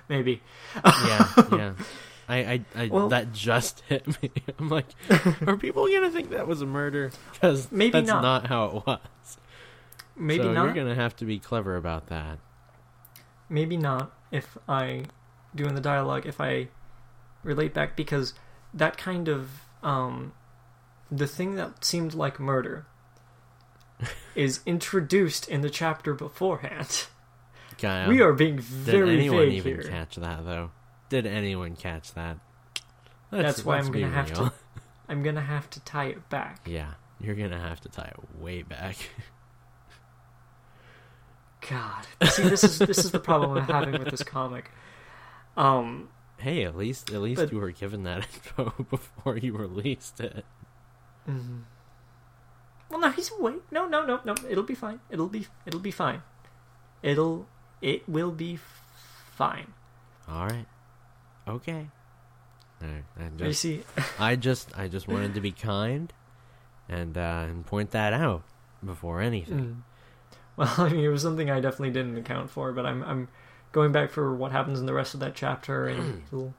Maybe. 0.08 0.42
Yeah, 0.84 1.26
yeah. 1.52 1.72
I, 2.28 2.36
I, 2.38 2.64
I 2.76 2.86
Well- 2.88 3.08
that 3.08 3.32
just 3.32 3.80
hit 3.88 4.06
me. 4.22 4.30
I'm 4.58 4.68
like, 4.68 4.86
are 5.46 5.56
people 5.56 5.86
gonna 5.88 6.10
think 6.10 6.30
that 6.30 6.46
was 6.46 6.62
a 6.62 6.66
murder? 6.66 7.10
Because 7.32 7.70
Maybe 7.72 7.90
that's 7.92 8.06
not. 8.08 8.22
not. 8.22 8.46
how 8.46 8.64
it 8.66 8.86
was. 8.86 9.38
Maybe 10.16 10.44
so 10.44 10.52
not. 10.52 10.64
You're 10.66 10.74
gonna 10.74 10.94
have 10.94 11.16
to 11.16 11.24
be 11.24 11.38
clever 11.38 11.76
about 11.76 12.06
that. 12.08 12.38
maybe 13.48 13.76
not 13.76 14.12
if 14.30 14.56
I 14.68 15.04
do 15.56 15.64
in 15.66 15.74
the 15.74 15.80
dialogue 15.80 16.24
if 16.26 16.40
I 16.40 16.68
relate 17.42 17.74
back 17.74 17.96
because 17.96 18.34
that 18.72 18.96
kind 18.96 19.26
of 19.28 19.50
um, 19.82 20.32
the 21.10 21.26
thing 21.26 21.56
that 21.56 21.84
seemed 21.84 22.14
like 22.14 22.38
murder 22.38 22.86
is 24.36 24.60
introduced 24.66 25.48
in 25.48 25.60
the 25.62 25.70
chapter 25.70 26.14
beforehand. 26.14 27.06
Gaia, 27.80 28.08
we 28.08 28.20
are 28.20 28.32
being 28.32 28.58
very 28.58 29.06
Did 29.10 29.18
anyone 29.20 29.38
vague 29.46 29.52
even 29.54 29.72
here. 29.80 29.82
catch 29.90 30.16
that 30.16 30.44
though? 30.44 30.70
Did 31.08 31.26
anyone 31.26 31.76
catch 31.76 32.12
that? 32.14 32.38
That's 33.30 33.64
why 33.64 33.76
let's 33.76 33.86
I'm 33.88 33.92
gonna 33.92 34.08
have 34.10 34.30
real. 34.30 34.48
to. 34.48 34.52
I'm 35.08 35.22
gonna 35.22 35.40
have 35.40 35.68
to 35.70 35.80
tie 35.80 36.06
it 36.06 36.28
back. 36.28 36.60
Yeah, 36.66 36.94
you're 37.20 37.34
gonna 37.34 37.58
have 37.60 37.80
to 37.82 37.88
tie 37.88 38.12
it 38.12 38.40
way 38.40 38.62
back. 38.62 38.96
God, 41.68 42.06
see, 42.30 42.42
this 42.44 42.64
is 42.64 42.78
this 42.78 42.98
is 42.98 43.10
the 43.10 43.20
problem 43.20 43.56
I'm 43.58 43.64
having 43.64 43.92
with 43.98 44.10
this 44.10 44.22
comic. 44.22 44.70
Um, 45.56 46.08
hey, 46.38 46.64
at 46.64 46.74
least 46.76 47.10
at 47.10 47.20
least 47.20 47.40
But- 47.42 47.52
you 47.52 47.58
were 47.58 47.70
given 47.70 48.02
that 48.04 48.18
info 48.34 48.72
before 48.90 49.36
you 49.36 49.54
released 49.56 50.20
it. 50.20 50.44
mhm. 51.28 51.64
well, 52.88 53.00
no, 53.00 53.10
he's 53.10 53.30
wait. 53.38 53.60
No, 53.70 53.86
no, 53.86 54.06
no, 54.06 54.20
no. 54.24 54.34
It'll 54.48 54.64
be 54.64 54.74
fine. 54.74 55.00
It'll 55.10 55.28
be 55.28 55.46
it'll 55.66 55.80
be 55.80 55.90
fine. 55.90 56.22
It'll 57.02 57.46
it 57.80 58.08
will 58.08 58.30
be 58.30 58.58
fine. 59.34 59.72
All 60.28 60.46
right, 60.46 60.66
okay. 61.48 61.88
All 62.82 62.88
right, 62.88 63.04
I 63.18 63.22
You 63.24 63.48
just, 63.48 63.60
see, 63.60 63.82
I 64.18 64.36
just, 64.36 64.76
I 64.78 64.88
just 64.88 65.08
wanted 65.08 65.34
to 65.34 65.40
be 65.40 65.52
kind, 65.52 66.12
and 66.88 67.16
uh, 67.16 67.46
and 67.48 67.66
point 67.66 67.90
that 67.92 68.12
out 68.12 68.42
before 68.84 69.20
anything. 69.20 69.58
Mm. 69.58 69.76
Well, 70.56 70.74
I 70.78 70.88
mean, 70.90 71.04
it 71.04 71.08
was 71.08 71.22
something 71.22 71.50
I 71.50 71.60
definitely 71.60 71.90
didn't 71.90 72.16
account 72.16 72.50
for, 72.50 72.72
but 72.72 72.86
I'm 72.86 73.02
I'm 73.02 73.28
going 73.72 73.92
back 73.92 74.10
for 74.10 74.34
what 74.34 74.52
happens 74.52 74.80
in 74.80 74.86
the 74.86 74.94
rest 74.94 75.14
of 75.14 75.20
that 75.20 75.34
chapter, 75.34 75.86
and 75.86 76.22
it'll 76.32 76.54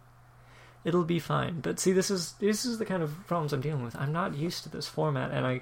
it'll 0.84 1.03
be 1.03 1.19
fine. 1.19 1.61
But 1.61 1.80
see, 1.80 1.91
this 1.91 2.11
is 2.11 2.34
this 2.34 2.65
is 2.65 2.78
the 2.78 2.86
kind 2.86 3.03
of 3.03 3.28
problems 3.28 3.53
I'm 3.53 3.61
dealing 3.61 3.84
with. 3.84 3.95
I'm 3.95 4.11
not 4.11 4.36
used 4.36 4.63
to 4.63 4.69
this 4.69 4.88
format, 4.88 5.32
and 5.32 5.45
I 5.45 5.61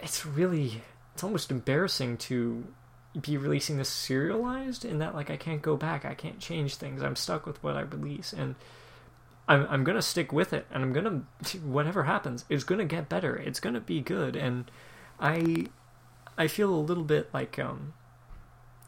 it's 0.00 0.26
really 0.26 0.82
it's 1.14 1.24
almost 1.24 1.50
embarrassing 1.50 2.18
to 2.18 2.64
be 3.20 3.36
releasing 3.36 3.76
this 3.78 3.88
serialized 3.88 4.84
in 4.84 4.98
that 4.98 5.14
like 5.14 5.30
I 5.30 5.36
can't 5.36 5.62
go 5.62 5.76
back, 5.76 6.04
I 6.04 6.14
can't 6.14 6.38
change 6.38 6.76
things. 6.76 7.02
I'm 7.02 7.16
stuck 7.16 7.46
with 7.46 7.62
what 7.62 7.76
I 7.76 7.80
release, 7.82 8.32
and 8.32 8.54
I'm 9.48 9.66
I'm 9.70 9.84
gonna 9.84 10.02
stick 10.02 10.32
with 10.32 10.52
it, 10.52 10.66
and 10.70 10.82
I'm 10.82 10.92
gonna 10.92 11.22
whatever 11.64 12.04
happens, 12.04 12.44
it's 12.48 12.64
gonna 12.64 12.84
get 12.84 13.08
better. 13.08 13.36
It's 13.36 13.60
gonna 13.60 13.80
be 13.80 14.00
good, 14.00 14.36
and 14.36 14.70
I 15.20 15.66
I 16.36 16.46
feel 16.48 16.70
a 16.74 16.76
little 16.76 17.04
bit 17.04 17.30
like 17.32 17.58
um 17.58 17.94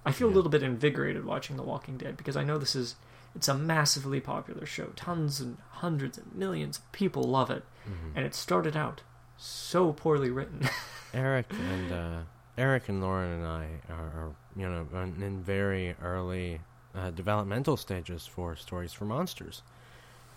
I 0.05 0.13
feel 0.13 0.29
a 0.29 0.35
little 0.35 0.51
bit 0.51 0.63
invigorated 0.63 1.25
watching 1.25 1.57
The 1.57 1.63
Walking 1.63 1.97
Dead 1.99 2.17
because 2.17 2.37
I 2.37 2.45
know 2.45 2.59
this 2.59 2.75
is 2.77 2.97
it's 3.35 3.49
a 3.49 3.55
massively 3.55 4.21
popular 4.21 4.67
show. 4.67 4.87
Tons 4.97 5.41
and 5.41 5.59
hundreds 5.71 6.19
and 6.19 6.35
millions 6.35 6.79
of 6.79 6.93
people 6.93 7.23
love 7.25 7.51
it, 7.51 7.63
Mhm. 7.89 8.13
and 8.17 8.25
it 8.27 8.35
started 8.35 8.77
out 8.77 9.03
so 9.37 9.93
poorly 9.93 10.31
written. 10.31 10.69
Eric 11.15 11.47
and 11.53 11.93
uh, 11.93 12.21
Eric 12.59 12.89
and 12.89 13.01
Lauren 13.01 13.31
and 13.31 13.47
I 13.47 13.69
are, 13.89 14.33
you 14.57 14.69
know 14.69 14.85
in 14.93 15.23
in 15.23 15.41
very 15.41 15.95
early 16.03 16.61
uh, 16.93 17.11
developmental 17.11 17.77
stages 17.77 18.27
for 18.27 18.57
Stories 18.57 18.93
for 18.93 19.05
Monsters, 19.05 19.63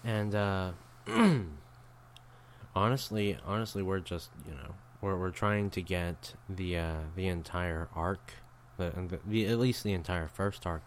and 0.04 0.36
uh, 0.36 0.72
honestly, 2.76 3.38
honestly, 3.44 3.82
we're 3.82 4.00
just 4.00 4.30
you 4.48 4.54
know 4.54 4.76
we're 5.02 5.18
we're 5.18 5.32
trying 5.32 5.72
to 5.72 5.82
get 5.82 6.36
the 6.48 6.78
uh, 6.78 6.96
the 7.16 7.28
entire 7.28 7.88
arc, 7.96 8.34
the, 8.78 8.92
the 8.92 9.20
the 9.26 9.48
at 9.48 9.58
least 9.58 9.84
the 9.84 9.94
entire 9.94 10.28
first 10.28 10.68
arc, 10.68 10.84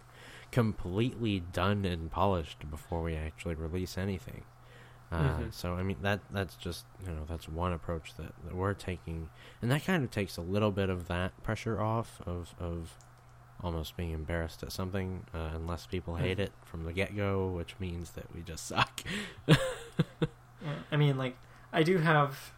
completely 0.53 1.41
done 1.41 1.85
and 1.85 2.13
polished 2.13 2.71
before 2.71 3.03
we 3.03 3.17
actually 3.17 3.57
release 3.57 3.99
anything. 3.99 4.43
Uh, 5.15 5.39
Mhm. 5.39 5.53
So 5.53 5.75
I 5.75 5.83
mean 5.83 5.97
that 6.03 6.21
that's 6.33 6.57
just 6.57 6.85
you 7.07 7.13
know 7.13 7.25
that's 7.29 7.49
one 7.49 7.73
approach 7.73 8.15
that, 8.17 8.33
that 8.45 8.55
we're 8.55 8.75
taking, 8.75 9.29
and 9.63 9.71
that 9.71 9.85
kind 9.85 10.03
of 10.03 10.11
takes 10.11 10.37
a 10.37 10.41
little 10.41 10.71
bit 10.73 10.89
of 10.91 11.07
that 11.09 11.41
pressure 11.43 11.81
off 11.81 12.21
of 12.27 12.55
of 12.59 12.97
almost 13.63 13.97
being 13.97 14.11
embarrassed 14.11 14.63
at 14.63 14.73
something 14.73 15.25
uh, 15.33 15.51
unless 15.55 15.87
people 15.87 16.17
hate 16.17 16.39
it 16.41 16.53
from 16.65 16.85
the 16.85 16.93
get 16.93 17.17
go, 17.17 17.47
which 17.49 17.75
means 17.79 18.11
that 18.13 18.27
we 18.35 18.43
just 18.43 18.67
suck. 18.67 19.03
Yeah, 20.63 20.77
I 20.91 20.97
mean, 20.97 21.19
like, 21.19 21.37
I 21.75 21.83
do 21.83 21.99
have, 21.99 22.53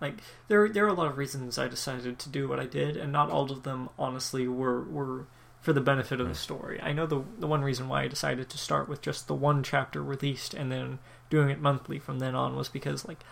like, 0.00 0.20
there 0.46 0.68
there 0.68 0.84
are 0.84 0.88
a 0.88 0.92
lot 0.92 1.08
of 1.08 1.18
reasons 1.18 1.58
I 1.58 1.66
decided 1.66 2.18
to 2.20 2.28
do 2.28 2.48
what 2.48 2.60
I 2.60 2.66
did, 2.66 2.96
and 2.96 3.10
not 3.12 3.28
all 3.28 3.50
of 3.50 3.64
them, 3.64 3.88
honestly, 3.98 4.46
were 4.46 4.82
were 4.84 5.26
for 5.60 5.72
the 5.72 5.80
benefit 5.80 6.20
of 6.20 6.28
the 6.28 6.34
story. 6.34 6.80
I 6.80 6.92
know 6.92 7.06
the 7.06 7.22
the 7.38 7.46
one 7.46 7.62
reason 7.62 7.88
why 7.88 8.02
I 8.02 8.08
decided 8.08 8.48
to 8.50 8.58
start 8.58 8.88
with 8.88 9.02
just 9.02 9.26
the 9.28 9.34
one 9.34 9.62
chapter 9.62 10.02
released 10.02 10.54
and 10.54 10.72
then 10.72 10.98
doing 11.28 11.50
it 11.50 11.60
monthly 11.60 11.98
from 11.98 12.18
then 12.18 12.34
on 12.34 12.56
was 12.56 12.68
because, 12.68 13.06
like, 13.06 13.22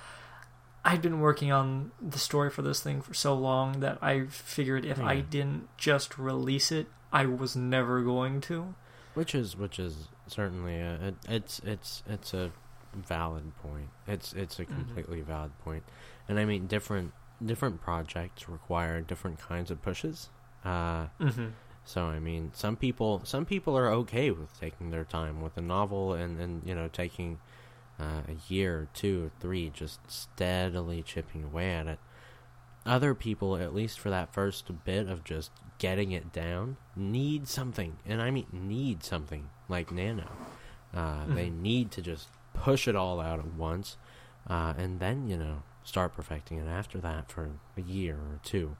I'd 0.85 1.03
been 1.03 1.21
working 1.21 1.51
on 1.53 1.91
the 2.01 2.19
story 2.19 2.51
for 2.51 2.63
this 2.63 2.81
thing 2.81 3.01
for 3.03 3.15
so 3.15 3.35
long 3.35 3.81
that 3.81 3.99
I 4.03 4.27
figured 4.27 4.85
if 4.85 5.01
I 5.01 5.21
didn't 5.21 5.69
just 5.77 6.19
release 6.19 6.71
it, 6.71 6.87
I 7.13 7.27
was 7.27 7.57
never 7.57 8.03
going 8.03 8.41
to. 8.43 8.75
Which 9.15 9.35
is 9.35 9.57
which 9.57 9.79
is 9.79 10.09
certainly 10.27 10.79
a, 10.81 10.95
it, 11.09 11.15
it's 11.29 11.61
it's 11.65 12.03
it's 12.07 12.35
a 12.35 12.53
valid 12.95 13.57
point. 13.63 13.89
It's 14.07 14.33
it's 14.35 14.59
a 14.61 14.65
Mhm. 14.65 14.75
completely 14.75 15.23
valid 15.23 15.59
point, 15.65 15.83
and 16.29 16.39
I 16.39 16.45
mean 16.45 16.67
different 16.67 17.13
different 17.45 17.81
projects 17.81 18.49
require 18.49 19.01
different 19.01 19.39
kinds 19.41 19.71
of 19.71 19.81
pushes. 19.83 20.29
Uh, 20.65 21.07
Mm-hmm. 21.21 21.47
So 21.89 22.03
I 22.05 22.19
mean, 22.19 22.51
some 22.55 22.77
people 22.77 23.23
some 23.25 23.47
people 23.47 23.77
are 23.79 23.89
okay 24.03 24.31
with 24.31 24.59
taking 24.61 24.91
their 24.91 25.05
time 25.05 25.41
with 25.41 25.57
a 25.57 25.63
novel 25.63 26.13
and 26.13 26.39
and 26.39 26.63
you 26.67 26.75
know 26.75 26.89
taking 26.89 27.39
uh, 27.99 28.21
a 28.29 28.53
year, 28.53 28.89
two, 28.93 29.25
or 29.27 29.31
three, 29.41 29.71
just 29.71 29.99
steadily 30.11 31.03
chipping 31.03 31.43
away 31.45 31.73
at 31.73 31.87
it. 31.87 31.99
Other 32.85 33.15
people, 33.15 33.57
at 33.57 33.75
least 33.75 33.99
for 33.99 34.11
that 34.11 34.33
first 34.33 34.71
bit 34.85 35.09
of 35.09 35.25
just 35.25 35.51
getting 35.79 36.13
it 36.13 36.33
down, 36.33 36.77
need 36.95 37.49
something, 37.49 37.97
and 38.07 38.21
I 38.21 38.31
mean 38.31 38.47
need 38.53 39.03
something 39.03 39.49
like 39.69 39.91
Nano. 39.91 40.29
Uh, 40.95 41.27
They 41.35 41.49
Mhm. 41.49 41.61
need 41.63 41.91
to 41.93 42.03
just 42.03 42.29
push 42.55 42.87
it 42.87 42.97
all 42.97 43.19
out 43.21 43.39
at 43.39 43.55
once, 43.55 43.97
uh, 44.47 44.75
and 44.77 45.01
then 45.01 45.27
you 45.29 45.37
know 45.39 45.63
start 45.85 46.13
perfecting 46.15 46.59
it 46.59 46.69
after 46.69 46.99
that 47.01 47.31
for 47.31 47.51
a 47.77 47.81
year 47.81 48.17
or 48.17 48.41
two. 48.43 48.77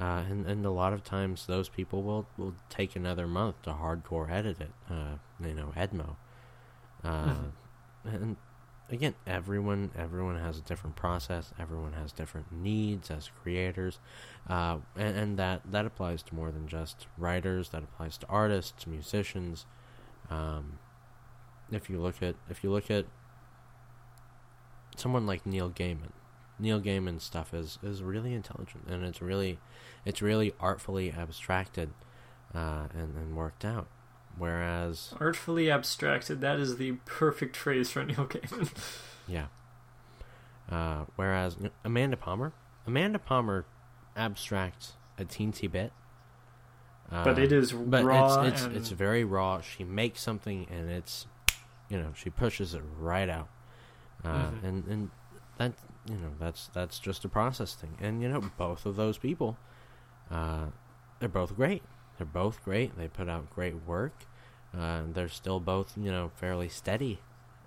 Uh, 0.00 0.22
and 0.30 0.46
and 0.46 0.64
a 0.64 0.70
lot 0.70 0.92
of 0.92 1.02
times 1.02 1.46
those 1.46 1.68
people 1.68 2.02
will 2.02 2.26
will 2.36 2.54
take 2.70 2.94
another 2.96 3.26
month 3.26 3.60
to 3.62 3.70
hardcore 3.70 4.30
edit 4.30 4.60
it. 4.60 4.70
Uh, 4.88 5.16
you 5.44 5.54
know, 5.54 5.72
Edmo. 5.76 6.16
Uh, 7.04 7.24
Mhm. 7.34 7.52
And 8.04 8.36
again, 8.90 9.14
everyone 9.26 9.90
everyone 9.96 10.38
has 10.38 10.58
a 10.58 10.62
different 10.62 10.96
process. 10.96 11.52
Everyone 11.58 11.92
has 11.94 12.12
different 12.12 12.52
needs 12.52 13.10
as 13.10 13.30
creators, 13.42 13.98
uh, 14.48 14.78
and, 14.96 15.16
and 15.18 15.38
that 15.38 15.62
that 15.70 15.84
applies 15.84 16.22
to 16.24 16.34
more 16.34 16.50
than 16.52 16.68
just 16.68 17.06
writers. 17.18 17.70
That 17.70 17.82
applies 17.82 18.16
to 18.18 18.26
artists, 18.28 18.86
musicians. 18.86 19.66
Um, 20.30 20.78
if 21.70 21.90
you 21.90 22.00
look 22.00 22.22
at 22.22 22.36
if 22.48 22.62
you 22.64 22.70
look 22.70 22.90
at 22.90 23.06
someone 24.96 25.26
like 25.26 25.46
Neil 25.46 25.70
Gaiman, 25.70 26.10
Neil 26.58 26.80
Gaiman 26.80 27.20
stuff 27.20 27.54
is 27.54 27.78
is 27.82 28.02
really 28.02 28.34
intelligent 28.34 28.84
and 28.88 29.04
it's 29.04 29.20
really 29.22 29.58
it's 30.04 30.20
really 30.22 30.52
artfully 30.60 31.12
abstracted 31.12 31.90
uh, 32.54 32.88
and 32.94 33.16
and 33.16 33.36
worked 33.36 33.64
out. 33.64 33.86
Whereas 34.36 35.14
Artfully 35.18 35.68
abstracted. 35.70 36.40
That 36.40 36.60
is 36.60 36.76
the 36.76 36.92
perfect 37.04 37.56
phrase 37.56 37.90
for 37.90 38.04
Neil 38.04 38.26
Gaiman. 38.26 38.70
Yeah. 39.26 39.46
Uh, 40.70 41.04
whereas 41.16 41.56
Amanda 41.84 42.16
Palmer, 42.16 42.52
Amanda 42.86 43.18
Palmer 43.18 43.64
abstracts 44.16 44.92
a 45.18 45.24
teensy 45.24 45.70
bit, 45.70 45.92
uh, 47.10 47.24
but 47.24 47.38
it 47.38 47.52
is 47.52 47.72
but 47.72 48.04
raw 48.04 48.42
it's 48.42 48.54
it's 48.56 48.64
and 48.66 48.76
it's 48.76 48.90
very 48.90 49.24
raw. 49.24 49.60
She 49.60 49.82
makes 49.82 50.20
something 50.20 50.66
and 50.70 50.90
it's, 50.90 51.26
you 51.88 51.98
know, 51.98 52.12
she 52.14 52.28
pushes 52.30 52.74
it 52.74 52.82
right 52.98 53.28
out, 53.30 53.48
uh, 54.24 54.50
Mhm. 54.50 54.64
and 54.64 54.84
and 54.88 55.10
that 55.56 55.72
you 56.08 56.16
know 56.16 56.32
that's 56.38 56.68
that's 56.72 56.98
just 56.98 57.24
a 57.24 57.28
process 57.28 57.74
thing. 57.74 57.96
And 58.00 58.22
you 58.22 58.28
know, 58.28 58.42
both 58.56 58.86
of 58.86 58.96
those 58.96 59.18
people, 59.18 59.56
uh, 60.30 60.66
they're 61.20 61.28
both 61.28 61.54
great. 61.56 61.82
They're 62.16 62.26
both 62.26 62.64
great. 62.64 62.96
They 62.96 63.08
put 63.08 63.28
out 63.28 63.54
great 63.54 63.76
work. 63.86 64.24
Uh, 64.76 65.02
they're 65.12 65.28
still 65.28 65.60
both 65.60 65.94
you 65.96 66.10
know 66.10 66.30
fairly 66.36 66.68
steady. 66.68 67.20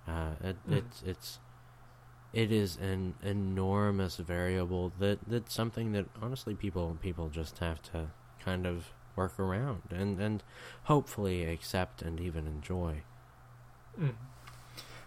Uh, 0.08 0.32
it, 0.42 0.56
Mhm. 0.68 0.76
It's 0.78 1.02
it's 1.02 1.38
it 2.32 2.50
is 2.50 2.76
an 2.76 3.14
enormous 3.22 4.16
variable 4.16 4.92
that 4.98 5.18
that's 5.26 5.54
something 5.54 5.92
that 5.92 6.06
honestly 6.20 6.54
people 6.54 6.96
people 7.00 7.28
just 7.28 7.58
have 7.58 7.82
to 7.92 8.10
kind 8.40 8.66
of 8.66 8.88
work 9.14 9.38
around 9.38 9.82
and 9.90 10.18
and 10.20 10.42
hopefully 10.84 11.44
accept 11.44 12.02
and 12.02 12.18
even 12.20 12.46
enjoy. 12.46 13.02
Mm. 14.00 14.14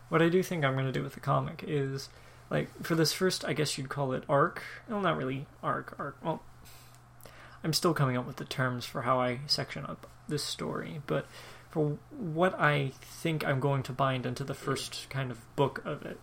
What 0.10 0.22
I 0.22 0.30
do 0.30 0.44
think 0.44 0.64
I'm 0.64 0.74
going 0.74 0.86
to 0.86 0.92
do 0.92 1.02
with 1.02 1.14
the 1.16 1.20
comic 1.20 1.64
is, 1.68 2.10
like, 2.50 2.70
for 2.84 2.96
this 2.96 3.14
first, 3.14 3.46
I 3.46 3.54
guess 3.54 3.78
you'd 3.78 3.90
call 3.90 4.14
it 4.14 4.24
arc. 4.30 4.64
Well, 4.88 5.02
not 5.02 5.18
really 5.18 5.48
arc, 5.64 5.96
arc. 5.98 6.18
Well, 6.24 6.42
I'm 7.64 7.74
still 7.74 7.94
coming 7.94 8.18
up 8.18 8.28
with 8.28 8.36
the 8.36 8.46
terms 8.46 8.86
for 8.86 9.02
how 9.02 9.20
I 9.20 9.40
section 9.48 9.86
up 9.86 10.08
this 10.28 10.44
story, 10.44 11.02
but 11.08 11.26
for 11.72 11.98
what 12.12 12.60
I 12.60 12.92
think 13.02 13.46
I'm 13.46 13.60
going 13.60 13.84
to 13.84 13.92
bind 13.92 14.26
into 14.26 14.44
the 14.44 14.54
first 14.54 15.08
kind 15.10 15.32
of 15.32 15.56
book 15.56 15.82
of 15.84 16.06
it. 16.06 16.20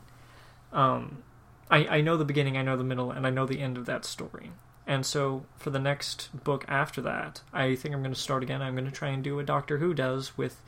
Um, 0.73 1.23
I 1.71 1.99
I 1.99 2.01
know 2.01 2.17
the 2.17 2.25
beginning, 2.25 2.57
I 2.57 2.63
know 2.63 2.77
the 2.77 2.85
middle, 2.85 3.11
and 3.11 3.27
I 3.27 3.31
know 3.31 3.45
the 3.45 3.61
end 3.61 3.77
of 3.77 3.87
that 3.87 4.05
story. 4.05 4.53
And 4.87 5.05
so 5.05 5.45
for 5.59 5.71
the 5.71 5.79
next 5.79 6.45
book 6.45 6.65
after 6.69 7.01
that, 7.03 7.43
I 7.53 7.75
think 7.77 7.95
I'm 7.95 8.03
going 8.03 8.15
to 8.15 8.21
start 8.21 8.43
again. 8.43 8.63
I'm 8.63 8.75
going 8.75 8.87
to 8.87 8.91
try 8.91 9.09
and 9.09 9.23
do 9.23 9.37
what 9.37 9.47
Doctor 9.47 9.79
Who 9.79 9.95
does 9.95 10.37
with 10.37 10.61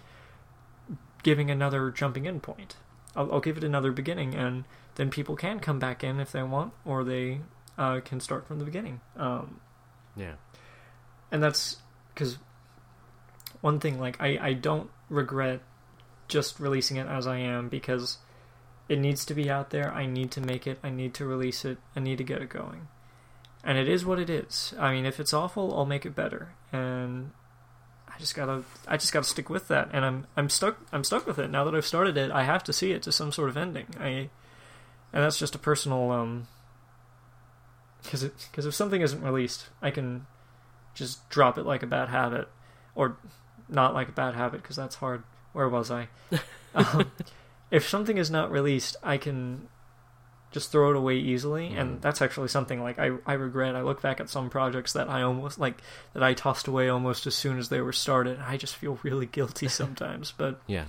giving 1.23 1.51
another 1.51 1.91
jumping 1.91 2.27
in 2.27 2.41
point. 2.41 2.77
I'll, 3.17 3.33
I'll 3.33 3.41
give 3.41 3.57
it 3.57 3.65
another 3.65 3.93
beginning, 3.93 4.35
and 4.35 4.65
then 4.97 5.11
people 5.11 5.37
can 5.37 5.61
come 5.61 5.79
back 5.79 6.05
in 6.05 6.21
if 6.21 6.33
they 6.33 6.43
want, 6.43 6.73
or 6.85 7.05
they 7.05 7.41
uh, 7.79 8.01
can 8.05 8.21
start 8.21 8.47
from 8.47 8.59
the 8.59 8.65
beginning. 8.65 9.01
Um, 9.17 9.61
Yeah. 10.17 10.35
and 11.33 11.43
that's 11.43 11.77
because 12.15 12.39
one 13.61 13.81
thing 13.81 13.99
like 13.99 14.21
I, 14.21 14.39
I 14.41 14.53
don't 14.53 14.91
regret 15.09 15.61
just 16.29 16.61
releasing 16.61 16.97
it 16.97 17.07
as 17.07 17.27
I 17.27 17.39
am 17.39 17.69
because 17.69 18.19
it 18.89 18.99
needs 18.99 19.25
to 19.27 19.35
be 19.35 19.51
out 19.51 19.71
there. 19.71 19.93
I 19.93 20.07
need 20.07 20.31
to 20.33 20.41
make 20.41 20.67
it. 20.67 20.79
I 20.83 20.91
need 20.91 21.15
to 21.15 21.25
release 21.27 21.65
it. 21.65 21.79
I 21.97 22.01
need 22.01 22.19
to 22.19 22.25
get 22.25 22.43
it 22.43 22.49
going. 22.51 22.89
And 23.65 23.79
it 23.79 23.89
is 23.89 24.05
what 24.05 24.19
it 24.19 24.29
is. 24.29 24.75
I 24.79 24.93
mean, 24.93 25.07
if 25.07 25.19
it's 25.19 25.33
awful, 25.33 25.75
I'll 25.77 25.87
make 25.87 26.05
it 26.05 26.15
better. 26.15 26.53
And 26.71 27.31
I 28.07 28.19
just 28.19 28.35
gotta 28.35 28.63
I 28.87 28.97
just 28.99 29.13
gotta 29.13 29.27
stick 29.27 29.49
with 29.51 29.69
that. 29.69 29.89
And 29.93 30.05
I'm 30.05 30.27
I'm 30.37 30.49
stuck 30.51 30.77
I'm 30.93 31.03
stuck 31.03 31.27
with 31.27 31.39
it 31.39 31.51
now 31.51 31.65
that 31.65 31.75
I've 31.75 31.87
started 31.87 32.17
it. 32.19 32.31
I 32.31 32.45
have 32.45 32.63
to 32.65 32.73
see 32.73 32.93
it 32.93 33.03
to 33.05 33.13
some 33.13 33.33
sort 33.33 33.49
of 33.49 33.57
ending. 33.57 33.87
I 33.99 34.29
and 35.15 35.23
that's 35.25 35.39
just 35.39 35.55
a 35.55 35.59
personal 35.59 36.11
um 36.11 36.47
because 38.03 38.25
because 38.25 38.67
if 38.67 38.75
something 38.75 39.01
isn't 39.01 39.23
released, 39.23 39.69
I 39.81 39.91
can 39.91 40.27
just 40.95 41.27
drop 41.31 41.57
it 41.59 41.65
like 41.65 41.83
a 41.83 41.87
bad 41.87 42.09
habit, 42.11 42.49
or 42.95 43.17
not 43.69 43.95
like 43.95 44.09
a 44.09 44.13
bad 44.13 44.35
habit 44.35 44.63
because 44.63 44.77
that's 44.77 44.97
hard. 44.97 45.23
Where 45.53 45.69
was 45.69 45.91
I? 45.91 46.09
um, 46.75 47.11
if 47.71 47.89
something 47.89 48.19
is 48.19 48.31
not 48.31 48.51
released, 48.51 48.97
I 49.03 49.17
can 49.17 49.69
just 50.53 50.71
throw 50.71 50.91
it 50.91 50.97
away 50.97 51.17
easily, 51.17 51.71
Mm. 51.71 51.81
and 51.81 52.03
that's 52.03 52.21
actually 52.23 52.49
something 52.49 52.83
like 52.83 52.99
I 52.99 53.13
I 53.27 53.33
regret. 53.35 53.75
I 53.75 53.81
look 53.83 54.03
back 54.03 54.21
at 54.21 54.29
some 54.29 54.51
projects 54.51 54.93
that 54.93 55.09
I 55.09 55.23
almost 55.23 55.59
like 55.59 55.81
that 56.13 56.23
I 56.23 56.35
tossed 56.35 56.69
away 56.69 56.89
almost 56.91 57.27
as 57.27 57.35
soon 57.35 57.59
as 57.59 57.71
they 57.71 57.81
were 57.81 57.93
started. 57.93 58.39
I 58.41 58.57
just 58.59 58.77
feel 58.77 58.99
really 59.03 59.27
guilty 59.27 59.69
sometimes, 59.81 60.33
but 60.37 60.61
Yeah. 60.67 60.85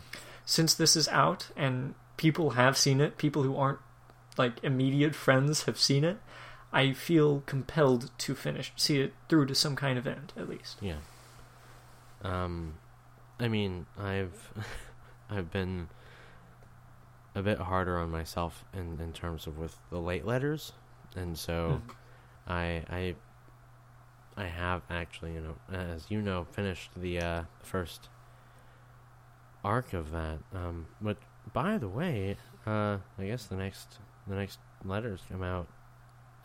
since 0.45 0.73
this 0.73 0.95
is 0.97 1.07
out 1.07 1.47
and 1.55 1.95
people 2.17 2.51
have 2.51 2.77
seen 2.77 2.99
it, 3.01 3.17
people 3.17 3.43
who 3.43 3.55
aren't 3.55 3.79
like 4.37 4.63
immediate 4.63 5.15
friends 5.15 5.63
have 5.63 5.79
seen 5.79 6.03
it, 6.03 6.17
I 6.73 6.93
feel 6.93 7.41
compelled 7.45 8.11
to 8.19 8.35
finish, 8.35 8.73
see 8.75 8.99
it 8.99 9.13
through 9.29 9.45
to 9.47 9.55
some 9.55 9.75
kind 9.75 9.97
of 9.97 10.05
end, 10.07 10.33
at 10.35 10.49
least. 10.49 10.77
Yeah. 10.81 10.97
Um, 12.23 12.75
I 13.39 13.47
mean, 13.47 13.85
I've 13.97 14.51
I've 15.29 15.51
been 15.51 15.89
a 17.33 17.41
bit 17.41 17.59
harder 17.59 17.97
on 17.99 18.09
myself 18.09 18.63
in 18.73 18.99
in 18.99 19.13
terms 19.13 19.47
of 19.47 19.57
with 19.57 19.77
the 19.89 19.99
late 19.99 20.25
letters, 20.25 20.73
and 21.15 21.37
so 21.37 21.81
Mm. 21.87 21.95
I 22.47 22.83
I 22.89 23.15
I 24.37 24.47
have 24.47 24.81
actually, 24.89 25.33
you 25.33 25.41
know, 25.41 25.55
as 25.71 26.05
you 26.09 26.21
know, 26.21 26.45
finished 26.51 26.91
the 26.95 27.19
uh, 27.19 27.43
first 27.63 28.09
arc 29.63 29.93
of 29.93 30.11
that. 30.11 30.39
Um, 30.53 30.87
but 31.01 31.17
by 31.53 31.77
the 31.77 31.87
way, 31.87 32.37
uh, 32.65 32.97
I 33.17 33.25
guess 33.25 33.45
the 33.45 33.55
next 33.55 33.99
the 34.27 34.35
next 34.35 34.59
letters 34.83 35.21
come 35.29 35.43
out 35.43 35.67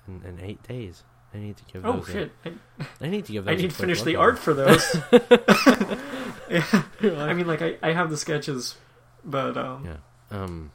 in, 0.08 0.22
in 0.26 0.40
eight 0.44 0.62
days. 0.66 1.02
I 1.32 1.38
need 1.38 1.56
to 1.58 1.64
give 1.72 1.86
Oh 1.86 2.04
shit! 2.04 2.32
I, 2.44 2.52
I 3.00 3.08
need 3.08 3.24
to 3.26 3.32
give 3.32 3.46
I 3.48 3.52
those. 3.52 3.60
a 3.60 3.62
need 3.62 3.70
to 3.70 3.76
finish 3.76 4.02
the 4.02 4.16
art 4.16 4.38
for 4.38 4.52
those. 4.54 4.96
yeah. 5.12 6.82
I 7.22 7.32
mean, 7.34 7.46
like 7.46 7.62
I, 7.62 7.76
I 7.82 7.92
have 7.92 8.10
the 8.10 8.16
sketches, 8.16 8.76
but 9.24 9.56
um, 9.56 9.84
Yeah. 9.86 9.96
Um, 10.32 10.70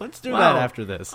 let's 0.00 0.20
do 0.20 0.32
Wow. 0.32 0.38
that 0.54 0.56
after 0.62 0.84
this. 0.84 1.14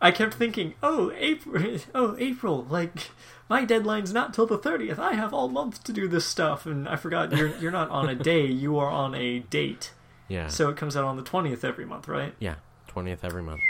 I 0.00 0.10
kept 0.12 0.34
thinking, 0.34 0.74
oh 0.82 1.12
April, 1.16 1.78
oh 1.94 2.16
April, 2.18 2.66
like 2.70 3.10
my 3.48 3.64
deadline's 3.64 4.12
not 4.12 4.32
till 4.32 4.46
the 4.46 4.56
thirtieth. 4.58 4.98
I 4.98 5.12
have 5.14 5.34
all 5.34 5.48
month 5.48 5.84
to 5.84 5.92
do 5.92 6.08
this 6.08 6.24
stuff, 6.26 6.64
and 6.66 6.88
I 6.88 6.96
forgot 6.96 7.36
you're 7.36 7.54
you're 7.58 7.70
not 7.72 7.90
on 7.90 8.08
a 8.08 8.14
day, 8.14 8.46
you 8.46 8.78
are 8.78 8.88
on 8.90 9.14
a 9.14 9.40
date. 9.40 9.92
Yeah. 10.28 10.48
So 10.48 10.68
it 10.70 10.76
comes 10.76 10.96
out 10.96 11.04
on 11.04 11.16
the 11.16 11.22
twentieth 11.22 11.64
every 11.64 11.84
month, 11.84 12.08
right? 12.08 12.34
yeah. 12.38 12.54
Twentieth 12.90 13.24
every 13.24 13.42
month. 13.42 13.60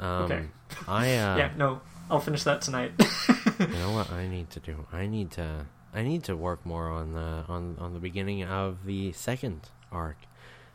Um, 0.00 0.24
Okay. 0.24 0.44
I 0.88 1.06
uh, 1.16 1.36
yeah, 1.36 1.50
no, 1.56 1.80
I'll 2.10 2.18
finish 2.18 2.42
that 2.42 2.60
tonight. 2.60 2.90
you 3.60 3.68
know 3.68 3.92
what 3.92 4.10
I 4.10 4.26
need 4.26 4.50
to 4.50 4.60
do? 4.60 4.86
I 4.92 5.06
need 5.06 5.30
to 5.32 5.66
I 5.94 6.02
need 6.02 6.24
to 6.24 6.36
work 6.36 6.66
more 6.66 6.88
on 6.88 7.12
the 7.12 7.44
on 7.48 7.76
on 7.78 7.94
the 7.94 8.00
beginning 8.00 8.42
of 8.42 8.84
the 8.84 9.12
second 9.12 9.68
arc. 9.92 10.16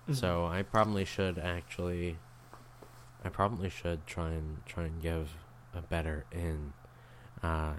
Mm-hmm. 0.03 0.13
So 0.13 0.45
I 0.45 0.61
probably 0.61 1.03
should 1.03 1.37
actually 1.37 2.17
I 3.25 3.27
probably 3.27 3.69
should 3.69 4.07
try 4.07 4.29
and 4.29 4.65
try 4.65 4.85
and 4.85 5.01
give 5.01 5.31
a 5.75 5.81
better 5.81 6.25
in 6.31 6.71
uh 7.43 7.73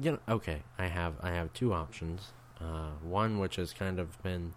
you 0.00 0.12
know 0.12 0.18
okay, 0.30 0.62
I 0.78 0.86
have 0.86 1.14
I 1.20 1.32
have 1.32 1.52
two 1.52 1.74
options. 1.74 2.32
Uh 2.58 2.92
one 3.02 3.38
which 3.38 3.56
has 3.56 3.74
kind 3.74 3.98
of 4.00 4.20
been 4.22 4.54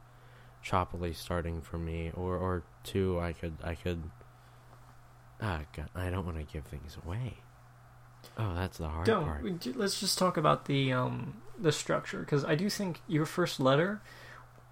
choppily 0.66 1.14
starting 1.14 1.62
for 1.62 1.78
me 1.78 2.12
or 2.14 2.38
or 2.38 2.64
two 2.86 3.20
I 3.20 3.34
could 3.34 3.57
I 3.62 3.76
could 3.76 4.03
Ah, 5.42 5.62
God, 5.76 5.89
I 5.96 6.10
don't 6.10 6.26
want 6.26 6.38
to 6.38 6.44
give 6.44 6.66
things 6.66 6.98
away. 7.04 7.38
Oh, 8.38 8.54
that's 8.54 8.78
the 8.78 8.88
hard 8.88 9.06
Don't. 9.08 9.26
part. 9.26 9.76
Let's 9.76 10.00
just 10.00 10.18
talk 10.18 10.38
about 10.38 10.66
the 10.66 10.94
um 10.94 11.42
the 11.60 11.72
structure 11.72 12.20
because 12.20 12.46
I 12.46 12.56
do 12.56 12.70
think 12.70 13.02
your 13.08 13.26
first 13.26 13.60
letter, 13.60 14.02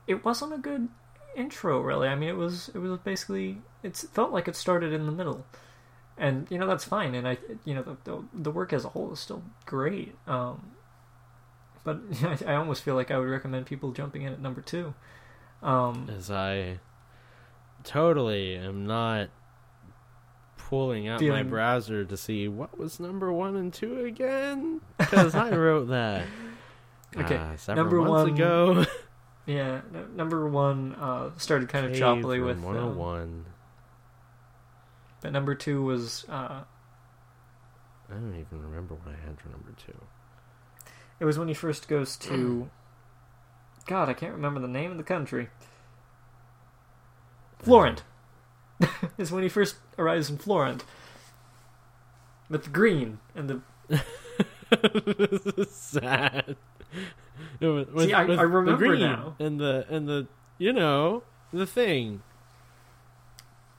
it 0.07 0.23
wasn't 0.23 0.53
a 0.53 0.57
good 0.57 0.89
intro 1.35 1.81
really. 1.81 2.07
I 2.07 2.15
mean, 2.15 2.29
it 2.29 2.37
was 2.37 2.69
it 2.73 2.77
was 2.77 2.99
basically 2.99 3.61
it 3.83 3.97
felt 3.97 4.31
like 4.31 4.47
it 4.47 4.55
started 4.55 4.93
in 4.93 5.05
the 5.05 5.11
middle, 5.11 5.45
and 6.17 6.47
you 6.51 6.57
know 6.57 6.67
that's 6.67 6.85
fine. 6.85 7.15
And 7.15 7.27
I 7.27 7.37
you 7.65 7.73
know 7.73 7.81
the 7.81 7.97
the, 8.03 8.23
the 8.33 8.51
work 8.51 8.71
as 8.71 8.85
a 8.85 8.89
whole 8.89 9.11
is 9.11 9.19
still 9.19 9.43
great. 9.65 10.15
Um, 10.27 10.71
but 11.83 11.99
I, 12.23 12.37
I 12.53 12.55
almost 12.55 12.83
feel 12.83 12.95
like 12.95 13.09
I 13.09 13.17
would 13.17 13.29
recommend 13.29 13.65
people 13.65 13.91
jumping 13.91 14.21
in 14.21 14.33
at 14.33 14.39
number 14.41 14.61
two. 14.61 14.93
Um, 15.63 16.09
As 16.15 16.31
I 16.31 16.79
totally 17.83 18.55
am 18.55 18.85
not 18.85 19.29
pulling 20.69 21.07
out 21.07 21.19
my 21.21 21.41
browser 21.41 22.05
to 22.05 22.15
see 22.15 22.47
what 22.47 22.77
was 22.77 22.99
number 22.99 23.33
one 23.33 23.55
and 23.55 23.73
two 23.73 24.05
again 24.05 24.79
because 24.99 25.33
I 25.33 25.49
wrote 25.55 25.87
that 25.89 26.25
Okay, 27.17 27.35
uh, 27.35 27.73
number 27.73 27.99
one, 27.99 28.29
ago. 28.29 28.85
yeah, 29.47 29.81
n- 29.95 30.15
number 30.15 30.47
one 30.47 30.93
uh, 30.93 31.31
started 31.37 31.67
kind 31.67 31.87
of 31.87 31.93
Cave 31.93 32.01
choppily 32.03 32.45
with. 32.45 32.57
um, 32.57 32.63
101. 32.63 33.45
but 35.21 35.31
number 35.31 35.55
two 35.55 35.81
was 35.83 36.25
uh, 36.29 36.61
I 38.09 38.13
don't 38.13 38.35
even 38.35 38.61
remember 38.61 38.93
what 38.93 39.07
I 39.07 39.27
had 39.27 39.39
for 39.41 39.49
number 39.49 39.71
two. 39.83 39.99
It 41.19 41.25
was 41.25 41.39
when 41.39 41.47
he 41.47 41.55
first 41.55 41.87
goes 41.87 42.15
to. 42.17 42.69
God, 43.87 44.07
I 44.07 44.13
can't 44.13 44.33
remember 44.33 44.59
the 44.59 44.67
name 44.67 44.91
of 44.91 44.97
the 44.97 45.03
country. 45.03 45.49
Florent. 47.57 48.03
is 49.17 49.31
when 49.31 49.43
he 49.43 49.49
first 49.49 49.75
arrives 49.97 50.29
in 50.29 50.37
Florent. 50.37 50.83
With 52.49 52.63
the 52.63 52.69
green 52.69 53.19
and 53.35 53.49
the. 53.49 53.61
this 54.69 55.45
is 55.57 55.71
sad. 55.71 56.55
It 57.59 57.67
with- 57.67 57.97
See, 57.99 58.13
I- 58.13 58.23
I 58.23 58.25
the 58.25 58.47
remember 58.47 58.77
green 58.77 59.01
now. 59.01 59.35
and 59.39 59.59
the 59.59 59.85
and 59.89 60.07
the 60.07 60.27
you 60.57 60.73
know 60.73 61.23
the 61.53 61.65
thing. 61.67 62.21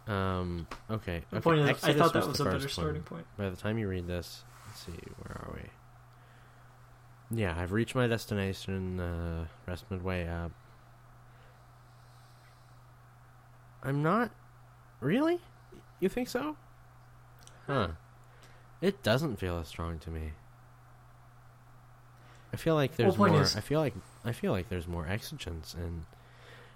Um. 0.06 0.66
Okay. 0.90 1.22
The 1.30 1.36
okay. 1.36 1.42
point 1.42 1.60
is, 1.60 1.84
I 1.84 1.92
thought 1.94 2.12
that 2.12 2.26
was 2.26 2.38
the 2.38 2.44
a 2.44 2.52
better 2.52 2.68
starting 2.68 3.02
one. 3.02 3.02
point. 3.02 3.26
By 3.36 3.50
the 3.50 3.56
time 3.56 3.78
you 3.78 3.88
read 3.88 4.06
this, 4.06 4.42
let's 4.66 4.80
see, 4.84 4.92
where 5.22 5.36
are 5.36 5.52
we? 5.54 7.38
Yeah, 7.38 7.54
I've 7.56 7.70
reached 7.72 7.94
my 7.94 8.06
destination. 8.08 8.98
Uh, 8.98 9.46
rest 9.66 9.84
midway 9.90 10.26
up. 10.26 10.50
I'm 13.82 14.02
not. 14.02 14.30
Really? 15.00 15.40
You 15.98 16.08
think 16.08 16.28
so? 16.28 16.56
Huh. 17.66 17.88
It 18.80 19.02
doesn't 19.02 19.36
feel 19.36 19.58
as 19.58 19.68
strong 19.68 19.98
to 20.00 20.10
me. 20.10 20.32
I 22.52 22.56
feel 22.56 22.74
like 22.74 22.96
there's 22.96 23.16
point 23.16 23.32
more. 23.32 23.42
is- 23.42 23.56
I 23.56 23.60
feel 23.60 23.80
like 23.80 23.94
I 24.24 24.32
feel 24.32 24.52
like 24.52 24.68
there's 24.68 24.88
more 24.88 25.06
exigence 25.06 25.74
in 25.74 26.04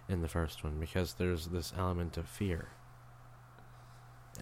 in 0.09 0.21
the 0.23 0.29
first 0.29 0.63
one 0.63 0.79
because 0.79 1.15
there's 1.15 1.47
this 1.49 1.73
element 1.77 2.17
of 2.17 2.29
fear 2.29 2.69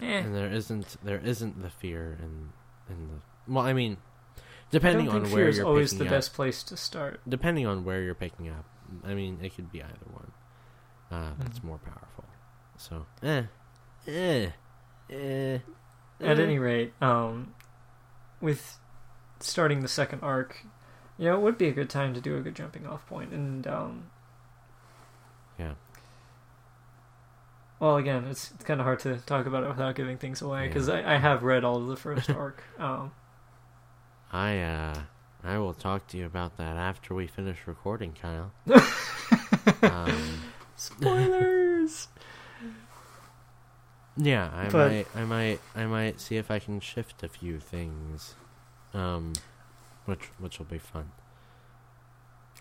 Eh, 0.00 0.18
and 0.18 0.34
there 0.34 0.50
isn't 0.50 0.96
there 1.04 1.18
isn't 1.18 1.62
the 1.62 1.70
fear 1.70 2.18
in 2.20 2.52
in 2.90 3.08
the 3.08 3.52
well 3.52 3.64
i 3.64 3.72
mean 3.72 3.96
I 4.36 4.40
depending 4.70 5.06
don't 5.06 5.16
on 5.16 5.22
think 5.22 5.34
where 5.34 5.42
fear 5.44 5.48
is 5.50 5.56
you're 5.58 5.66
always 5.66 5.92
picking 5.92 6.06
the 6.06 6.10
up 6.10 6.16
best 6.18 6.34
place 6.34 6.62
to 6.64 6.76
start. 6.76 7.20
depending 7.28 7.66
on 7.66 7.84
where 7.84 8.02
you're 8.02 8.14
picking 8.14 8.48
up 8.48 8.64
i 9.04 9.14
mean 9.14 9.38
it 9.42 9.54
could 9.54 9.70
be 9.70 9.82
either 9.82 10.06
one 10.10 10.32
uh 11.10 11.32
that's 11.38 11.60
Mhm. 11.60 11.64
more 11.64 11.78
powerful 11.78 12.24
so 12.76 13.06
eh 13.22 13.44
eh 14.06 14.50
eh 15.10 15.58
At 16.20 16.38
eh. 16.38 16.42
any 16.42 16.58
rate, 16.58 16.92
um, 17.00 17.54
with 18.40 18.78
starting 19.40 19.80
the 19.80 19.88
second 19.88 20.22
arc, 20.22 20.64
you 21.18 21.26
know, 21.26 21.36
it 21.36 21.40
would 21.40 21.58
be 21.58 21.68
a 21.68 21.72
good 21.72 21.90
time 21.90 22.14
to 22.14 22.20
do 22.20 22.36
a 22.36 22.40
good 22.40 22.54
jumping 22.54 22.86
off 22.86 23.06
point, 23.06 23.32
and 23.32 23.66
um, 23.66 24.04
well, 27.82 27.96
again, 27.96 28.26
it's, 28.30 28.52
it's 28.52 28.62
kind 28.62 28.78
of 28.78 28.84
hard 28.84 29.00
to 29.00 29.16
talk 29.26 29.44
about 29.46 29.64
it 29.64 29.68
without 29.68 29.96
giving 29.96 30.16
things 30.16 30.40
away 30.40 30.68
because 30.68 30.86
Yeah. 30.86 30.94
I, 31.04 31.14
I 31.14 31.18
have 31.18 31.42
read 31.42 31.64
all 31.64 31.78
of 31.78 31.88
the 31.88 31.96
first 31.96 32.30
arc. 32.42 32.62
Um, 32.78 33.10
I 34.32 34.60
uh, 34.60 34.94
I 35.42 35.58
will 35.58 35.74
talk 35.74 36.06
to 36.08 36.16
you 36.16 36.24
about 36.24 36.56
that 36.58 36.76
after 36.76 37.12
we 37.12 37.26
finish 37.26 37.58
recording, 37.66 38.12
Kyle. 38.12 38.52
um, 39.82 40.42
spoilers. 40.76 42.06
yeah, 44.16 44.50
I 44.54 44.68
But- 44.68 44.90
might, 44.92 45.06
I 45.14 45.24
might, 45.24 45.60
I 45.74 45.86
might 45.86 46.20
see 46.20 46.36
if 46.36 46.50
I 46.50 46.58
can 46.58 46.80
shift 46.80 47.22
a 47.22 47.28
few 47.28 47.58
things, 47.60 48.34
um, 48.94 49.32
which 50.04 50.30
which 50.38 50.58
will 50.58 50.66
be 50.66 50.78
fun. 50.78 51.12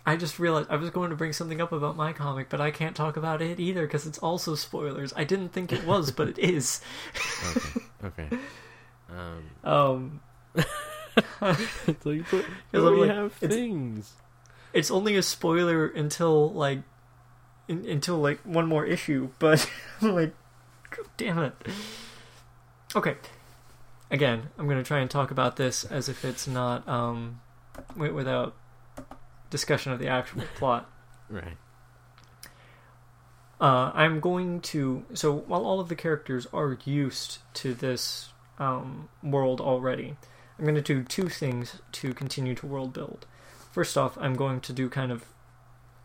I 0.04 0.16
just 0.16 0.40
realized 0.40 0.68
I 0.68 0.76
was 0.76 0.90
going 0.90 1.10
to 1.10 1.16
bring 1.16 1.32
something 1.32 1.60
up 1.60 1.70
about 1.70 1.96
my 1.96 2.12
comic, 2.12 2.48
but 2.48 2.60
I 2.60 2.72
can't 2.72 2.96
talk 2.96 3.16
about 3.16 3.40
it 3.40 3.60
either 3.60 3.82
because 3.86 4.04
it's 4.04 4.18
also 4.18 4.56
spoilers. 4.56 5.12
I 5.14 5.22
didn't 5.22 5.50
think 5.50 5.72
it 5.72 5.86
was, 5.86 6.10
but 6.10 6.28
it 6.28 6.38
is. 6.38 6.80
Okay, 8.04 8.26
okay. 8.26 8.38
Um, 9.08 9.50
Um, 9.62 10.20
it's 11.86 12.04
like, 12.06 12.24
but 12.30 12.44
we 12.72 12.80
like, 13.06 13.10
have 13.10 13.32
it's- 13.40 13.52
things. 13.52 14.12
it's 14.72 14.90
only 14.90 15.16
a 15.16 15.22
spoiler 15.22 15.86
until 15.86 16.50
like 16.52 16.80
in, 17.68 17.84
until 17.86 18.18
like 18.18 18.40
one 18.44 18.66
more 18.66 18.84
issue, 18.84 19.28
but 19.38 19.70
like, 20.02 20.34
God 20.96 21.06
damn 21.16 21.38
it. 21.38 21.54
Okay, 22.94 23.16
again, 24.10 24.50
I'm 24.58 24.68
gonna 24.68 24.82
try 24.82 25.00
and 25.00 25.10
talk 25.10 25.30
about 25.30 25.56
this 25.56 25.84
as 25.84 26.08
if 26.08 26.24
it's 26.24 26.46
not 26.46 26.86
um 26.88 27.40
without 27.96 28.54
discussion 29.50 29.92
of 29.92 29.98
the 29.98 30.08
actual 30.08 30.42
plot. 30.56 30.90
Right. 31.28 31.56
Uh, 33.60 33.92
I'm 33.94 34.18
going 34.18 34.60
to. 34.60 35.04
So 35.14 35.32
while 35.32 35.64
all 35.64 35.78
of 35.78 35.88
the 35.88 35.94
characters 35.94 36.48
are 36.52 36.76
used 36.84 37.38
to 37.54 37.74
this 37.74 38.30
um, 38.58 39.08
world 39.22 39.60
already, 39.60 40.16
I'm 40.58 40.64
going 40.64 40.74
to 40.74 40.80
do 40.80 41.04
two 41.04 41.28
things 41.28 41.80
to 41.92 42.12
continue 42.12 42.56
to 42.56 42.66
world 42.66 42.92
build. 42.92 43.24
First 43.70 43.96
off, 43.96 44.18
I'm 44.18 44.34
going 44.34 44.60
to 44.62 44.72
do 44.72 44.88
kind 44.88 45.12
of. 45.12 45.24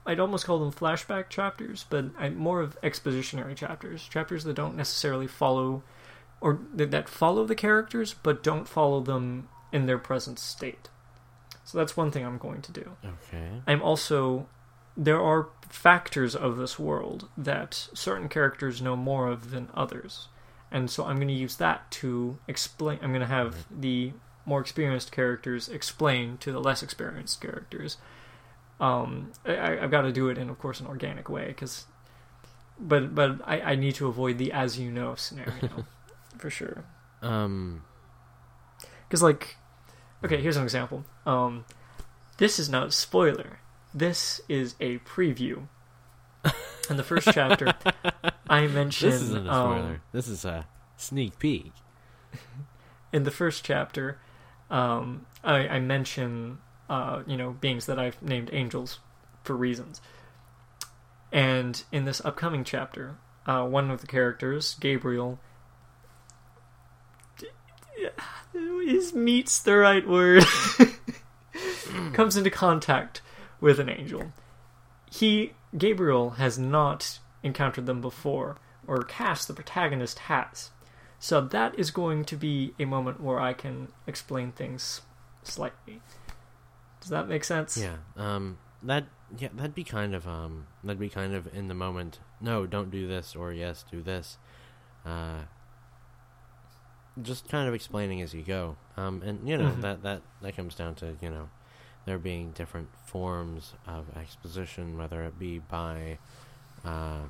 I'd 0.07 0.19
almost 0.19 0.45
call 0.45 0.59
them 0.59 0.71
flashback 0.71 1.29
chapters, 1.29 1.85
but 1.89 2.05
I, 2.17 2.29
more 2.29 2.61
of 2.61 2.79
expositionary 2.81 3.55
chapters. 3.55 4.07
Chapters 4.07 4.43
that 4.45 4.55
don't 4.55 4.75
necessarily 4.75 5.27
follow, 5.27 5.83
or 6.41 6.61
that, 6.73 6.91
that 6.91 7.09
follow 7.09 7.45
the 7.45 7.55
characters, 7.55 8.15
but 8.23 8.41
don't 8.41 8.67
follow 8.67 9.01
them 9.01 9.49
in 9.71 9.85
their 9.85 9.97
present 9.97 10.39
state. 10.39 10.89
So 11.65 11.77
that's 11.77 11.97
one 11.97 12.11
thing 12.11 12.25
I'm 12.25 12.37
going 12.37 12.61
to 12.61 12.71
do. 12.71 12.91
Okay. 13.03 13.61
I'm 13.67 13.81
also 13.81 14.47
there 14.97 15.21
are 15.21 15.49
factors 15.69 16.35
of 16.35 16.57
this 16.57 16.79
world 16.79 17.29
that 17.37 17.89
certain 17.93 18.27
characters 18.27 18.81
know 18.81 18.95
more 18.95 19.27
of 19.27 19.51
than 19.51 19.69
others. 19.75 20.27
And 20.71 20.89
so 20.89 21.05
I'm 21.05 21.17
going 21.17 21.27
to 21.27 21.33
use 21.33 21.57
that 21.57 21.91
to 21.91 22.39
explain 22.47 22.99
I'm 23.01 23.11
going 23.11 23.21
to 23.21 23.27
have 23.27 23.65
the 23.69 24.13
more 24.45 24.59
experienced 24.61 25.11
characters 25.11 25.69
explain 25.69 26.37
to 26.39 26.51
the 26.51 26.59
less 26.59 26.81
experienced 26.81 27.39
characters. 27.41 27.97
Um, 28.79 29.31
I, 29.45 29.79
I've 29.79 29.91
got 29.91 30.01
to 30.01 30.11
do 30.11 30.29
it 30.29 30.37
in, 30.37 30.49
of 30.49 30.59
course, 30.59 30.79
an 30.79 30.87
organic 30.87 31.29
way, 31.29 31.47
because, 31.47 31.85
but 32.79 33.15
but 33.15 33.39
I, 33.45 33.61
I 33.61 33.75
need 33.75 33.95
to 33.95 34.07
avoid 34.07 34.37
the 34.37 34.51
as 34.51 34.77
you 34.79 34.91
know 34.91 35.15
scenario, 35.15 35.85
for 36.37 36.49
sure. 36.49 36.85
Um. 37.21 37.83
Because, 39.07 39.23
like, 39.23 39.55
okay, 40.23 40.41
here's 40.41 40.57
an 40.57 40.63
example. 40.63 41.05
Um, 41.25 41.63
this 42.37 42.59
is 42.59 42.69
not 42.69 42.87
a 42.87 42.91
spoiler. 42.91 43.59
This 43.93 44.41
is 44.49 44.75
a 44.79 44.99
preview. 44.99 45.67
In 46.89 46.97
the 46.97 47.03
first 47.03 47.29
chapter, 47.31 47.73
I 48.49 48.67
mentioned 48.67 49.11
This 49.11 49.21
isn't 49.21 49.47
a 49.47 49.51
um, 49.51 49.73
spoiler. 49.73 50.01
this 50.13 50.27
is 50.27 50.45
a 50.45 50.67
sneak 50.95 51.39
peek. 51.39 51.71
in 53.13 53.23
the 53.23 53.31
first 53.31 53.63
chapter, 53.65 54.19
um, 54.69 55.25
I, 55.43 55.67
I 55.67 55.79
mention 55.79 56.59
uh, 56.89 57.23
you 57.25 57.37
know 57.37 57.51
beings 57.51 57.85
that 57.85 57.99
I've 57.99 58.21
named 58.21 58.49
angels 58.53 58.99
for 59.43 59.55
reasons. 59.55 60.01
And 61.31 61.83
in 61.91 62.05
this 62.05 62.23
upcoming 62.23 62.63
chapter, 62.63 63.17
uh, 63.45 63.65
one 63.65 63.91
of 63.91 64.01
the 64.01 64.07
characters, 64.07 64.75
Gabriel, 64.79 65.39
is 68.53 69.13
meets 69.13 69.59
the 69.59 69.77
right 69.77 70.07
word, 70.07 70.45
comes 72.13 72.37
into 72.37 72.49
contact 72.49 73.21
with 73.59 73.79
an 73.79 73.89
angel. 73.89 74.31
He, 75.11 75.53
Gabriel, 75.77 76.31
has 76.31 76.57
not 76.57 77.19
encountered 77.43 77.85
them 77.85 78.01
before, 78.01 78.57
or 78.85 79.03
Cass, 79.03 79.45
the 79.45 79.53
protagonist, 79.53 80.19
has. 80.19 80.71
So 81.19 81.41
that 81.41 81.77
is 81.77 81.91
going 81.91 82.25
to 82.25 82.35
be 82.35 82.73
a 82.79 82.85
moment 82.85 83.21
where 83.21 83.39
I 83.39 83.53
can 83.53 83.89
explain 84.05 84.51
things 84.51 85.01
slightly. 85.43 86.01
Does 87.07 87.11
that 87.11 87.29
make 87.29 87.45
sense? 87.45 87.77
Yeah. 87.77 87.95
Um. 88.17 88.57
That. 88.83 89.05
Yeah. 89.37 89.47
That'd 89.53 89.73
be 89.73 89.85
kind 89.85 90.13
of. 90.13 90.27
Um. 90.27 90.67
That'd 90.83 90.99
be 90.99 91.07
kind 91.07 91.33
of 91.33 91.47
in 91.53 91.69
the 91.69 91.73
moment. 91.73 92.19
No, 92.41 92.65
don't 92.67 92.91
do 92.91 93.07
this, 93.07 93.33
or 93.33 93.53
yes, 93.53 93.85
do 93.89 94.01
this. 94.01 94.37
Uh. 95.05 95.43
Just 97.21 97.47
kind 97.49 97.67
of 97.67 97.73
explaining 97.73 98.21
as 98.21 98.33
you 98.33 98.43
go. 98.43 98.75
Um. 98.97 99.21
And 99.23 99.47
you 99.47 99.57
know 99.57 99.71
Mhm. 99.71 99.81
that 99.81 100.03
that 100.03 100.21
that 100.41 100.55
comes 100.55 100.75
down 100.75 100.95
to 100.95 101.15
you 101.21 101.29
know 101.29 101.49
there 102.05 102.19
being 102.19 102.51
different 102.51 102.89
forms 103.05 103.73
of 103.87 104.05
exposition, 104.17 104.97
whether 104.97 105.23
it 105.23 105.39
be 105.39 105.59
by. 105.59 106.19
Uh, 106.85 107.23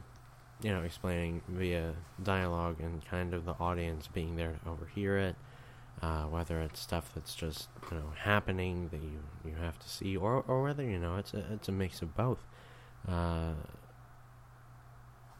you 0.63 0.71
know, 0.71 0.81
explaining 0.81 1.39
via 1.47 1.93
dialogue 2.23 2.79
and 2.81 3.05
kind 3.05 3.35
of 3.35 3.45
the 3.45 3.53
audience 3.59 4.07
being 4.07 4.35
there 4.37 4.53
to 4.63 4.69
overhear 4.71 5.15
it, 5.17 5.35
uh, 6.01 6.23
whether 6.23 6.61
it's 6.61 6.79
stuff 6.79 7.11
that's 7.13 7.35
just 7.35 7.69
you 7.91 7.97
know 7.97 8.13
happening 8.17 8.89
that 8.89 9.01
you, 9.01 9.23
you 9.45 9.55
have 9.55 9.79
to 9.79 9.89
see, 9.89 10.15
or 10.15 10.43
or 10.47 10.63
whether 10.63 10.83
you 10.83 10.99
know 10.99 11.17
it's 11.17 11.33
a 11.33 11.43
it's 11.53 11.67
a 11.67 11.71
mix 11.71 12.01
of 12.01 12.15
both. 12.15 12.45
Uh, 13.07 13.53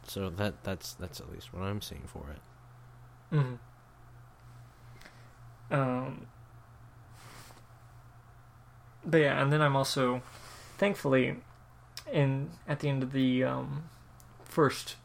so 0.04 0.30
that 0.30 0.64
that's 0.64 0.94
that's 0.94 1.20
at 1.20 1.32
least 1.32 1.54
what 1.54 1.64
I'm 1.64 1.82
seeing 1.82 2.04
for 2.08 2.26
it. 2.32 2.42
hmm 3.36 3.56
Um, 5.70 6.28
but 9.06 9.18
yeah, 9.20 9.42
and 9.42 9.52
then 9.52 9.62
I'm 9.62 9.76
also, 9.76 10.22
thankfully, 10.78 11.36
in 12.12 12.52
at 12.68 12.80
the 12.80 12.90
end 12.90 13.04
of 13.04 13.12
the 13.12 13.44
um, 13.44 13.84
first 14.46 14.96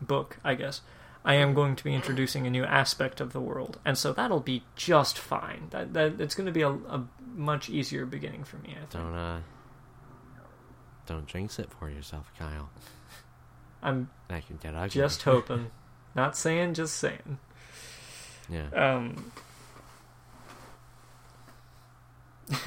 book, 0.00 0.38
I 0.44 0.54
guess, 0.54 0.80
I 1.24 1.34
am 1.34 1.52
going 1.54 1.76
to 1.76 1.84
be 1.84 1.94
introducing 1.94 2.46
a 2.46 2.50
new 2.50 2.64
aspect 2.64 3.20
of 3.20 3.32
the 3.32 3.40
world, 3.40 3.78
and 3.84 3.98
so 3.98 4.12
that'll 4.12 4.40
be 4.40 4.62
just 4.76 5.18
fine. 5.18 5.66
That 5.70 5.92
that 5.94 6.20
it's 6.20 6.34
going 6.34 6.46
to 6.46 6.52
be 6.52 6.62
a, 6.62 6.70
a 6.70 7.06
much 7.34 7.68
easier 7.68 8.06
beginning 8.06 8.44
for 8.44 8.56
me. 8.58 8.70
I 8.70 8.78
think. 8.78 8.90
Don't 8.90 9.14
uh, 9.14 9.40
don't 11.06 11.26
jinx 11.26 11.58
it 11.58 11.70
for 11.70 11.90
yourself, 11.90 12.30
Kyle. 12.38 12.70
I'm 13.82 14.10
That 14.28 14.46
could 14.46 14.60
get 14.60 14.74
ugly. 14.74 14.88
just 14.90 15.22
hoping, 15.22 15.70
not 16.14 16.36
saying, 16.36 16.74
just 16.74 16.96
saying. 16.96 17.38
yeah. 18.48 18.68
Um, 18.72 19.32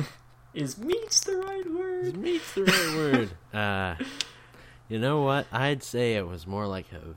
is 0.53 0.77
meets 0.77 1.21
the 1.21 1.37
right 1.37 1.71
word? 1.71 2.17
Meets 2.17 2.53
the 2.53 2.63
right 2.63 2.95
word. 2.95 3.31
Uh, 3.53 3.95
you 4.89 4.99
know 4.99 5.21
what? 5.21 5.47
I'd 5.51 5.83
say 5.83 6.15
it 6.15 6.27
was 6.27 6.45
more 6.47 6.67
like 6.67 6.91
a. 6.91 7.15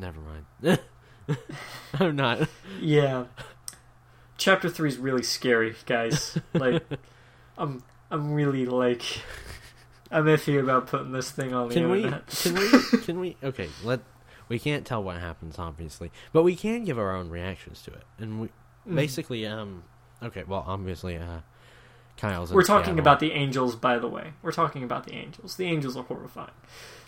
Never 0.00 0.18
mind. 0.20 0.78
I'm 2.00 2.16
not. 2.16 2.48
Yeah. 2.80 3.24
Chapter 4.38 4.68
three 4.70 4.88
is 4.88 4.96
really 4.98 5.22
scary, 5.22 5.74
guys. 5.86 6.38
Like, 6.54 6.82
I'm 7.58 7.82
I'm 8.10 8.32
really 8.32 8.64
like 8.66 9.02
I'm 10.10 10.24
iffy 10.24 10.58
about 10.58 10.86
putting 10.86 11.12
this 11.12 11.30
thing 11.30 11.52
on 11.52 11.68
the 11.68 11.74
Can 11.74 11.90
we? 11.90 12.02
Can 12.02 12.54
we? 12.54 12.98
Can 13.04 13.20
we? 13.20 13.36
Okay. 13.44 13.68
Let. 13.84 14.00
We 14.48 14.58
can't 14.58 14.84
tell 14.84 15.02
what 15.04 15.18
happens, 15.18 15.58
obviously, 15.60 16.10
but 16.32 16.42
we 16.42 16.56
can 16.56 16.84
give 16.84 16.98
our 16.98 17.14
own 17.14 17.28
reactions 17.30 17.82
to 17.82 17.92
it, 17.92 18.02
and 18.18 18.40
we 18.40 18.48
Mm. 18.88 18.94
basically. 18.96 19.46
Um. 19.46 19.84
Okay. 20.22 20.42
Well, 20.44 20.64
obviously, 20.66 21.18
uh, 21.18 21.40
Kyle's. 22.16 22.50
We're 22.50 22.62
talking 22.62 22.84
Seattle. 22.94 23.00
about 23.00 23.20
the 23.20 23.32
angels, 23.32 23.76
by 23.76 23.98
the 23.98 24.08
way. 24.08 24.32
We're 24.40 24.52
talking 24.52 24.82
about 24.82 25.04
the 25.04 25.12
angels. 25.14 25.56
The 25.56 25.66
angels 25.66 25.98
are 25.98 26.02
horrifying. 26.04 26.50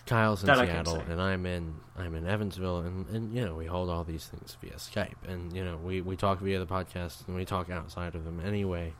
Kyle's 0.06 0.42
in 0.42 0.46
That 0.46 0.58
Seattle, 0.58 1.02
and 1.08 1.20
I'm 1.20 1.46
in 1.46 1.74
I'm 1.96 2.14
in 2.14 2.26
Evansville, 2.26 2.78
and, 2.78 3.06
and 3.08 3.34
you 3.34 3.44
know 3.44 3.54
we 3.54 3.66
hold 3.66 3.88
all 3.88 4.04
these 4.04 4.26
things 4.26 4.56
via 4.60 4.74
Skype, 4.74 5.28
and 5.28 5.54
you 5.54 5.64
know 5.64 5.76
we, 5.76 6.00
we 6.00 6.16
talk 6.16 6.40
via 6.40 6.58
the 6.58 6.66
podcast, 6.66 7.26
and 7.26 7.36
we 7.36 7.44
talk 7.44 7.70
outside 7.70 8.14
of 8.14 8.24
them 8.24 8.40
anyway, 8.40 8.94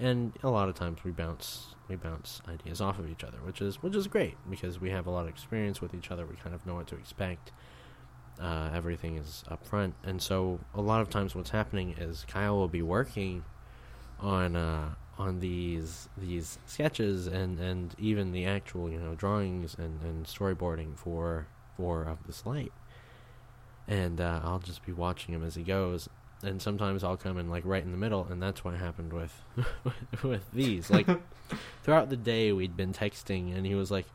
and 0.00 0.32
a 0.42 0.48
lot 0.48 0.68
of 0.68 0.74
times 0.74 1.04
we 1.04 1.10
bounce 1.10 1.74
we 1.88 1.96
bounce 1.96 2.40
ideas 2.48 2.80
off 2.80 2.98
of 2.98 3.08
each 3.10 3.22
other, 3.22 3.38
which 3.44 3.60
is 3.60 3.82
which 3.82 3.94
is 3.94 4.06
great 4.06 4.36
because 4.48 4.80
we 4.80 4.90
have 4.90 5.06
a 5.06 5.10
lot 5.10 5.22
of 5.22 5.28
experience 5.28 5.80
with 5.80 5.94
each 5.94 6.10
other. 6.10 6.24
We 6.24 6.36
kind 6.36 6.54
of 6.54 6.66
know 6.66 6.74
what 6.76 6.86
to 6.88 6.96
expect. 6.96 7.52
Uh, 8.40 8.70
everything 8.74 9.16
is 9.16 9.44
up 9.48 9.66
front, 9.66 9.94
and 10.04 10.20
so 10.20 10.60
a 10.74 10.80
lot 10.80 11.00
of 11.00 11.08
times 11.08 11.34
what's 11.34 11.50
happening 11.50 11.94
is 11.98 12.24
Kyle 12.28 12.56
will 12.56 12.68
be 12.68 12.82
working 12.82 13.44
on 14.20 14.56
uh, 14.56 14.94
on 15.18 15.40
these 15.40 16.08
these 16.16 16.58
sketches 16.66 17.26
and, 17.26 17.58
and 17.58 17.94
even 17.98 18.32
the 18.32 18.44
actual 18.44 18.90
you 18.90 18.98
know 18.98 19.14
drawings 19.14 19.74
and, 19.78 20.02
and 20.02 20.26
storyboarding 20.26 20.96
for 20.96 21.46
for 21.76 22.02
of 22.02 22.18
this 22.26 22.44
light 22.44 22.72
and 23.88 24.20
uh, 24.20 24.40
I'll 24.42 24.58
just 24.58 24.84
be 24.84 24.92
watching 24.92 25.34
him 25.34 25.44
as 25.44 25.54
he 25.54 25.62
goes. 25.62 26.08
And 26.42 26.60
sometimes 26.60 27.02
I'll 27.02 27.16
come 27.16 27.38
in 27.38 27.48
like 27.48 27.64
right 27.64 27.82
in 27.82 27.92
the 27.92 27.98
middle, 27.98 28.26
and 28.30 28.42
that's 28.42 28.62
what 28.64 28.74
happened 28.74 29.12
with 29.12 29.42
with 30.22 30.50
these. 30.52 30.90
Like 30.90 31.06
throughout 31.82 32.10
the 32.10 32.16
day, 32.16 32.52
we'd 32.52 32.76
been 32.76 32.92
texting, 32.92 33.56
and 33.56 33.64
he 33.64 33.74
was 33.74 33.90
like, 33.90 34.06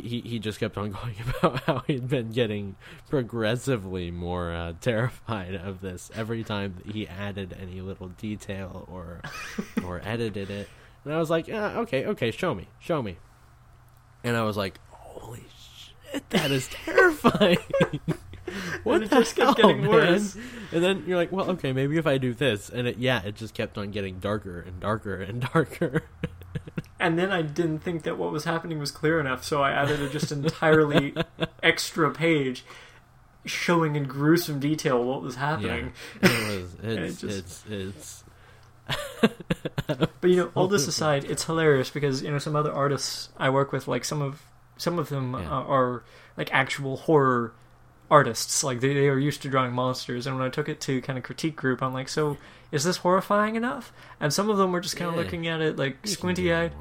he, 0.00 0.20
he 0.20 0.38
just 0.38 0.58
kept 0.58 0.76
on 0.78 0.90
going 0.92 1.14
about 1.38 1.60
how 1.64 1.78
he'd 1.86 2.08
been 2.08 2.30
getting 2.30 2.76
progressively 3.08 4.10
more 4.10 4.52
uh, 4.52 4.72
terrified 4.80 5.54
of 5.54 5.80
this 5.80 6.10
every 6.14 6.42
time 6.44 6.76
he 6.90 7.06
added 7.06 7.56
any 7.60 7.80
little 7.80 8.08
detail 8.08 8.86
or 8.90 9.20
or 9.84 10.00
edited 10.04 10.50
it. 10.50 10.68
And 11.04 11.12
I 11.12 11.18
was 11.18 11.30
like, 11.30 11.48
yeah, 11.48 11.78
okay, 11.80 12.06
okay, 12.06 12.30
show 12.30 12.54
me, 12.54 12.68
show 12.78 13.02
me. 13.02 13.16
And 14.24 14.36
I 14.36 14.42
was 14.42 14.56
like, 14.56 14.78
holy 14.90 15.42
shit, 16.12 16.28
that 16.30 16.50
is 16.50 16.68
terrifying. 16.68 17.58
what 18.84 18.96
And 18.96 19.04
it 19.04 19.10
the 19.10 19.16
just 19.20 19.34
kept 19.36 19.58
hell, 19.58 19.68
getting 19.68 19.82
man? 19.82 19.90
worse. 19.90 20.36
And 20.72 20.82
then 20.82 21.04
you're 21.06 21.16
like, 21.16 21.32
well, 21.32 21.50
okay, 21.50 21.72
maybe 21.72 21.96
if 21.98 22.06
I 22.06 22.18
do 22.18 22.32
this, 22.34 22.68
and 22.70 22.86
it, 22.86 22.98
yeah, 22.98 23.22
it 23.24 23.34
just 23.34 23.52
kept 23.54 23.76
on 23.78 23.90
getting 23.90 24.20
darker 24.20 24.60
and 24.60 24.78
darker 24.80 25.16
and 25.20 25.40
darker. 25.52 26.02
And 27.02 27.18
then 27.18 27.30
I 27.32 27.42
didn't 27.42 27.80
think 27.80 28.04
that 28.04 28.16
what 28.16 28.32
was 28.32 28.44
happening 28.44 28.78
was 28.78 28.90
clear 28.90 29.18
enough, 29.20 29.44
so 29.44 29.62
I 29.62 29.72
added 29.72 30.00
a 30.00 30.08
just 30.08 30.30
entirely 30.32 31.14
extra 31.62 32.10
page 32.10 32.64
showing 33.44 33.96
in 33.96 34.04
gruesome 34.04 34.60
detail 34.60 35.02
what 35.02 35.20
was 35.20 35.34
happening. 35.34 35.92
Yeah, 36.22 36.28
it 36.30 36.60
was. 36.62 36.74
it 36.82 36.98
It's 37.02 37.20
just- 37.20 37.66
it's 37.68 37.68
it's. 37.68 38.24
But 39.96 40.30
you 40.30 40.36
know, 40.36 40.50
all 40.54 40.68
this 40.68 40.86
aside, 40.94 41.24
it's 41.24 41.44
hilarious 41.44 41.90
because 41.90 42.22
you 42.22 42.30
know 42.30 42.38
some 42.38 42.56
other 42.56 42.72
artists 42.72 43.28
I 43.36 43.50
work 43.50 43.72
with, 43.72 43.88
like 43.88 44.04
some 44.04 44.22
of 44.22 44.42
some 44.76 44.98
of 44.98 45.08
them 45.08 45.32
Yeah. 45.34 45.40
uh, 45.50 45.62
are 45.64 46.04
like 46.36 46.52
actual 46.52 46.96
horror 46.96 47.52
artists. 48.10 48.62
Like 48.64 48.80
they, 48.80 48.94
they 48.94 49.08
are 49.08 49.18
used 49.18 49.42
to 49.42 49.48
drawing 49.48 49.72
monsters, 49.72 50.26
and 50.26 50.36
when 50.36 50.44
I 50.46 50.50
took 50.50 50.68
it 50.68 50.80
to 50.82 51.00
kind 51.02 51.18
of 51.18 51.24
critique 51.24 51.56
group, 51.56 51.82
I'm 51.82 51.92
like, 51.92 52.08
so 52.08 52.36
is 52.72 52.82
this 52.84 52.96
horrifying 52.96 53.54
enough? 53.54 53.92
And 54.18 54.32
some 54.32 54.50
of 54.50 54.56
them 54.56 54.72
were 54.72 54.80
just 54.80 54.96
kind 54.96 55.08
of 55.10 55.14
Yeah. 55.16 55.22
looking 55.22 55.46
at 55.46 55.60
it 55.60 55.76
like 55.76 55.98
you 56.04 56.10
squinty 56.10 56.52
eyed. 56.52 56.72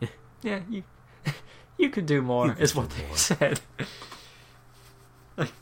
Yeah, 0.42 0.60
you 0.70 0.84
you 1.76 1.90
could 1.90 2.06
do 2.06 2.22
more, 2.22 2.48
could 2.54 2.62
is 2.62 2.72
do 2.72 2.78
what 2.80 2.88
they 2.90 3.04
said. 3.14 3.60
like, 5.36 5.52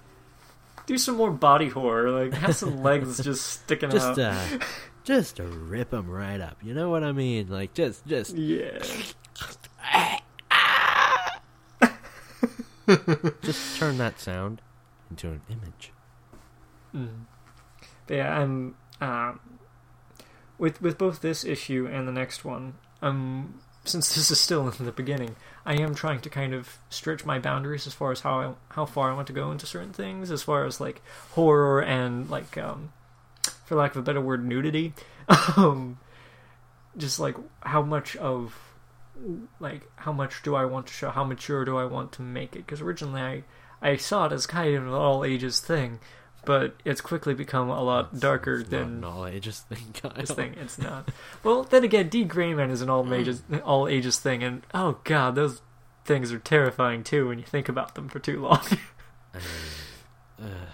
do 0.87 0.97
some 0.99 1.17
more 1.17 1.33
body 1.33 1.69
horror. 1.69 2.13
Like, 2.13 2.33
have 2.35 2.55
some 2.55 2.81
legs 2.85 3.19
just 3.21 3.45
sticking 3.45 3.91
Just 3.91 4.17
out. 4.21 4.21
uh, 4.21 4.59
just 5.03 5.37
to 5.37 5.43
rip 5.43 5.91
them 5.91 6.09
right 6.09 6.41
up. 6.41 6.59
You 6.63 6.75
know 6.75 6.91
what 6.91 7.03
I 7.03 7.11
mean? 7.11 7.49
Like 7.49 7.75
just 7.75 8.07
just 8.07 8.37
yeah. 8.37 8.79
just 13.43 13.79
turn 13.79 13.99
that 13.99 14.21
sound 14.21 14.63
into 15.11 15.29
an 15.29 15.41
image. 15.51 15.93
Mm. 16.95 17.25
Yeah, 18.09 18.39
I'm 18.41 18.75
um, 19.01 19.41
with 20.59 20.83
with 20.83 20.99
both 20.99 21.21
this 21.21 21.45
issue 21.45 21.89
and 21.91 22.07
the 22.07 22.13
next 22.13 22.45
one. 22.45 22.75
Um, 23.01 23.61
since 23.85 24.15
this 24.15 24.31
is 24.31 24.39
still 24.39 24.69
in 24.69 24.85
the 24.85 24.93
beginning, 24.93 25.37
I 25.65 25.75
am 25.75 25.95
trying 25.95 26.21
to 26.21 26.31
kind 26.31 26.53
of 26.53 26.79
stretch 26.91 27.25
my 27.25 27.39
boundaries 27.39 27.87
as 27.87 27.95
far 27.95 28.13
as 28.13 28.21
how 28.21 28.41
I, 28.41 28.75
how 28.75 28.85
far 28.85 29.11
I 29.11 29.15
want 29.15 29.29
to 29.29 29.33
go 29.33 29.51
into 29.51 29.67
certain 29.67 29.93
things, 29.93 30.31
as 30.31 30.43
far 30.43 30.65
as 30.65 30.81
like 30.81 31.01
horror 31.31 31.81
and 31.83 32.29
like 32.29 32.59
um, 32.59 32.93
for 33.65 33.77
lack 33.77 33.93
of 33.93 33.99
a 33.99 34.03
better 34.03 34.21
word, 34.21 34.45
nudity. 34.45 34.93
um, 35.57 35.99
just 36.97 37.19
like 37.21 37.37
how 37.61 37.83
much 37.83 38.17
of 38.17 38.59
like 39.61 39.83
how 39.97 40.13
much 40.13 40.43
do 40.43 40.55
I 40.55 40.65
want 40.65 40.87
to 40.89 40.93
show? 40.93 41.11
How 41.11 41.25
mature 41.25 41.65
do 41.65 41.79
I 41.79 41.85
want 41.85 42.13
to 42.13 42.23
make 42.23 42.55
it? 42.55 42.67
Because 42.67 42.81
originally 42.81 43.23
I 43.23 43.45
I 43.81 43.97
saw 43.97 44.27
it 44.27 44.33
as 44.33 44.47
kind 44.47 44.75
of 44.75 44.87
an 44.87 44.93
all 44.93 45.25
ages 45.25 45.61
thing, 45.61 46.01
but 46.49 46.77
it's 46.83 47.03
quickly 47.03 47.35
become 47.35 47.69
a 47.69 47.83
lot 47.83 48.07
It's- 48.07 48.21
darker 48.23 48.61
it's 48.61 48.71
than 48.71 49.03
not 49.03 49.09
an 49.11 49.15
all 49.19 49.27
ages 49.27 49.61
thing. 49.69 49.95
This 50.17 50.31
thing. 50.31 50.55
It's 50.57 50.79
not. 50.79 51.11
Well, 51.45 51.63
then 51.65 51.85
again, 51.85 52.09
D.Gray-man 52.09 52.71
is 52.71 52.81
an 52.81 52.89
all 52.89 53.13
ages 53.13 53.43
all 53.63 53.87
ages 53.87 54.19
thing, 54.19 54.43
and 54.43 54.63
oh 54.73 54.99
god, 55.05 55.35
those 55.35 55.61
things 56.07 56.33
are 56.33 56.39
terrifying 56.39 57.05
too 57.05 57.29
when 57.29 57.39
you 57.39 57.45
think 57.45 57.69
about 57.69 57.95
them 57.97 58.09
for 58.09 58.19
too 58.19 58.41
long. 58.41 58.63
I 59.35 59.39
mean, 59.39 60.51
uh, 60.51 60.67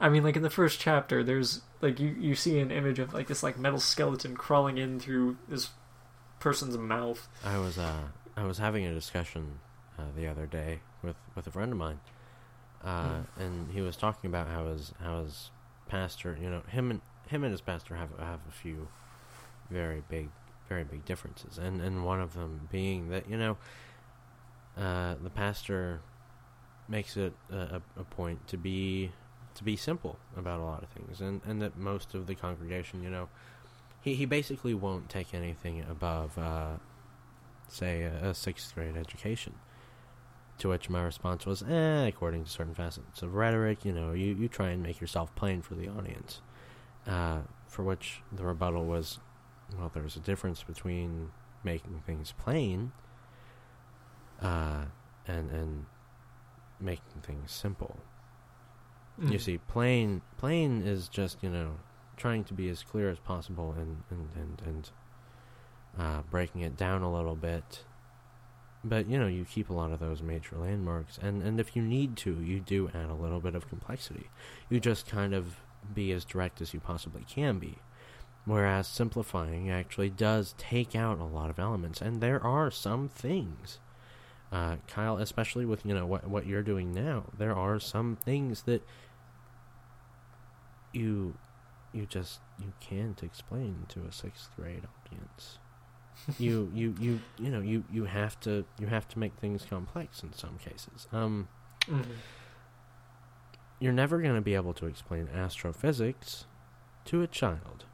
I 0.00 0.08
mean, 0.08 0.22
like 0.22 0.36
in 0.36 0.42
the 0.42 0.50
first 0.50 0.78
chapter, 0.78 1.24
there's 1.24 1.62
like 1.80 1.98
you 1.98 2.14
you 2.16 2.36
see 2.36 2.60
an 2.60 2.70
image 2.70 3.00
of 3.00 3.12
like 3.12 3.26
this 3.26 3.42
like 3.42 3.58
metal 3.58 3.80
skeleton 3.80 4.36
crawling 4.36 4.78
in 4.78 5.00
through 5.00 5.38
this 5.48 5.70
person's 6.38 6.78
mouth. 6.78 7.26
I 7.44 7.58
was 7.58 7.78
uh 7.78 8.02
I 8.36 8.44
was 8.44 8.58
having 8.58 8.84
a 8.86 8.94
discussion 8.94 9.58
uh, 9.98 10.02
the 10.16 10.28
other 10.28 10.46
day 10.46 10.78
with 11.02 11.16
with 11.34 11.48
a 11.48 11.50
friend 11.50 11.72
of 11.72 11.78
mine, 11.78 11.98
uh, 12.84 13.20
and 13.38 13.70
he 13.72 13.80
was 13.80 13.96
talking 13.96 14.28
about 14.28 14.46
how 14.48 14.66
his 14.66 14.92
how 15.00 15.22
his 15.22 15.50
pastor, 15.88 16.38
you 16.40 16.48
know, 16.48 16.62
him 16.68 16.90
and 16.90 17.00
him 17.28 17.44
and 17.44 17.52
his 17.52 17.60
pastor 17.60 17.96
have 17.96 18.10
have 18.18 18.40
a 18.48 18.52
few 18.52 18.88
very 19.70 20.02
big 20.08 20.28
very 20.68 20.84
big 20.84 21.04
differences, 21.04 21.58
and 21.58 21.80
and 21.80 22.04
one 22.04 22.20
of 22.20 22.34
them 22.34 22.68
being 22.70 23.08
that 23.10 23.28
you 23.28 23.36
know, 23.36 23.56
uh, 24.76 25.14
the 25.22 25.30
pastor 25.30 26.00
makes 26.88 27.16
it 27.16 27.34
a, 27.52 27.82
a, 27.98 28.04
point 28.04 28.46
to 28.48 28.56
be 28.56 29.12
to 29.54 29.62
be 29.62 29.76
simple 29.76 30.18
about 30.36 30.60
a 30.60 30.62
lot 30.62 30.82
of 30.82 30.88
things, 30.90 31.20
and 31.20 31.40
and 31.46 31.60
that 31.60 31.76
most 31.76 32.14
of 32.14 32.26
the 32.26 32.34
congregation, 32.34 33.02
you 33.02 33.10
know, 33.10 33.28
he 34.00 34.14
he 34.14 34.24
basically 34.24 34.74
won't 34.74 35.08
take 35.08 35.34
anything 35.34 35.84
above, 35.88 36.38
uh, 36.38 36.76
say, 37.68 38.02
a 38.02 38.32
sixth 38.34 38.74
grade 38.74 38.96
education. 38.96 39.54
To 40.58 40.68
which 40.70 40.90
my 40.90 41.02
response 41.02 41.46
was, 41.46 41.62
eh, 41.62 42.06
according 42.06 42.44
to 42.44 42.50
certain 42.50 42.74
facets 42.74 43.22
of 43.22 43.34
rhetoric, 43.34 43.84
you 43.84 43.92
know, 43.92 44.12
you, 44.12 44.34
you 44.34 44.48
try 44.48 44.70
and 44.70 44.82
make 44.82 45.00
yourself 45.00 45.32
plain 45.36 45.62
for 45.62 45.76
the 45.76 45.88
audience. 45.88 46.40
Uh, 47.06 47.42
for 47.68 47.84
which 47.84 48.22
the 48.32 48.44
rebuttal 48.44 48.84
was, 48.84 49.20
well, 49.78 49.90
there's 49.94 50.16
a 50.16 50.20
difference 50.20 50.64
between 50.64 51.30
making 51.62 52.02
things 52.06 52.32
plain 52.38 52.92
uh, 54.40 54.84
and 55.26 55.50
and 55.50 55.86
making 56.80 57.22
things 57.22 57.50
simple. 57.50 57.98
Mm. 59.20 59.32
You 59.32 59.38
see, 59.38 59.58
plain 59.58 60.22
plain 60.36 60.82
is 60.82 61.08
just 61.08 61.42
you 61.42 61.50
know 61.50 61.76
trying 62.16 62.44
to 62.44 62.54
be 62.54 62.68
as 62.68 62.82
clear 62.82 63.10
as 63.10 63.18
possible 63.18 63.74
and 63.76 64.02
and 64.10 64.28
and, 64.34 64.62
and 64.66 64.90
uh, 65.98 66.22
breaking 66.30 66.62
it 66.62 66.76
down 66.76 67.02
a 67.02 67.12
little 67.12 67.36
bit. 67.36 67.84
But 68.88 69.08
you 69.08 69.18
know, 69.18 69.26
you 69.26 69.44
keep 69.44 69.70
a 69.70 69.74
lot 69.74 69.92
of 69.92 70.00
those 70.00 70.22
major 70.22 70.56
landmarks, 70.56 71.18
and 71.18 71.42
and 71.42 71.60
if 71.60 71.76
you 71.76 71.82
need 71.82 72.16
to, 72.18 72.40
you 72.40 72.60
do 72.60 72.90
add 72.94 73.10
a 73.10 73.14
little 73.14 73.40
bit 73.40 73.54
of 73.54 73.68
complexity. 73.68 74.30
You 74.70 74.80
just 74.80 75.06
kind 75.06 75.34
of 75.34 75.56
be 75.94 76.12
as 76.12 76.24
direct 76.24 76.60
as 76.60 76.74
you 76.74 76.80
possibly 76.80 77.24
can 77.28 77.58
be. 77.58 77.78
Whereas 78.44 78.86
simplifying 78.86 79.70
actually 79.70 80.10
does 80.10 80.54
take 80.56 80.96
out 80.96 81.18
a 81.18 81.24
lot 81.24 81.50
of 81.50 81.58
elements, 81.58 82.00
and 82.00 82.20
there 82.20 82.42
are 82.42 82.70
some 82.70 83.08
things 83.08 83.78
uh, 84.50 84.76
Kyle, 84.86 85.18
especially 85.18 85.66
with 85.66 85.84
you 85.84 85.94
know 85.94 86.06
what 86.06 86.26
what 86.26 86.46
you're 86.46 86.62
doing 86.62 86.92
now, 86.92 87.24
there 87.36 87.54
are 87.54 87.78
some 87.78 88.16
things 88.16 88.62
that 88.62 88.82
you 90.92 91.34
you 91.92 92.06
just 92.06 92.40
you 92.58 92.72
can't 92.80 93.22
explain 93.22 93.84
to 93.88 94.00
a 94.04 94.12
sixth 94.12 94.48
grade 94.56 94.84
audience. 95.06 95.58
You 96.38 96.70
you 96.74 96.94
you 97.00 97.20
you 97.38 97.50
know 97.50 97.60
you 97.60 97.84
you 97.90 98.04
have 98.04 98.38
to 98.40 98.64
you 98.78 98.86
have 98.86 99.08
to 99.08 99.18
make 99.18 99.34
things 99.36 99.64
complex 99.68 100.22
in 100.22 100.32
some 100.32 100.58
cases. 100.58 101.06
Um, 101.12 101.48
Mhm. 101.86 102.04
you're 103.80 103.92
never 103.92 104.20
going 104.20 104.34
to 104.34 104.40
be 104.40 104.54
able 104.54 104.74
to 104.74 104.86
explain 104.86 105.28
astrophysics 105.28 106.44
to 107.06 107.22
a 107.22 107.26
child. 107.26 107.84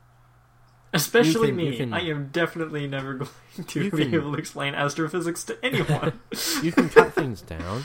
Especially 0.92 1.48
can- 1.48 1.56
me. 1.56 1.76
can- 1.76 1.92
I 1.92 2.00
am 2.02 2.28
definitely 2.28 2.86
never 2.86 3.14
going 3.18 3.30
to 3.66 3.90
be 3.90 4.04
can- 4.04 4.14
able 4.14 4.32
to 4.32 4.38
explain 4.38 4.74
astrophysics 4.74 5.44
to 5.44 5.58
anyone. 5.64 6.20
you 6.62 6.72
can 6.72 6.88
cut 6.88 7.12
things 7.12 7.40
down. 7.42 7.84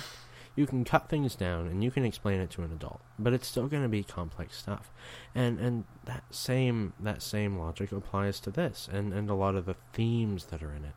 You 0.55 0.65
can 0.65 0.83
cut 0.83 1.09
things 1.09 1.35
down 1.35 1.67
and 1.67 1.83
you 1.83 1.91
can 1.91 2.03
explain 2.03 2.39
it 2.41 2.49
to 2.51 2.63
an 2.63 2.71
adult, 2.71 3.01
but 3.17 3.33
it's 3.33 3.47
still 3.47 3.67
going 3.67 3.83
to 3.83 3.89
be 3.89 4.03
complex 4.03 4.57
stuff. 4.57 4.91
And 5.33 5.59
and 5.59 5.85
that 6.05 6.23
same 6.31 6.93
that 6.99 7.21
same 7.21 7.57
logic 7.57 7.91
applies 7.91 8.39
to 8.41 8.51
this 8.51 8.89
and 8.91 9.13
and 9.13 9.29
a 9.29 9.35
lot 9.35 9.55
of 9.55 9.65
the 9.65 9.75
themes 9.93 10.45
that 10.45 10.61
are 10.61 10.73
in 10.73 10.85
it. 10.85 10.95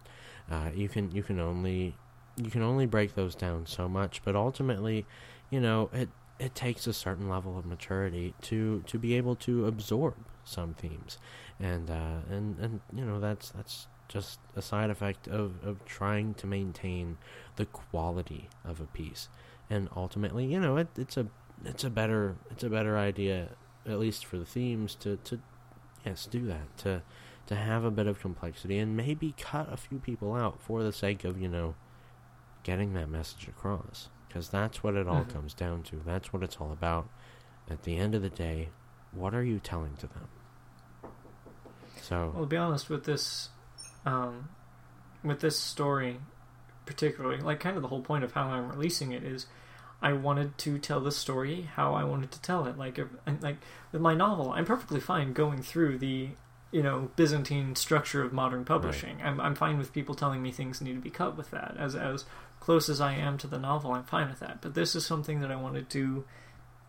Uh, 0.50 0.70
you 0.74 0.88
can 0.88 1.11
you 1.12 1.22
can 1.22 1.38
only 1.38 1.94
you 2.36 2.50
can 2.50 2.62
only 2.62 2.86
break 2.86 3.14
those 3.14 3.34
down 3.34 3.66
so 3.66 3.88
much, 3.88 4.22
but 4.24 4.34
ultimately, 4.34 5.07
you 5.50 5.61
know, 5.61 5.90
it 5.92 6.09
it 6.38 6.55
takes 6.55 6.86
a 6.86 6.92
certain 6.92 7.28
level 7.28 7.59
of 7.59 7.64
maturity 7.64 8.34
to 8.42 8.82
to 8.86 8.98
be 8.98 9.14
able 9.14 9.36
to 9.36 9.66
absorb 9.66 10.14
some 10.44 10.74
themes. 10.74 11.18
And 11.61 11.90
uh 11.90 12.20
and 12.30 12.59
and 12.59 12.80
you 12.94 13.05
know, 13.05 13.20
that's 13.20 13.50
that's 13.50 13.86
just 14.12 14.38
a 14.54 14.62
side 14.62 14.90
effect 14.90 15.26
of, 15.26 15.64
of 15.64 15.84
trying 15.84 16.34
to 16.34 16.46
maintain 16.46 17.16
the 17.56 17.64
quality 17.66 18.48
of 18.64 18.80
a 18.80 18.84
piece. 18.84 19.28
And 19.70 19.88
ultimately, 19.96 20.44
you 20.46 20.60
know, 20.60 20.76
it, 20.76 20.88
it's 20.96 21.16
a 21.16 21.26
it's 21.64 21.84
a 21.84 21.90
better 21.90 22.36
it's 22.50 22.62
a 22.64 22.68
better 22.68 22.98
idea, 22.98 23.48
at 23.86 23.98
least 23.98 24.26
for 24.26 24.36
the 24.36 24.44
themes, 24.44 24.94
to, 24.96 25.16
to 25.24 25.40
yes, 26.04 26.26
do 26.26 26.46
that. 26.46 26.76
To 26.78 27.02
to 27.46 27.54
have 27.56 27.84
a 27.84 27.90
bit 27.90 28.06
of 28.06 28.20
complexity 28.20 28.78
and 28.78 28.96
maybe 28.96 29.34
cut 29.38 29.72
a 29.72 29.76
few 29.76 29.98
people 29.98 30.34
out 30.34 30.60
for 30.62 30.82
the 30.82 30.92
sake 30.92 31.24
of, 31.24 31.40
you 31.40 31.48
know, 31.48 31.74
getting 32.62 32.92
that 32.94 33.08
message 33.08 33.48
across. 33.48 34.08
Because 34.28 34.48
that's 34.50 34.82
what 34.82 34.94
it 34.94 35.08
all 35.08 35.24
Mhm. 35.24 35.28
comes 35.32 35.52
down 35.54 35.82
to. 35.84 35.96
That's 36.06 36.32
what 36.32 36.42
it's 36.42 36.56
all 36.58 36.70
about. 36.72 37.08
at 37.70 37.84
the 37.84 37.96
end 37.96 38.14
of 38.14 38.22
the 38.22 38.28
day, 38.30 38.68
what 39.12 39.34
are 39.34 39.42
you 39.44 39.58
telling 39.60 39.94
to 39.96 40.06
them? 40.08 40.28
So, 42.00 42.32
Well, 42.34 42.42
to 42.44 42.48
be 42.48 42.56
honest 42.56 42.90
with 42.90 43.04
this, 43.04 43.50
um, 44.05 44.48
with 45.22 45.40
this 45.40 45.59
story, 45.59 46.18
particularly, 46.86 47.40
like 47.40 47.61
kind 47.61 47.76
of 47.76 47.82
the 47.82 47.88
whole 47.88 48.03
point 48.03 48.24
of 48.24 48.32
how 48.32 48.48
I'm 48.48 48.68
releasing 48.68 49.12
it 49.12 49.22
is, 49.22 49.46
I 50.00 50.12
wanted 50.14 50.59
to 50.59 50.78
tell 50.78 51.00
the 51.00 51.12
story 51.12 51.68
how 51.76 51.94
I 51.94 52.03
wanted 52.05 52.32
to 52.32 52.42
tell 52.42 52.66
it. 52.66 52.76
Like, 52.76 52.98
if, 52.98 53.07
and, 53.24 53.40
like 53.42 53.59
with 53.92 54.03
my 54.03 54.14
novel, 54.14 54.50
I'm 54.53 54.64
perfectly 54.64 54.98
fine 55.00 55.32
going 55.32 55.62
through 55.62 55.98
the, 55.98 56.30
you 56.72 56.82
know, 56.82 57.11
Byzantine 57.14 57.76
structure 57.76 58.22
of 58.22 58.32
modern 58.32 58.64
publishing. 58.64 59.20
I'm 59.22 59.40
I'm 59.40 59.55
fine 59.55 59.78
with 59.78 59.92
people 59.92 60.14
telling 60.16 60.42
me 60.42 60.50
things 60.50 60.80
need 60.80 60.94
to 60.94 61.00
be 61.00 61.11
cut 61.11 61.36
with 61.36 61.50
that. 61.53 61.76
As 61.78 61.94
as 61.94 62.24
close 62.59 62.88
as 62.88 63.00
I 63.00 63.12
am 63.14 63.38
to 63.38 63.46
the 63.46 63.59
novel, 63.59 63.92
I'm 63.92 64.05
fine 64.05 64.28
with 64.28 64.40
that. 64.40 64.61
But 64.61 64.74
this 64.74 64.96
is 64.96 65.07
something 65.07 65.40
that 65.40 65.53
I 65.53 65.57
wanted 65.57 65.88
to 65.90 66.24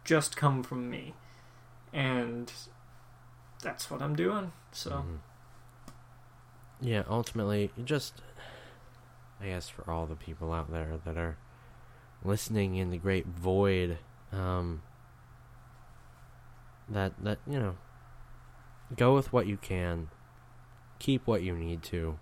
just 0.03 0.35
come 0.35 0.63
from 0.63 0.89
me, 0.89 1.13
and 1.93 2.51
that's 3.61 3.91
what 3.91 4.01
I'm 4.01 4.15
doing. 4.15 4.51
So. 4.71 4.91
mhm. 4.91 5.17
Yeah, 6.83 7.03
ultimately, 7.09 7.71
just, 7.85 8.21
I 9.41 9.45
guess, 9.47 9.69
for 9.69 9.89
all 9.89 10.05
the 10.05 10.15
people 10.15 10.51
out 10.51 10.69
there 10.69 10.99
that 11.05 11.17
are 11.17 11.37
listening 12.23 12.75
in 12.75 12.91
the 12.91 12.97
great 12.97 13.25
void, 13.25 13.97
um, 14.33 14.81
that 16.89 17.13
that 17.23 17.39
you 17.47 17.57
know, 17.57 17.75
go 18.97 19.15
with 19.15 19.31
what 19.31 19.47
you 19.47 19.55
can, 19.55 20.09
keep 20.99 21.25
what 21.25 21.41
you 21.41 21.55
need 21.55 21.81
to, 21.83 22.19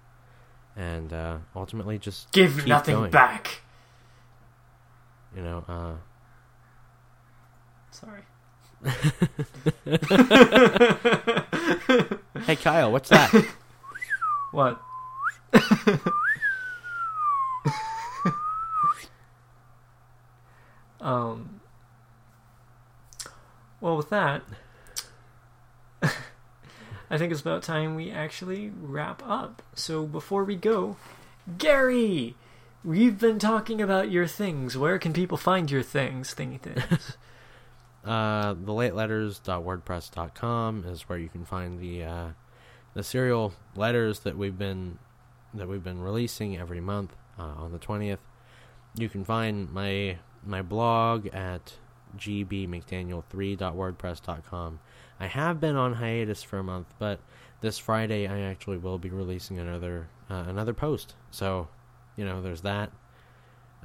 and 0.76 1.12
uh, 1.12 1.38
ultimately 1.56 1.98
just 1.98 2.32
Give 2.32 2.56
keep 2.56 2.68
nothing 2.68 2.96
going. 2.96 3.12
back. 3.12 3.62
You 5.36 5.42
know, 5.42 5.66
uh, 5.68 5.94
Sorry. 7.90 8.22
hey 12.46 12.56
Kyle, 12.56 12.92
what's 12.92 13.10
that? 13.10 13.34
What? 14.52 14.82
um. 21.02 21.62
Well, 23.80 23.98
with 23.98 24.10
that, 24.10 24.44
I 26.04 27.18
think 27.18 27.32
it's 27.32 27.42
about 27.42 27.64
time 27.64 27.96
we 27.96 28.12
actually 28.12 28.72
wrap 28.80 29.24
up. 29.28 29.64
So 29.74 30.06
before 30.06 30.44
we 30.44 30.56
go, 30.56 30.98
Gary, 31.58 32.36
we've 32.84 33.20
been 33.20 33.40
talking 33.40 33.82
about 33.82 34.12
your 34.12 34.28
things. 34.28 34.78
Where 34.78 35.00
can 35.00 35.14
people 35.14 35.38
find 35.38 35.72
your 35.72 35.84
things, 35.84 36.36
thingy 36.36 36.60
things? 36.60 37.18
Uh, 38.04 38.54
the 38.54 38.72
lateletters.wordpress.com 38.72 40.86
is 40.88 41.08
where 41.08 41.20
you 41.20 41.30
can 41.30 41.46
find 41.46 41.80
the 41.80 42.04
uh, 42.04 42.30
the 42.94 43.04
serial 43.04 43.54
letters 43.76 44.22
that 44.22 44.38
we've 44.38 44.58
been 44.58 44.98
that 45.54 45.68
we've 45.68 45.84
been 45.84 46.02
releasing 46.02 46.58
every 46.58 46.82
month 46.82 47.16
uh, 47.38 47.44
on 47.44 47.72
the 47.72 47.80
twentieth. 47.80 48.20
You 48.96 49.10
can 49.10 49.24
find 49.24 49.72
my 49.72 50.18
my 50.46 50.62
blog 50.62 51.28
at 51.28 51.74
gbmcdaniel3.wordpress.com. 52.18 54.80
I 55.20 55.28
have 55.28 55.60
been 55.60 55.76
on 55.76 55.94
hiatus 55.94 56.44
for 56.44 56.60
a 56.60 56.64
month, 56.64 56.88
but 57.00 57.20
this 57.62 57.78
Friday 57.78 58.28
I 58.28 58.42
actually 58.42 58.78
will 58.78 58.98
be 58.98 59.10
releasing 59.10 59.60
another 59.60 60.10
uh, 60.30 60.46
another 60.48 60.74
post. 60.74 61.16
So, 61.30 61.68
you 62.18 62.26
know, 62.26 62.42
there's 62.42 62.62
that. 62.62 62.92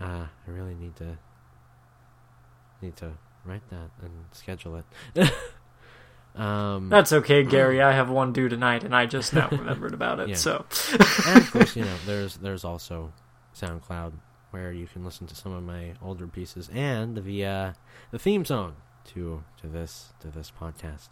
Uh, 0.01 0.27
I 0.47 0.51
really 0.51 0.75
need 0.75 0.97
to 0.97 1.19
need 2.83 2.97
to 2.97 3.13
write 3.45 3.69
that 3.71 3.91
and 4.03 4.13
schedule 4.33 4.83
it. 5.15 5.15
um, 6.37 6.89
That's 6.89 7.13
okay, 7.13 7.43
Gary. 7.43 7.81
I 7.83 7.93
have 7.93 8.11
one 8.11 8.33
due 8.33 8.49
tonight, 8.49 8.85
and 8.85 8.95
I 8.95 9.07
just 9.07 9.33
now 9.33 9.49
remembered 9.51 9.95
about 9.95 10.21
it. 10.21 10.29
Yeah. 10.31 10.35
So, 10.37 10.65
and 11.27 11.39
of 11.39 11.51
course, 11.51 11.77
you 11.77 11.85
know, 11.87 11.97
there's 12.07 12.37
there's 12.37 12.65
also 12.65 13.13
SoundCloud 13.55 14.13
where 14.51 14.73
you 14.73 14.87
can 14.87 15.05
listen 15.05 15.27
to 15.29 15.35
some 15.35 15.53
of 15.53 15.63
my 15.63 15.95
older 16.03 16.27
pieces 16.27 16.69
and 16.73 17.25
the 17.25 17.45
uh, 17.45 17.73
the 18.11 18.19
theme 18.19 18.45
song 18.45 18.75
to 19.15 19.43
to 19.61 19.67
this 19.67 20.13
to 20.21 20.29
this 20.29 20.53
podcast. 20.61 21.09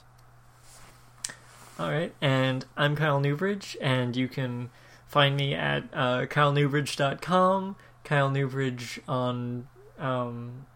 all 1.78 1.90
right. 1.90 2.14
And 2.20 2.64
I'm 2.76 2.94
Kyle 2.96 3.20
Newbridge, 3.20 3.76
and 3.80 4.16
you 4.16 4.28
can 4.28 4.70
find 5.06 5.36
me 5.36 5.54
at 5.54 5.84
uh, 5.92 6.26
kylenewbridge.com, 6.26 7.76
Kyle 8.02 8.30
Newbridge 8.30 9.00
on, 9.06 9.68
um, 9.98 10.66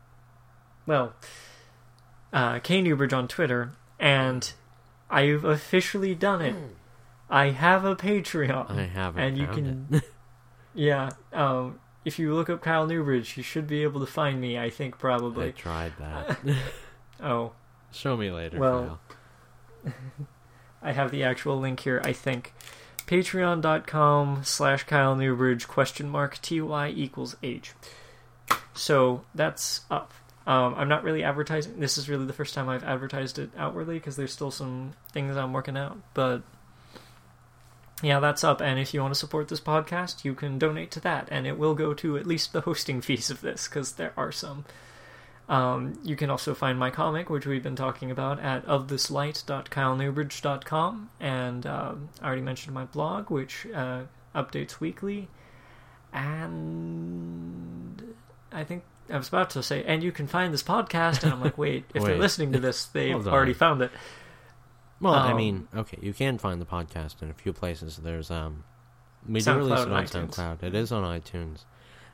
well, 0.86 1.12
uh, 2.32 2.59
K 2.61 2.80
Newbridge 2.82 3.12
on 3.12 3.26
Twitter, 3.26 3.72
and 3.99 4.53
I've 5.11 5.44
officially 5.44 6.14
done 6.14 6.42
it. 6.42 6.55
I 7.30 7.51
have 7.51 7.84
a 7.84 7.94
Patreon. 7.96 8.70
I 8.70 8.86
haven't 8.86 9.22
and 9.22 9.38
you 9.38 9.46
can 9.46 10.03
yeah 10.74 11.11
um 11.32 11.78
if 12.05 12.18
you 12.18 12.34
look 12.34 12.49
up 12.49 12.62
kyle 12.62 12.86
newbridge 12.86 13.36
you 13.36 13.42
should 13.42 13.66
be 13.66 13.82
able 13.82 14.01
to 14.01 14.07
find 14.07 14.40
me 14.40 14.59
i 14.59 14.70
think 14.70 14.99
probably. 14.99 15.49
I 15.49 15.51
tried 15.51 15.92
that. 15.99 16.38
oh 17.22 17.53
Show 17.90 18.16
me 18.18 18.30
later. 18.30 18.59
Well, 18.59 19.01
Kyle. 19.84 19.94
i 20.82 20.92
have 20.92 21.11
the 21.11 21.24
actual 21.24 21.59
link 21.59 21.80
here 21.80 22.01
i 22.05 22.12
think 22.12 22.53
patreon.com 23.07 24.42
slash 24.44 24.84
kyle 24.84 25.16
newbridge 25.16 25.66
question 25.66 26.09
mark 26.09 26.38
ty 26.42 26.90
equals 26.90 27.36
h 27.42 27.72
so 28.74 29.24
that's 29.34 29.82
up 29.90 30.12
um, 30.49 30.74
i'm 30.76 30.88
not 30.88 31.05
really 31.05 31.22
advertising 31.22 31.78
this 31.78 31.96
is 31.96 32.09
really 32.09 32.26
the 32.26 32.32
first 32.32 32.55
time 32.55 32.68
i've 32.68 32.82
advertised 32.82 33.38
it 33.38 33.51
outwardly 33.57 33.94
because 33.94 34.16
there's 34.16 34.32
still 34.32 34.51
some 34.51 34.92
things 35.12 35.36
i'm 35.36 35.53
working 35.53 35.76
out 35.76 35.96
but 36.14 36.42
yeah, 38.03 38.20
that's 38.20 38.44
up. 38.44 38.61
And 38.61 38.78
if 38.78 38.92
you 38.94 39.01
want 39.01 39.14
to 39.14 39.18
support 39.18 39.49
this 39.49 39.59
podcast, 39.61 40.24
you 40.24 40.34
can 40.34 40.57
donate 40.59 40.90
to 40.92 41.01
that, 41.01 41.26
and 41.30 41.46
it 41.46 41.59
will 41.59 41.74
go 41.74 41.92
to 41.94 42.16
at 42.16 42.26
least 42.26 42.53
the 42.53 42.61
hosting 42.62 43.01
fees 43.01 43.30
of 43.30 43.40
this, 43.40 43.66
because 43.68 43.92
there 43.92 44.12
are 44.16 44.32
some. 44.32 44.64
Um, 45.49 45.99
you 46.05 46.14
can 46.14 46.28
also 46.28 46.55
find 46.55 46.78
my 46.78 46.90
comic, 46.90 47.30
which 47.30 47.46
we've 47.46 47.62
been 47.62 47.74
talking 47.74 48.11
about, 48.11 48.38
at 48.40 48.66
ofthislight.kylenewbridge.com. 48.66 51.11
And 51.20 51.66
um, 51.66 52.11
I 52.20 52.26
already 52.26 52.42
mentioned 52.42 52.74
my 52.74 52.84
blog, 52.84 53.30
which 53.30 53.66
uh, 53.74 54.03
updates 54.34 54.78
weekly. 54.78 55.28
And 56.12 58.14
I 58.53 58.62
think 58.62 58.84
I 59.11 59.17
was 59.17 59.29
about 59.29 59.51
to 59.51 59.63
say, 59.63 59.85
and 59.85 60.03
you 60.03 60.13
can 60.13 60.27
find 60.27 60.53
this 60.53 60.63
podcast. 60.63 61.23
And 61.23 61.33
I'm 61.33 61.41
like, 61.41 61.59
wait, 61.59 61.85
if 61.95 62.05
they're 62.05 62.19
listening 62.19 62.53
to 62.53 62.61
this, 62.61 62.87
they've 62.87 63.27
already 63.27 63.55
found 63.55 63.83
it. 63.83 63.91
Well, 65.01 65.15
I 65.15 65.31
um, 65.31 65.37
mean, 65.37 65.69
okay, 65.75 65.99
you 66.01 66.13
can 66.13 66.39
find 66.39 66.61
the 66.61 66.67
podcast 66.67 67.23
in 67.23 67.31
a 67.31 67.35
few 67.35 67.53
places. 67.53 67.97
There's 67.97 68.31
um, 68.31 68.65
we 69.29 69.41
do 69.41 69.55
release 69.55 69.81
it 69.81 69.89
on 69.93 70.05
iTunes. 70.05 70.35
SoundCloud. 70.35 70.63
It 70.63 70.75
is 70.75 70.91
on 70.91 71.05
iTunes, 71.05 71.65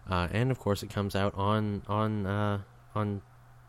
uh, 0.08 0.28
and 0.30 0.50
of 0.50 0.58
course, 0.58 0.82
it 0.82 0.90
comes 0.90 1.16
out 1.16 1.34
on 1.34 1.82
on 1.88 2.26
uh, 2.26 2.60
on 2.94 3.22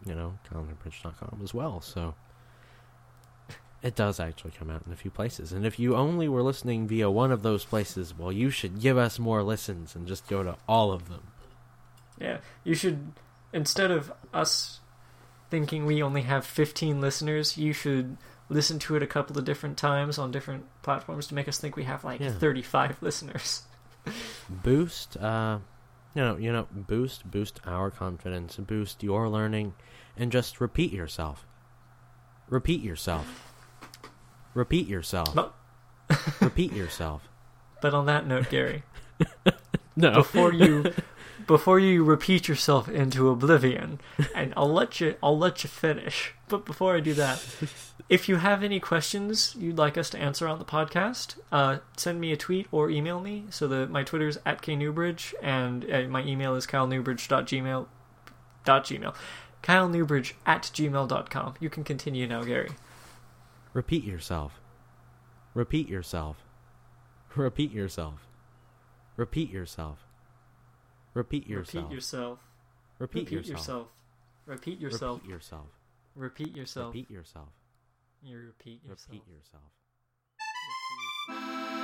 you 0.05 0.15
know 0.15 0.37
kylenewbridge.com 0.51 1.39
as 1.41 1.53
well. 1.53 1.79
So 1.79 2.15
it 3.85 3.95
does 3.95 4.19
actually 4.19 4.51
come 4.51 4.69
out 4.69 4.81
in 4.85 4.91
a 4.91 4.95
few 4.95 5.11
places. 5.11 5.53
And 5.53 5.65
if 5.65 5.77
you 5.79 5.95
only 5.95 6.27
were 6.27 6.41
listening 6.41 6.87
via 6.87 7.09
one 7.09 7.31
of 7.31 7.43
those 7.43 7.63
places, 7.63 8.17
well, 8.17 8.31
you 8.31 8.49
should 8.49 8.81
give 8.81 8.97
us 8.97 9.19
more 9.19 9.43
listens 9.43 9.95
and 9.95 10.07
just 10.07 10.27
go 10.27 10.41
to 10.41 10.57
all 10.67 10.91
of 10.91 11.07
them. 11.07 11.27
Yeah, 12.19 12.37
you 12.63 12.75
should 12.75 13.11
instead 13.53 13.91
of 13.91 14.11
us 14.33 14.79
thinking 15.49 15.85
we 15.85 16.01
only 16.03 16.23
have 16.23 16.45
15 16.45 16.99
listeners, 17.01 17.57
you 17.57 17.71
should 17.73 18.17
listen 18.49 18.77
to 18.79 18.95
it 18.95 19.03
a 19.03 19.07
couple 19.07 19.37
of 19.37 19.45
different 19.45 19.77
times 19.77 20.17
on 20.17 20.31
different 20.31 20.65
platforms 20.83 21.27
to 21.27 21.35
make 21.35 21.47
us 21.47 21.57
think 21.59 21.75
we 21.75 21.83
have 21.83 22.03
like 22.03 22.19
Yeah. 22.21 22.31
35 22.31 22.97
listeners. 23.01 23.63
boost 24.49 25.17
uh 25.17 25.57
you 26.13 26.21
know 26.21 26.37
you 26.37 26.51
know 26.51 26.67
boost 26.71 27.29
boost 27.31 27.59
our 27.65 27.89
confidence 27.89 28.55
boost 28.57 29.01
your 29.01 29.27
learning 29.27 29.73
and 30.15 30.31
just 30.31 30.61
repeat 30.61 30.93
yourself 30.93 31.45
repeat 32.47 32.81
yourself 32.81 33.51
repeat 34.53 34.87
yourself 34.87 35.33
No. 35.35 35.51
repeat 36.39 36.71
yourself 36.73 37.27
But 37.81 37.93
on 37.93 38.05
that 38.07 38.25
note, 38.25 38.49
Gary, 38.49 38.83
no 39.95 40.13
before 40.13 40.51
you 40.53 40.91
before 41.47 41.79
you 41.79 42.03
repeat 42.03 42.47
yourself 42.47 42.87
into 42.89 43.29
oblivion, 43.29 43.99
and 44.35 44.53
I'll 44.57 44.71
let 44.71 44.99
you 44.99 45.15
I'll 45.21 45.37
let 45.37 45.63
you 45.63 45.69
finish. 45.69 46.33
But 46.47 46.65
before 46.65 46.95
I 46.95 46.99
do 46.99 47.13
that, 47.15 47.43
if 48.09 48.29
you 48.29 48.37
have 48.37 48.63
any 48.63 48.79
questions 48.79 49.55
you'd 49.57 49.77
like 49.77 49.97
us 49.97 50.09
to 50.11 50.19
answer 50.19 50.47
on 50.47 50.59
the 50.59 50.65
podcast, 50.65 51.37
uh, 51.51 51.77
send 51.97 52.21
me 52.21 52.31
a 52.31 52.37
tweet 52.37 52.67
or 52.71 52.89
email 52.89 53.19
me. 53.19 53.45
So 53.49 53.67
the 53.67 53.87
my 53.87 54.03
Twitter's 54.03 54.37
at 54.45 54.61
knewbridge 54.61 55.33
and 55.41 55.89
uh, 55.91 56.03
my 56.03 56.23
email 56.23 56.55
is 56.55 56.67
kylenewbridge.gmail 56.67 57.87
dot 58.65 58.85
gmail. 58.85 59.15
Kyle 59.61 59.89
Newbridge 59.89 60.35
at 60.45 60.63
gmail.com. 60.73 61.55
You 61.59 61.69
can 61.71 61.83
continue 61.83 62.27
now, 62.27 62.43
Gary. 62.43 62.69
repeat 63.73 64.03
yourself 64.03 64.59
repeat 65.55 65.89
yourself 65.89 66.37
repeat 67.35 67.71
yourself 67.71 68.27
repeat 69.17 69.49
yourself 69.49 70.04
repeat 71.15 71.47
yourself 71.47 71.85
Repeat 71.85 71.95
yourself. 71.95 72.39
repeat 72.99 73.31
yourself 73.31 73.47
yourself. 73.51 73.87
Repeat 74.45 74.79
yourself. 74.79 75.21
repeat 75.25 75.27
yourself 75.31 75.65
Repeat 76.15 76.55
yourself. 76.55 76.87
Repeat 76.87 77.09
yourself. 77.11 77.49
You 78.21 78.37
repeat 78.37 78.83
yourself. 78.83 79.09
Repeat 79.09 79.27
yourself. 79.27 79.63
Repeat 81.27 81.67
yourself. 81.67 81.81